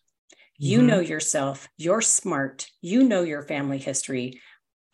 you 0.58 0.80
mm-hmm. 0.80 0.88
know 0.88 1.00
yourself, 1.00 1.70
you're 1.78 2.02
smart, 2.02 2.68
you 2.82 3.04
know 3.04 3.24
your 3.24 3.42
family 3.42 3.78
history. 3.78 4.42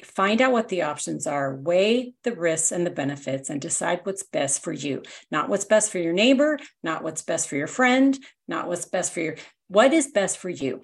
Find 0.04 0.40
out 0.40 0.52
what 0.52 0.70
the 0.70 0.84
options 0.84 1.26
are, 1.26 1.56
weigh 1.56 2.14
the 2.24 2.36
risks 2.36 2.72
and 2.72 2.86
the 2.86 2.92
benefits, 2.92 3.50
and 3.50 3.60
decide 3.60 4.02
what's 4.04 4.22
best 4.22 4.64
for 4.64 4.72
you. 4.72 5.02
Not 5.32 5.50
what's 5.50 5.66
best 5.66 5.92
for 5.92 5.98
your 5.98 6.14
neighbor, 6.14 6.60
not 6.84 7.04
what's 7.04 7.24
best 7.24 7.50
for 7.50 7.56
your 7.56 7.66
friend, 7.66 8.16
not 8.48 8.68
what's 8.68 8.86
best 8.86 9.12
for 9.12 9.22
your, 9.22 9.36
what 9.68 9.94
is 9.94 10.12
best 10.12 10.38
for 10.38 10.50
you? 10.50 10.84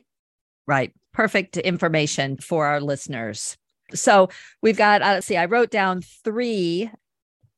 Right. 0.66 0.92
Perfect 1.14 1.58
information 1.58 2.38
for 2.38 2.66
our 2.66 2.82
listeners. 2.82 3.58
So 3.94 4.30
we've 4.62 4.78
got, 4.78 5.02
uh, 5.02 5.06
let's 5.06 5.28
see, 5.28 5.38
I 5.38 5.46
wrote 5.46 5.70
down 5.70 6.02
three 6.02 6.90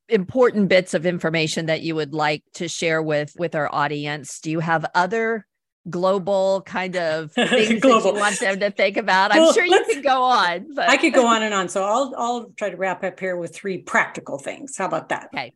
important 0.09 0.69
bits 0.69 0.93
of 0.93 1.05
information 1.05 1.65
that 1.67 1.81
you 1.81 1.95
would 1.95 2.13
like 2.13 2.43
to 2.55 2.67
share 2.67 3.01
with 3.01 3.33
with 3.37 3.55
our 3.55 3.73
audience. 3.73 4.39
Do 4.39 4.51
you 4.51 4.59
have 4.59 4.85
other 4.93 5.45
global 5.89 6.61
kind 6.65 6.95
of 6.95 7.31
things 7.33 7.81
global. 7.81 8.13
that 8.13 8.13
you 8.13 8.19
want 8.19 8.39
them 8.39 8.59
to 8.59 8.71
think 8.71 8.97
about. 8.97 9.31
I'm 9.31 9.41
well, 9.41 9.53
sure 9.53 9.65
you 9.65 9.85
can 9.89 10.01
go 10.01 10.23
on. 10.23 10.73
But. 10.73 10.89
I 10.89 10.97
could 10.97 11.13
go 11.13 11.27
on 11.27 11.43
and 11.43 11.53
on. 11.53 11.69
So 11.69 11.83
I'll 11.83 12.13
I'll 12.17 12.45
try 12.57 12.69
to 12.69 12.77
wrap 12.77 13.03
up 13.03 13.19
here 13.19 13.37
with 13.37 13.55
three 13.55 13.79
practical 13.79 14.37
things. 14.37 14.77
How 14.77 14.85
about 14.85 15.09
that? 15.09 15.29
Okay. 15.33 15.53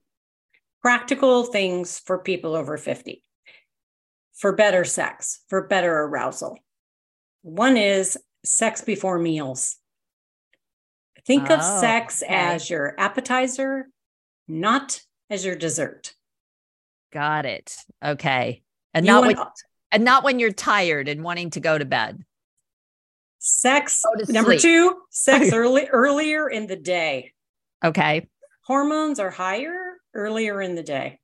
Practical 0.81 1.43
things 1.43 1.99
for 1.99 2.19
people 2.19 2.55
over 2.55 2.77
50 2.77 3.21
for 4.33 4.53
better 4.53 4.85
sex, 4.85 5.41
for 5.49 5.67
better 5.67 6.03
arousal. 6.03 6.57
One 7.41 7.77
is 7.77 8.17
sex 8.43 8.81
before 8.81 9.19
meals. 9.19 9.77
Think 11.25 11.49
oh, 11.49 11.55
of 11.55 11.63
sex 11.63 12.23
okay. 12.23 12.33
as 12.33 12.69
your 12.69 12.95
appetizer, 12.97 13.87
not 14.47 15.01
as 15.29 15.45
your 15.45 15.55
dessert. 15.55 16.13
Got 17.11 17.45
it. 17.45 17.75
Okay. 18.03 18.61
And 18.93 19.05
you 19.05 19.11
not 19.11 19.25
when, 19.25 19.37
and 19.91 20.03
not 20.03 20.23
when 20.23 20.39
you're 20.39 20.51
tired 20.51 21.07
and 21.07 21.23
wanting 21.23 21.51
to 21.51 21.59
go 21.59 21.77
to 21.77 21.85
bed. 21.85 22.23
Sex 23.39 24.03
number 24.27 24.57
two, 24.57 24.95
sex 25.09 25.51
early 25.53 25.87
earlier 25.87 26.49
in 26.49 26.67
the 26.67 26.75
day. 26.75 27.31
Okay. 27.83 28.27
Hormones 28.65 29.19
are 29.19 29.29
higher 29.29 29.95
earlier 30.13 30.61
in 30.61 30.75
the 30.75 30.83
day. 30.83 31.19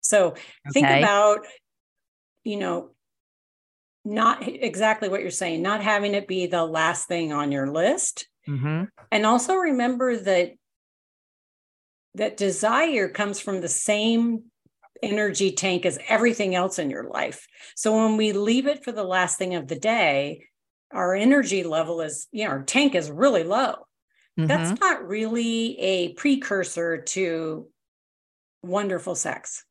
So 0.00 0.28
okay. 0.28 0.40
think 0.72 0.86
about, 0.86 1.40
you 2.44 2.58
know, 2.58 2.90
not 4.08 4.46
exactly 4.46 5.08
what 5.08 5.20
you're 5.20 5.30
saying, 5.30 5.62
not 5.62 5.82
having 5.82 6.14
it 6.14 6.26
be 6.26 6.46
the 6.46 6.64
last 6.64 7.08
thing 7.08 7.32
on 7.32 7.52
your 7.52 7.70
list. 7.70 8.26
Mm-hmm. 8.48 8.84
And 9.12 9.26
also 9.26 9.54
remember 9.54 10.16
that 10.16 10.52
that 12.14 12.36
desire 12.36 13.08
comes 13.08 13.38
from 13.38 13.60
the 13.60 13.68
same 13.68 14.44
energy 15.02 15.52
tank 15.52 15.86
as 15.86 15.98
everything 16.08 16.54
else 16.54 16.78
in 16.78 16.90
your 16.90 17.04
life. 17.04 17.46
So 17.76 17.94
when 17.96 18.16
we 18.16 18.32
leave 18.32 18.66
it 18.66 18.82
for 18.82 18.92
the 18.92 19.04
last 19.04 19.38
thing 19.38 19.54
of 19.54 19.68
the 19.68 19.78
day, 19.78 20.44
our 20.92 21.14
energy 21.14 21.62
level 21.62 22.00
is, 22.00 22.26
you 22.32 22.44
know, 22.44 22.50
our 22.50 22.62
tank 22.62 22.94
is 22.94 23.10
really 23.10 23.44
low. 23.44 23.74
Mm-hmm. 24.38 24.46
That's 24.46 24.80
not 24.80 25.06
really 25.06 25.78
a 25.78 26.12
precursor 26.14 27.02
to 27.02 27.68
wonderful 28.62 29.14
sex. 29.14 29.64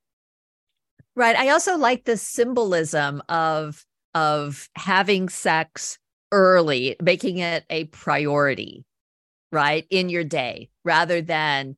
Right. 1.16 1.36
I 1.36 1.50
also 1.50 1.78
like 1.78 2.06
the 2.06 2.18
symbolism 2.18 3.24
of 3.28 3.84
of 4.18 4.70
having 4.76 5.30
sex 5.30 6.00
early, 6.32 6.96
making 7.02 7.38
it 7.38 7.66
a 7.70 7.86
priority, 7.86 8.86
right, 9.52 9.86
in 9.90 10.10
your 10.10 10.24
day 10.24 10.70
rather 10.84 11.22
than 11.22 11.76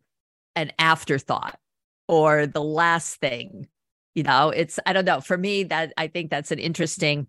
an 0.56 0.72
afterthought 0.80 1.60
or 2.08 2.48
the 2.48 2.64
last 2.64 3.18
thing 3.18 3.68
you 4.16 4.24
know? 4.24 4.50
It's 4.50 4.80
i 4.86 4.92
don't 4.92 5.06
know 5.06 5.22
for 5.22 5.38
me 5.38 5.64
that 5.64 5.94
i 5.98 6.08
think 6.08 6.30
that's 6.30 6.52
an 6.52 6.60
interesting 6.60 7.28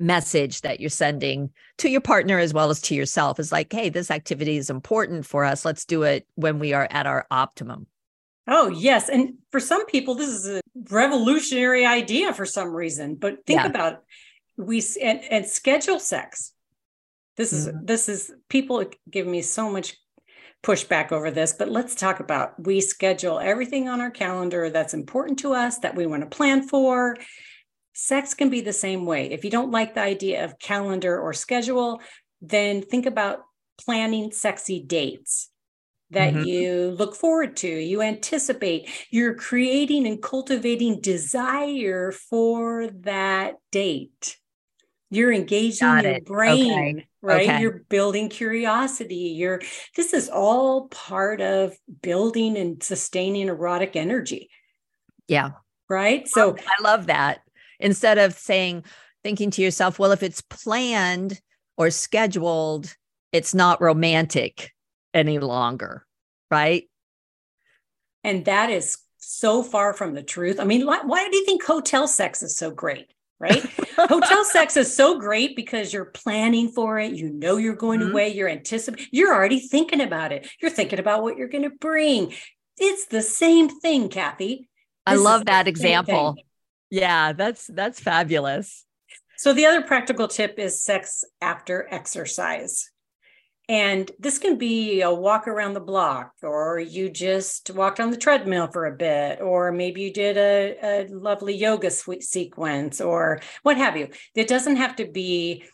message 0.00 0.60
that 0.60 0.80
you're 0.80 0.90
sending 0.90 1.50
to 1.78 1.88
your 1.88 2.00
partner 2.00 2.38
as 2.38 2.54
well 2.54 2.70
as 2.70 2.80
to 2.82 2.94
yourself. 2.94 3.38
Is 3.38 3.52
like 3.52 3.72
hey 3.72 3.88
this 3.88 4.10
activity 4.10 4.56
is 4.56 4.70
important 4.70 5.26
for 5.26 5.44
us. 5.44 5.64
Let's 5.64 5.84
do 5.84 6.02
it 6.02 6.26
when 6.34 6.58
we 6.58 6.72
are 6.72 6.88
at 6.90 7.06
our 7.06 7.26
optimum. 7.30 7.86
Oh 8.48 8.68
yes. 8.68 9.08
And 9.08 9.34
for 9.52 9.60
some 9.60 9.86
people 9.86 10.14
this 10.14 10.28
is 10.28 10.48
a 10.48 10.60
revolutionary 10.90 11.86
idea 11.86 12.32
for 12.32 12.46
some 12.46 12.70
reason 12.70 13.14
but 13.14 13.46
think 13.46 13.60
yeah. 13.60 13.66
about 13.66 13.92
it. 13.94 13.98
We 14.58 14.84
and, 15.02 15.20
and 15.30 15.46
schedule 15.46 15.98
sex 15.98 16.52
this 17.38 17.52
is 17.52 17.68
mm-hmm. 17.68 17.86
this 17.86 18.08
is 18.08 18.32
people 18.48 18.84
give 19.08 19.26
me 19.26 19.40
so 19.40 19.70
much 19.70 19.96
pushback 20.62 21.12
over 21.12 21.30
this, 21.30 21.52
but 21.52 21.70
let's 21.70 21.94
talk 21.94 22.20
about 22.20 22.60
we 22.62 22.80
schedule 22.80 23.38
everything 23.38 23.88
on 23.88 24.00
our 24.00 24.10
calendar 24.10 24.70
that's 24.70 24.92
important 24.92 25.38
to 25.38 25.52
us 25.54 25.78
that 25.78 25.94
we 25.94 26.06
want 26.06 26.22
to 26.22 26.36
plan 26.36 26.66
for. 26.66 27.16
Sex 27.94 28.34
can 28.34 28.50
be 28.50 28.60
the 28.60 28.72
same 28.72 29.06
way. 29.06 29.30
If 29.30 29.44
you 29.44 29.50
don't 29.50 29.70
like 29.70 29.94
the 29.94 30.00
idea 30.00 30.44
of 30.44 30.58
calendar 30.58 31.18
or 31.18 31.32
schedule, 31.32 32.00
then 32.40 32.82
think 32.82 33.06
about 33.06 33.40
planning 33.80 34.32
sexy 34.32 34.82
dates 34.82 35.50
that 36.10 36.34
mm-hmm. 36.34 36.44
you 36.44 36.90
look 36.98 37.14
forward 37.14 37.56
to, 37.58 37.68
you 37.68 38.02
anticipate, 38.02 38.88
you're 39.10 39.34
creating 39.34 40.06
and 40.06 40.22
cultivating 40.22 41.00
desire 41.00 42.10
for 42.12 42.88
that 43.02 43.54
date. 43.70 44.38
You're 45.10 45.32
engaging 45.32 45.88
Got 45.88 46.04
your 46.04 46.12
it. 46.14 46.26
brain. 46.26 46.96
Okay 46.98 47.08
right? 47.22 47.48
Okay. 47.48 47.60
you're 47.60 47.82
building 47.88 48.28
curiosity. 48.28 49.34
You're 49.36 49.60
this 49.96 50.12
is 50.12 50.28
all 50.28 50.88
part 50.88 51.40
of 51.40 51.76
building 52.02 52.56
and 52.56 52.82
sustaining 52.82 53.48
erotic 53.48 53.96
energy. 53.96 54.50
Yeah. 55.26 55.52
Right? 55.88 56.28
So 56.28 56.56
i 56.58 56.82
love 56.82 57.06
that. 57.06 57.40
Instead 57.80 58.18
of 58.18 58.34
saying 58.34 58.84
thinking 59.22 59.50
to 59.52 59.62
yourself 59.62 59.98
well 59.98 60.12
if 60.12 60.22
it's 60.22 60.40
planned 60.42 61.40
or 61.76 61.90
scheduled 61.90 62.94
it's 63.32 63.54
not 63.54 63.80
romantic 63.80 64.72
any 65.12 65.38
longer 65.38 66.04
right? 66.50 66.84
And 68.24 68.44
that 68.46 68.70
is 68.70 68.98
so 69.18 69.62
far 69.62 69.92
from 69.92 70.14
the 70.14 70.22
truth. 70.22 70.60
I 70.60 70.64
mean 70.64 70.86
why, 70.86 71.00
why 71.04 71.28
do 71.28 71.36
you 71.36 71.44
think 71.44 71.64
hotel 71.64 72.06
sex 72.06 72.42
is 72.42 72.56
so 72.56 72.70
great 72.70 73.12
right? 73.40 73.64
Hotel 73.96 74.44
sex 74.52 74.76
is 74.76 74.94
so 74.94 75.18
great 75.18 75.56
because 75.56 75.92
you're 75.92 76.06
planning 76.06 76.68
for 76.68 76.98
it. 76.98 77.12
You 77.12 77.30
know 77.30 77.56
you're 77.56 77.74
going 77.74 78.00
mm-hmm. 78.00 78.12
away. 78.12 78.28
You're 78.34 78.48
anticipating. 78.48 79.06
You're 79.10 79.34
already 79.34 79.60
thinking 79.60 80.00
about 80.00 80.32
it. 80.32 80.48
You're 80.60 80.70
thinking 80.70 80.98
about 80.98 81.22
what 81.22 81.36
you're 81.36 81.48
going 81.48 81.64
to 81.64 81.76
bring. 81.76 82.34
It's 82.76 83.06
the 83.06 83.22
same 83.22 83.68
thing, 83.68 84.08
Kathy. 84.08 84.56
This 84.56 84.66
I 85.06 85.16
love 85.16 85.46
that 85.46 85.68
example. 85.68 86.36
Yeah, 86.90 87.32
that's 87.32 87.66
that's 87.66 88.00
fabulous. 88.00 88.84
So 89.36 89.52
the 89.52 89.66
other 89.66 89.82
practical 89.82 90.26
tip 90.26 90.58
is 90.58 90.82
sex 90.82 91.24
after 91.40 91.86
exercise. 91.90 92.90
And 93.68 94.10
this 94.18 94.38
can 94.38 94.56
be 94.56 95.02
a 95.02 95.12
walk 95.12 95.46
around 95.46 95.74
the 95.74 95.80
block, 95.80 96.32
or 96.42 96.78
you 96.78 97.10
just 97.10 97.70
walked 97.70 98.00
on 98.00 98.10
the 98.10 98.16
treadmill 98.16 98.68
for 98.68 98.86
a 98.86 98.96
bit, 98.96 99.42
or 99.42 99.72
maybe 99.72 100.00
you 100.00 100.12
did 100.12 100.38
a, 100.38 100.76
a 100.82 101.06
lovely 101.08 101.54
yoga 101.54 101.90
sequence, 101.90 103.00
or 103.00 103.40
what 103.62 103.76
have 103.76 103.94
you. 103.96 104.08
It 104.34 104.48
doesn't 104.48 104.76
have 104.76 104.96
to 104.96 105.06
be 105.06 105.64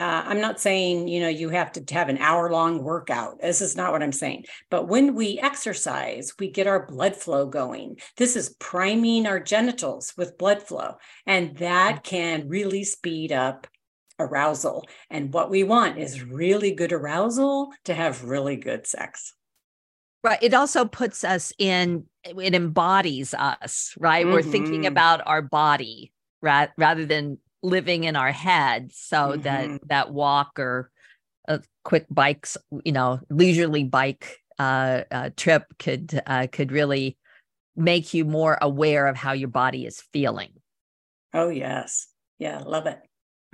uh, 0.00 0.22
I'm 0.24 0.40
not 0.40 0.58
saying, 0.58 1.08
you 1.08 1.20
know, 1.20 1.28
you 1.28 1.50
have 1.50 1.72
to 1.72 1.94
have 1.94 2.08
an 2.08 2.16
hour 2.16 2.50
long 2.50 2.82
workout. 2.82 3.38
This 3.42 3.60
is 3.60 3.76
not 3.76 3.92
what 3.92 4.02
I'm 4.02 4.12
saying. 4.12 4.46
But 4.70 4.88
when 4.88 5.14
we 5.14 5.38
exercise, 5.38 6.32
we 6.38 6.50
get 6.50 6.66
our 6.66 6.86
blood 6.86 7.14
flow 7.14 7.44
going. 7.44 7.98
This 8.16 8.34
is 8.34 8.56
priming 8.58 9.26
our 9.26 9.38
genitals 9.38 10.14
with 10.16 10.38
blood 10.38 10.62
flow, 10.62 10.94
and 11.26 11.54
that 11.58 12.02
can 12.02 12.48
really 12.48 12.82
speed 12.82 13.30
up 13.30 13.66
arousal. 14.20 14.86
And 15.10 15.32
what 15.32 15.50
we 15.50 15.64
want 15.64 15.98
is 15.98 16.22
really 16.22 16.72
good 16.72 16.92
arousal 16.92 17.70
to 17.84 17.94
have 17.94 18.24
really 18.24 18.56
good 18.56 18.86
sex. 18.86 19.34
Right. 20.22 20.38
It 20.42 20.52
also 20.52 20.84
puts 20.84 21.24
us 21.24 21.52
in, 21.58 22.04
it 22.24 22.54
embodies 22.54 23.32
us, 23.32 23.94
right? 23.98 24.24
Mm-hmm. 24.24 24.34
We're 24.34 24.42
thinking 24.42 24.80
mm-hmm. 24.82 24.92
about 24.92 25.22
our 25.26 25.40
body 25.40 26.12
ra- 26.42 26.68
rather 26.76 27.06
than 27.06 27.38
living 27.62 28.04
in 28.04 28.16
our 28.16 28.32
head 28.32 28.90
so 28.92 29.16
mm-hmm. 29.16 29.42
that 29.42 29.80
that 29.88 30.12
walk 30.12 30.58
or 30.58 30.90
a 31.46 31.60
quick 31.84 32.06
bikes 32.10 32.56
you 32.84 32.92
know 32.92 33.20
leisurely 33.28 33.84
bike 33.84 34.38
uh, 34.58 35.02
uh, 35.10 35.30
trip 35.36 35.64
could 35.78 36.20
uh, 36.26 36.46
could 36.50 36.72
really 36.72 37.16
make 37.76 38.12
you 38.12 38.24
more 38.24 38.58
aware 38.60 39.06
of 39.06 39.16
how 39.16 39.32
your 39.32 39.48
body 39.48 39.86
is 39.86 40.02
feeling 40.12 40.50
oh 41.34 41.48
yes 41.48 42.08
yeah 42.38 42.58
love 42.58 42.86
it 42.86 42.98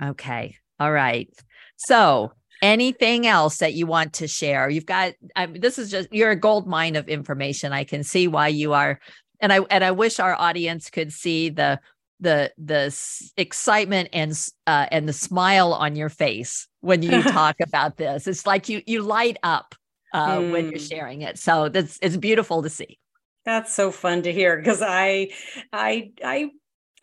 okay 0.03 0.55
all 0.79 0.91
right 0.91 1.29
so 1.77 2.31
anything 2.61 3.27
else 3.27 3.57
that 3.57 3.73
you 3.73 3.85
want 3.85 4.13
to 4.13 4.27
share 4.27 4.69
you've 4.69 4.85
got 4.85 5.13
I 5.35 5.45
mean, 5.45 5.61
this 5.61 5.77
is 5.77 5.91
just 5.91 6.11
you're 6.11 6.31
a 6.31 6.35
gold 6.35 6.67
mine 6.67 6.95
of 6.95 7.07
information 7.07 7.71
i 7.71 7.83
can 7.83 8.03
see 8.03 8.27
why 8.27 8.47
you 8.47 8.73
are 8.73 8.99
and 9.39 9.53
i 9.53 9.59
and 9.69 9.83
i 9.83 9.91
wish 9.91 10.19
our 10.19 10.35
audience 10.35 10.89
could 10.89 11.13
see 11.13 11.49
the 11.49 11.79
the 12.19 12.51
the 12.57 13.31
excitement 13.37 14.09
and 14.13 14.31
uh, 14.65 14.87
and 14.91 15.07
the 15.07 15.13
smile 15.13 15.73
on 15.73 15.95
your 15.95 16.09
face 16.09 16.67
when 16.81 17.01
you 17.01 17.21
talk 17.23 17.57
about 17.59 17.97
this. 17.97 18.27
It's 18.27 18.45
like 18.45 18.69
you 18.69 18.81
you 18.85 19.01
light 19.01 19.37
up 19.43 19.75
uh, 20.13 20.37
mm. 20.37 20.51
when 20.51 20.65
you're 20.65 20.79
mm. 20.79 20.89
sharing 20.89 21.21
it. 21.21 21.37
So 21.37 21.69
that's 21.69 21.99
it's 22.01 22.17
beautiful 22.17 22.63
to 22.63 22.69
see. 22.69 22.99
That's 23.45 23.73
so 23.73 23.91
fun 23.91 24.23
to 24.23 24.33
hear 24.33 24.57
because 24.57 24.81
I 24.81 25.29
I 25.71 26.11
I 26.23 26.49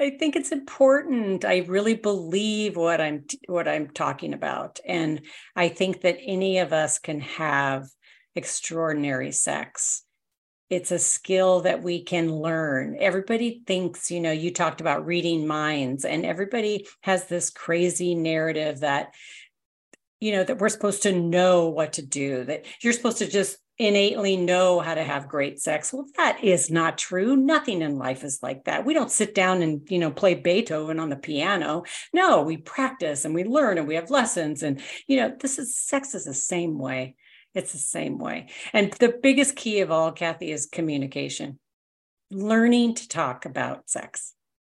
I 0.00 0.10
think 0.10 0.34
it's 0.34 0.50
important. 0.50 1.44
I 1.44 1.58
really 1.58 1.94
believe 1.94 2.76
what 2.76 3.00
I'm 3.00 3.24
what 3.46 3.68
I'm 3.68 3.88
talking 3.90 4.34
about, 4.34 4.80
and 4.86 5.22
I 5.54 5.68
think 5.68 6.00
that 6.00 6.18
any 6.20 6.58
of 6.58 6.72
us 6.72 6.98
can 6.98 7.20
have 7.20 7.86
extraordinary 8.34 9.30
sex 9.30 10.04
it's 10.70 10.90
a 10.90 10.98
skill 10.98 11.60
that 11.62 11.82
we 11.82 12.02
can 12.02 12.34
learn. 12.34 12.96
Everybody 12.98 13.62
thinks, 13.66 14.10
you 14.10 14.20
know, 14.20 14.32
you 14.32 14.52
talked 14.52 14.80
about 14.80 15.06
reading 15.06 15.46
minds, 15.46 16.04
and 16.04 16.24
everybody 16.24 16.86
has 17.02 17.26
this 17.26 17.50
crazy 17.50 18.14
narrative 18.14 18.80
that, 18.80 19.14
you 20.20 20.32
know, 20.32 20.42
that 20.42 20.58
we're 20.58 20.68
supposed 20.70 21.02
to 21.02 21.12
know 21.12 21.68
what 21.68 21.94
to 21.94 22.02
do, 22.02 22.44
that 22.44 22.66
you're 22.82 22.92
supposed 22.92 23.18
to 23.18 23.26
just 23.26 23.58
innately 23.78 24.36
know 24.36 24.80
how 24.80 24.94
to 24.94 25.02
have 25.02 25.28
great 25.28 25.60
sex. 25.60 25.92
Well, 25.92 26.06
that 26.16 26.42
is 26.44 26.70
not 26.70 26.96
true. 26.96 27.36
Nothing 27.36 27.82
in 27.82 27.98
life 27.98 28.22
is 28.22 28.40
like 28.42 28.64
that. 28.64 28.84
We 28.84 28.94
don't 28.94 29.10
sit 29.10 29.34
down 29.34 29.62
and, 29.62 29.82
you 29.90 29.98
know, 29.98 30.10
play 30.10 30.34
Beethoven 30.34 31.00
on 31.00 31.08
the 31.08 31.16
piano. 31.16 31.82
No, 32.12 32.42
we 32.42 32.56
practice 32.56 33.24
and 33.24 33.34
we 33.34 33.44
learn 33.44 33.78
and 33.78 33.88
we 33.88 33.96
have 33.96 34.10
lessons. 34.10 34.62
And, 34.62 34.80
you 35.06 35.16
know, 35.16 35.34
this 35.40 35.58
is 35.58 35.76
sex 35.76 36.14
is 36.14 36.24
the 36.24 36.34
same 36.34 36.78
way. 36.78 37.16
It's 37.54 37.72
the 37.72 37.78
same 37.78 38.18
way. 38.18 38.48
And 38.72 38.92
the 38.94 39.18
biggest 39.22 39.56
key 39.56 39.80
of 39.80 39.90
all, 39.90 40.12
Kathy, 40.12 40.50
is 40.50 40.66
communication, 40.66 41.58
learning 42.30 42.94
to 42.96 43.08
talk 43.08 43.44
about 43.44 43.88
sex. 43.88 44.34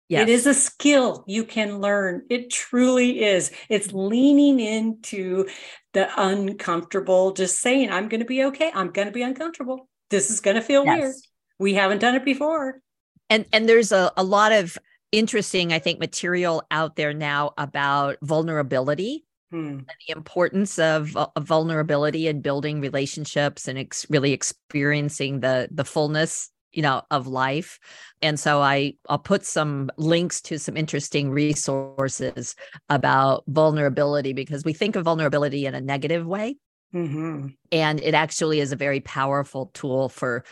Yes. 0.09 0.22
It 0.22 0.28
is 0.28 0.46
a 0.46 0.54
skill 0.54 1.24
you 1.26 1.44
can 1.44 1.80
learn. 1.80 2.22
It 2.30 2.50
truly 2.50 3.24
is. 3.24 3.50
It's 3.68 3.92
leaning 3.92 4.61
into 4.61 5.48
the 5.94 6.09
uncomfortable, 6.16 7.32
just 7.32 7.61
saying, 7.61 7.90
I'm 7.90 8.09
going 8.09 8.20
to 8.20 8.26
be 8.26 8.44
okay. 8.44 8.70
I'm 8.72 8.92
going 8.92 9.09
to 9.09 9.12
be 9.12 9.22
uncomfortable. 9.22 9.88
This 10.11 10.30
is 10.30 10.40
going 10.40 10.54
to 10.54 10.62
feel 10.62 10.84
yes. 10.84 10.98
weird. 11.00 11.14
We 11.59 11.74
haven't 11.74 11.98
done 11.98 12.14
it 12.14 12.24
before. 12.24 12.80
And 13.28 13.46
and 13.52 13.68
there's 13.68 13.90
a, 13.90 14.12
a 14.16 14.22
lot 14.22 14.52
of 14.52 14.78
interesting, 15.11 15.72
I 15.72 15.80
think, 15.80 15.98
material 15.98 16.62
out 16.70 16.94
there 16.94 17.12
now 17.12 17.52
about 17.59 18.18
vulnerability 18.22 19.26
Hmm. 19.52 19.78
the 20.09 20.16
importance 20.16 20.76
of, 20.76 21.16
of, 21.16 21.30
vulnerability 21.38 22.26
and 22.26 22.42
building 22.42 22.80
relationships 22.80 23.68
and 23.68 23.78
ex- 23.78 24.04
really 24.11 24.32
experiencing 24.32 25.38
the 25.38 25.68
the 25.70 25.84
fullness 25.84 26.50
you 26.76 26.82
know 26.82 27.02
of 27.10 27.26
life 27.26 27.78
and 28.22 28.38
so 28.38 28.60
i 28.60 28.92
i'll 29.08 29.18
put 29.18 29.44
some 29.44 29.90
links 29.96 30.40
to 30.40 30.58
some 30.58 30.76
interesting 30.76 31.30
resources 31.30 32.54
about 32.88 33.42
vulnerability 33.48 34.32
because 34.32 34.64
we 34.64 34.72
think 34.72 34.94
of 34.94 35.04
vulnerability 35.04 35.66
in 35.66 35.74
a 35.74 35.80
negative 35.80 36.26
way 36.26 36.56
mm-hmm. 36.94 37.48
and 37.72 38.00
it 38.00 38.14
actually 38.14 38.60
is 38.60 38.72
a 38.72 38.76
very 38.76 39.00
powerful 39.00 39.70
tool 39.72 40.08
for 40.08 40.44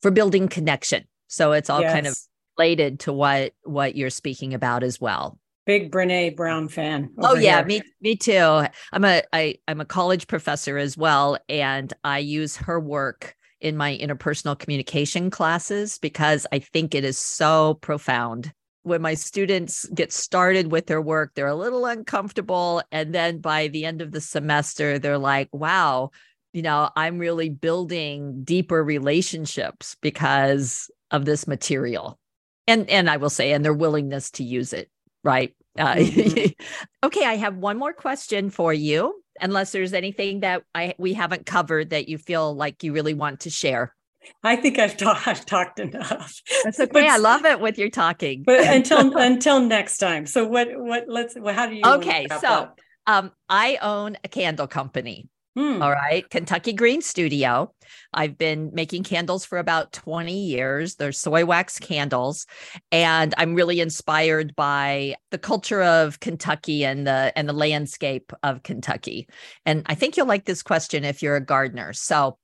for 0.00 0.10
building 0.10 0.48
connection 0.48 1.04
so 1.26 1.52
it's 1.52 1.68
all 1.68 1.80
yes. 1.80 1.92
kind 1.92 2.06
of 2.06 2.16
related 2.56 3.00
to 3.00 3.12
what 3.12 3.52
what 3.64 3.96
you're 3.96 4.10
speaking 4.10 4.54
about 4.54 4.82
as 4.82 5.00
well 5.00 5.38
big 5.66 5.90
Brene 5.90 6.36
Brown 6.36 6.68
fan. 6.68 7.10
Oh 7.16 7.36
yeah, 7.36 7.58
here. 7.58 7.66
me 7.66 7.82
me 8.02 8.16
too. 8.16 8.66
I'm 8.92 9.04
a 9.04 9.22
I 9.32 9.56
I'm 9.66 9.80
a 9.80 9.86
college 9.86 10.26
professor 10.26 10.76
as 10.76 10.94
well, 10.94 11.38
and 11.48 11.90
I 12.04 12.18
use 12.18 12.58
her 12.58 12.78
work 12.78 13.34
in 13.64 13.76
my 13.76 13.96
interpersonal 13.98 14.58
communication 14.58 15.30
classes 15.30 15.98
because 15.98 16.46
I 16.52 16.58
think 16.58 16.94
it 16.94 17.04
is 17.04 17.18
so 17.18 17.74
profound. 17.74 18.52
When 18.82 19.00
my 19.00 19.14
students 19.14 19.86
get 19.86 20.12
started 20.12 20.70
with 20.70 20.86
their 20.86 21.00
work, 21.00 21.32
they're 21.34 21.46
a 21.46 21.54
little 21.54 21.86
uncomfortable. 21.86 22.82
And 22.92 23.14
then 23.14 23.38
by 23.38 23.68
the 23.68 23.86
end 23.86 24.02
of 24.02 24.12
the 24.12 24.20
semester, 24.20 24.98
they're 24.98 25.18
like, 25.18 25.48
wow, 25.52 26.10
you 26.52 26.62
know, 26.62 26.90
I'm 26.94 27.18
really 27.18 27.48
building 27.48 28.44
deeper 28.44 28.84
relationships 28.84 29.96
because 30.02 30.90
of 31.10 31.24
this 31.24 31.48
material. 31.48 32.18
And 32.66 32.88
and 32.90 33.08
I 33.08 33.16
will 33.16 33.30
say, 33.30 33.52
and 33.52 33.64
their 33.64 33.74
willingness 33.74 34.30
to 34.32 34.44
use 34.44 34.72
it 34.72 34.90
right? 35.24 35.54
Uh, 35.76 35.94
mm-hmm. 35.94 36.52
okay, 37.06 37.24
I 37.24 37.36
have 37.36 37.56
one 37.56 37.78
more 37.78 37.92
question 37.92 38.50
for 38.50 38.72
you. 38.72 39.23
Unless 39.40 39.72
there's 39.72 39.92
anything 39.92 40.40
that 40.40 40.62
I 40.74 40.94
we 40.98 41.14
haven't 41.14 41.46
covered 41.46 41.90
that 41.90 42.08
you 42.08 42.18
feel 42.18 42.54
like 42.54 42.82
you 42.82 42.92
really 42.92 43.14
want 43.14 43.40
to 43.40 43.50
share. 43.50 43.94
I 44.42 44.56
think 44.56 44.78
I've, 44.78 44.96
ta- 44.96 45.22
I've 45.26 45.44
talked 45.44 45.78
enough. 45.80 46.40
That's 46.62 46.80
okay. 46.80 46.90
But, 46.92 47.04
I 47.04 47.16
love 47.18 47.44
it 47.44 47.60
with 47.60 47.78
your 47.78 47.90
talking. 47.90 48.42
But 48.44 48.60
until 48.60 49.16
until 49.18 49.60
next 49.60 49.98
time. 49.98 50.26
So 50.26 50.46
what 50.46 50.68
what 50.72 51.04
let's 51.08 51.36
how 51.36 51.66
do 51.66 51.74
you 51.74 51.82
Okay, 51.84 52.28
so 52.40 52.70
um 53.06 53.32
I 53.48 53.78
own 53.82 54.16
a 54.24 54.28
candle 54.28 54.66
company. 54.66 55.28
Hmm. 55.56 55.80
All 55.80 55.92
right. 55.92 56.28
Kentucky 56.30 56.72
Green 56.72 57.00
Studio. 57.00 57.72
I've 58.12 58.36
been 58.36 58.70
making 58.74 59.04
candles 59.04 59.44
for 59.44 59.58
about 59.58 59.92
20 59.92 60.36
years. 60.36 60.96
They're 60.96 61.12
soy 61.12 61.44
wax 61.44 61.78
candles. 61.78 62.46
And 62.90 63.34
I'm 63.38 63.54
really 63.54 63.78
inspired 63.78 64.56
by 64.56 65.14
the 65.30 65.38
culture 65.38 65.82
of 65.82 66.18
Kentucky 66.18 66.84
and 66.84 67.06
the 67.06 67.32
and 67.36 67.48
the 67.48 67.52
landscape 67.52 68.32
of 68.42 68.64
Kentucky. 68.64 69.28
And 69.64 69.82
I 69.86 69.94
think 69.94 70.16
you'll 70.16 70.26
like 70.26 70.44
this 70.44 70.62
question 70.62 71.04
if 71.04 71.22
you're 71.22 71.36
a 71.36 71.44
gardener. 71.44 71.92
So 71.92 72.36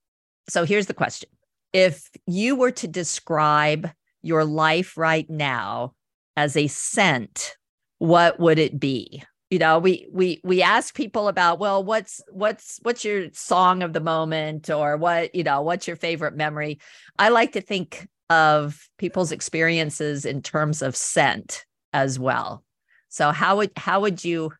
so 0.48 0.64
here's 0.64 0.86
the 0.86 0.94
question. 0.94 1.30
If 1.72 2.10
you 2.26 2.54
were 2.54 2.72
to 2.72 2.86
describe 2.86 3.90
your 4.22 4.44
life 4.44 4.96
right 4.96 5.28
now 5.28 5.94
as 6.36 6.56
a 6.56 6.68
scent, 6.68 7.56
what 7.98 8.38
would 8.38 8.58
it 8.58 8.78
be? 8.78 9.24
You 9.50 9.58
know 9.58 9.78
we 9.78 10.08
we 10.12 10.40
we 10.44 10.62
ask 10.62 10.94
people 10.94 11.28
about 11.28 11.58
well 11.58 11.82
what's 11.82 12.22
what's 12.30 12.78
what's 12.82 13.04
your 13.04 13.26
song 13.32 13.82
of 13.82 13.92
the 13.92 14.00
moment? 14.00 14.70
or 14.70 14.96
what 14.96 15.34
you 15.34 15.42
know 15.42 15.60
what's 15.62 15.86
your 15.86 15.96
favorite 15.96 16.36
memory? 16.36 16.78
I 17.18 17.28
like 17.28 17.52
to 17.52 17.60
think 17.60 18.08
of 18.30 18.88
people's 18.96 19.32
experiences 19.32 20.24
in 20.24 20.40
terms 20.40 20.82
of 20.82 20.96
scent 20.96 21.66
as 21.92 22.18
well. 22.18 22.64
So 23.08 23.32
how 23.32 23.56
would 23.56 23.72
how 23.76 24.00
would 24.00 24.24
you 24.24 24.52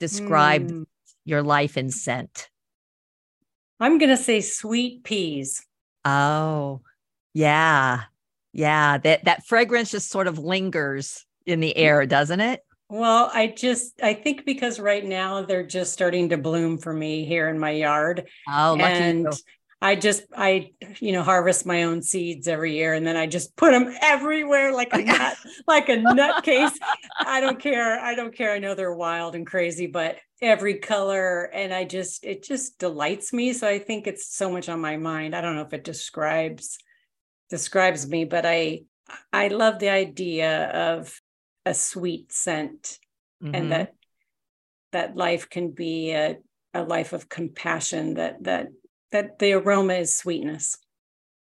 describe 0.00 0.68
mm. 0.68 0.86
your 1.24 1.42
life 1.42 1.76
in 1.76 1.90
scent? 1.90 2.50
I'm 3.78 3.98
going 3.98 4.10
to 4.10 4.16
say 4.16 4.40
sweet 4.40 5.04
peas. 5.04 5.64
Oh 6.04 6.80
yeah. 7.32 8.02
Yeah 8.52 8.98
that 8.98 9.24
that 9.24 9.46
fragrance 9.46 9.92
just 9.92 10.10
sort 10.10 10.26
of 10.26 10.38
lingers 10.38 11.24
in 11.44 11.60
the 11.60 11.76
air 11.76 12.06
doesn't 12.06 12.40
it 12.40 12.65
well, 12.88 13.30
I 13.32 13.48
just 13.48 14.00
I 14.02 14.14
think 14.14 14.44
because 14.44 14.78
right 14.78 15.04
now 15.04 15.42
they're 15.42 15.66
just 15.66 15.92
starting 15.92 16.28
to 16.28 16.38
bloom 16.38 16.78
for 16.78 16.92
me 16.92 17.24
here 17.24 17.48
in 17.48 17.58
my 17.58 17.70
yard. 17.70 18.28
Oh, 18.48 18.76
and 18.76 19.28
I 19.82 19.96
just 19.96 20.24
I 20.36 20.70
you 21.00 21.12
know 21.12 21.22
harvest 21.22 21.66
my 21.66 21.82
own 21.82 22.02
seeds 22.02 22.48
every 22.48 22.74
year 22.74 22.94
and 22.94 23.06
then 23.06 23.16
I 23.16 23.26
just 23.26 23.56
put 23.56 23.72
them 23.72 23.94
everywhere 24.00 24.72
like 24.72 24.92
a 24.92 25.02
nut 25.02 25.36
like 25.66 25.88
a 25.88 25.96
nutcase. 25.96 26.76
I 27.20 27.40
don't 27.40 27.58
care. 27.58 27.98
I 27.98 28.14
don't 28.14 28.34
care. 28.34 28.52
I 28.52 28.58
know 28.58 28.74
they're 28.74 28.94
wild 28.94 29.34
and 29.34 29.46
crazy, 29.46 29.86
but 29.86 30.16
every 30.40 30.78
color 30.78 31.44
and 31.52 31.74
I 31.74 31.84
just 31.84 32.24
it 32.24 32.44
just 32.44 32.78
delights 32.78 33.32
me. 33.32 33.52
So 33.52 33.68
I 33.68 33.80
think 33.80 34.06
it's 34.06 34.34
so 34.34 34.50
much 34.50 34.68
on 34.68 34.80
my 34.80 34.96
mind. 34.96 35.34
I 35.34 35.40
don't 35.40 35.56
know 35.56 35.62
if 35.62 35.72
it 35.72 35.84
describes 35.84 36.78
describes 37.50 38.08
me, 38.08 38.24
but 38.24 38.46
I 38.46 38.82
I 39.32 39.48
love 39.48 39.78
the 39.78 39.90
idea 39.90 40.68
of 40.68 41.20
a 41.66 41.74
sweet 41.74 42.32
scent 42.32 42.98
mm-hmm. 43.42 43.54
and 43.54 43.72
that 43.72 43.94
that 44.92 45.16
life 45.16 45.50
can 45.50 45.72
be 45.72 46.12
a, 46.12 46.36
a 46.72 46.82
life 46.82 47.12
of 47.12 47.28
compassion 47.28 48.14
that 48.14 48.42
that 48.44 48.68
that 49.12 49.38
the 49.38 49.52
aroma 49.52 49.94
is 49.94 50.16
sweetness. 50.16 50.78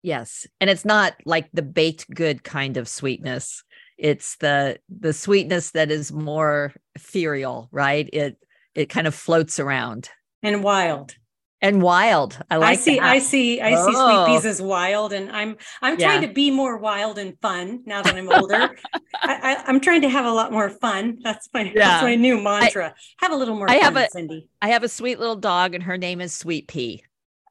Yes. 0.01 0.47
And 0.59 0.69
it's 0.69 0.85
not 0.85 1.13
like 1.25 1.49
the 1.53 1.61
baked 1.61 2.09
good 2.13 2.43
kind 2.43 2.77
of 2.77 2.87
sweetness. 2.87 3.63
It's 3.97 4.37
the 4.37 4.79
the 4.89 5.13
sweetness 5.13 5.71
that 5.71 5.91
is 5.91 6.11
more 6.11 6.73
ethereal 6.95 7.69
right? 7.71 8.09
It 8.11 8.37
it 8.75 8.89
kind 8.89 9.07
of 9.07 9.15
floats 9.15 9.59
around. 9.59 10.09
And 10.41 10.63
wild 10.63 11.15
and 11.61 11.81
wild. 11.81 12.37
I 12.49 12.57
like. 12.57 12.69
I 12.69 12.75
see. 12.75 12.95
That. 12.95 13.03
I 13.03 13.19
see. 13.19 13.61
I 13.61 13.73
oh. 13.73 13.85
see 13.85 13.93
sweet 13.93 14.25
peas 14.27 14.45
oh. 14.45 14.49
as 14.49 14.61
wild, 14.61 15.13
and 15.13 15.31
I'm 15.31 15.57
I'm 15.81 15.99
yeah. 15.99 16.07
trying 16.07 16.21
to 16.21 16.33
be 16.33 16.51
more 16.51 16.77
wild 16.77 17.17
and 17.17 17.39
fun 17.41 17.83
now 17.85 18.01
that 18.01 18.15
I'm 18.15 18.31
older. 18.31 18.75
I, 19.21 19.63
am 19.67 19.79
trying 19.79 20.01
to 20.01 20.09
have 20.09 20.25
a 20.25 20.31
lot 20.31 20.51
more 20.51 20.69
fun. 20.69 21.19
That's 21.21 21.49
my 21.53 21.63
yeah. 21.63 21.73
that's 21.75 22.03
my 22.03 22.15
new 22.15 22.41
mantra. 22.41 22.93
I, 23.21 23.25
have 23.25 23.31
a 23.31 23.35
little 23.35 23.55
more. 23.55 23.69
I 23.69 23.79
fun, 23.79 23.83
have 23.83 23.97
a 23.97 24.09
Cindy. 24.09 24.47
I 24.61 24.69
have 24.69 24.83
a 24.83 24.89
sweet 24.89 25.19
little 25.19 25.35
dog, 25.35 25.75
and 25.75 25.83
her 25.83 25.97
name 25.97 26.21
is 26.21 26.33
Sweet 26.33 26.67
Pea. 26.67 27.03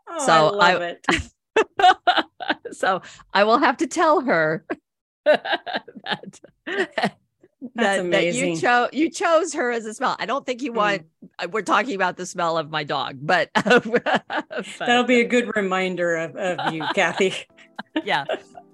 Oh, 0.08 0.26
so 0.26 0.32
I 0.32 0.72
love 0.72 0.82
I, 0.82 0.96
it. 1.10 2.24
so 2.72 3.02
I 3.34 3.44
will 3.44 3.58
have 3.58 3.76
to 3.78 3.86
tell 3.86 4.22
her 4.22 4.64
that 5.24 6.40
that, 7.78 8.10
that, 8.10 8.34
you 8.34 8.56
chose 8.56 8.88
you 8.92 9.10
chose 9.10 9.54
her 9.54 9.70
as 9.70 9.86
a 9.86 9.94
smell. 9.94 10.16
I 10.18 10.26
don't 10.26 10.44
think 10.44 10.62
you 10.62 10.72
want. 10.72 11.04
Mm. 11.40 11.52
We're 11.52 11.62
talking 11.62 11.94
about 11.94 12.16
the 12.16 12.26
smell 12.26 12.58
of 12.58 12.70
my 12.70 12.82
dog, 12.82 13.18
but, 13.22 13.50
but 13.54 14.24
that'll 14.78 15.04
be 15.04 15.20
a 15.20 15.24
good 15.24 15.54
reminder 15.54 16.16
of, 16.16 16.36
of 16.36 16.74
you, 16.74 16.84
Kathy. 16.94 17.34
yeah. 18.04 18.24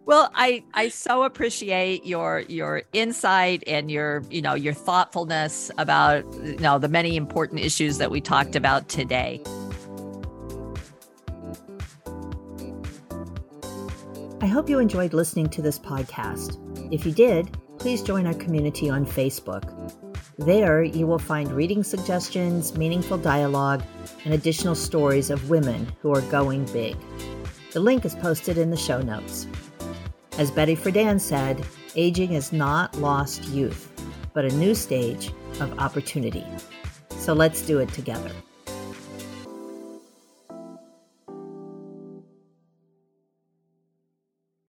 Well, 0.06 0.30
I 0.34 0.64
I 0.72 0.88
so 0.88 1.22
appreciate 1.24 2.06
your 2.06 2.40
your 2.48 2.82
insight 2.92 3.62
and 3.66 3.90
your 3.90 4.22
you 4.30 4.42
know 4.42 4.54
your 4.54 4.74
thoughtfulness 4.74 5.70
about 5.78 6.24
you 6.42 6.56
know 6.56 6.78
the 6.78 6.88
many 6.88 7.16
important 7.16 7.60
issues 7.60 7.98
that 7.98 8.10
we 8.10 8.20
talked 8.20 8.56
about 8.56 8.88
today. 8.88 9.42
I 14.40 14.46
hope 14.46 14.68
you 14.68 14.78
enjoyed 14.78 15.14
listening 15.14 15.48
to 15.50 15.62
this 15.62 15.78
podcast. 15.78 16.60
If 16.92 17.06
you 17.06 17.12
did 17.12 17.56
please 17.84 18.00
join 18.00 18.26
our 18.26 18.32
community 18.32 18.88
on 18.88 19.04
Facebook. 19.04 19.92
There, 20.38 20.82
you 20.82 21.06
will 21.06 21.18
find 21.18 21.52
reading 21.52 21.84
suggestions, 21.84 22.78
meaningful 22.78 23.18
dialogue, 23.18 23.82
and 24.24 24.32
additional 24.32 24.74
stories 24.74 25.28
of 25.28 25.50
women 25.50 25.86
who 26.00 26.10
are 26.14 26.22
going 26.22 26.64
big. 26.72 26.96
The 27.74 27.80
link 27.80 28.06
is 28.06 28.14
posted 28.14 28.56
in 28.56 28.70
the 28.70 28.76
show 28.78 29.02
notes. 29.02 29.46
As 30.38 30.50
Betty 30.50 30.74
Friedan 30.74 31.20
said, 31.20 31.62
aging 31.94 32.32
is 32.32 32.54
not 32.54 32.96
lost 32.96 33.44
youth, 33.48 33.92
but 34.32 34.46
a 34.46 34.56
new 34.56 34.74
stage 34.74 35.30
of 35.60 35.78
opportunity. 35.78 36.46
So 37.18 37.34
let's 37.34 37.60
do 37.60 37.80
it 37.80 37.90
together. 37.90 38.30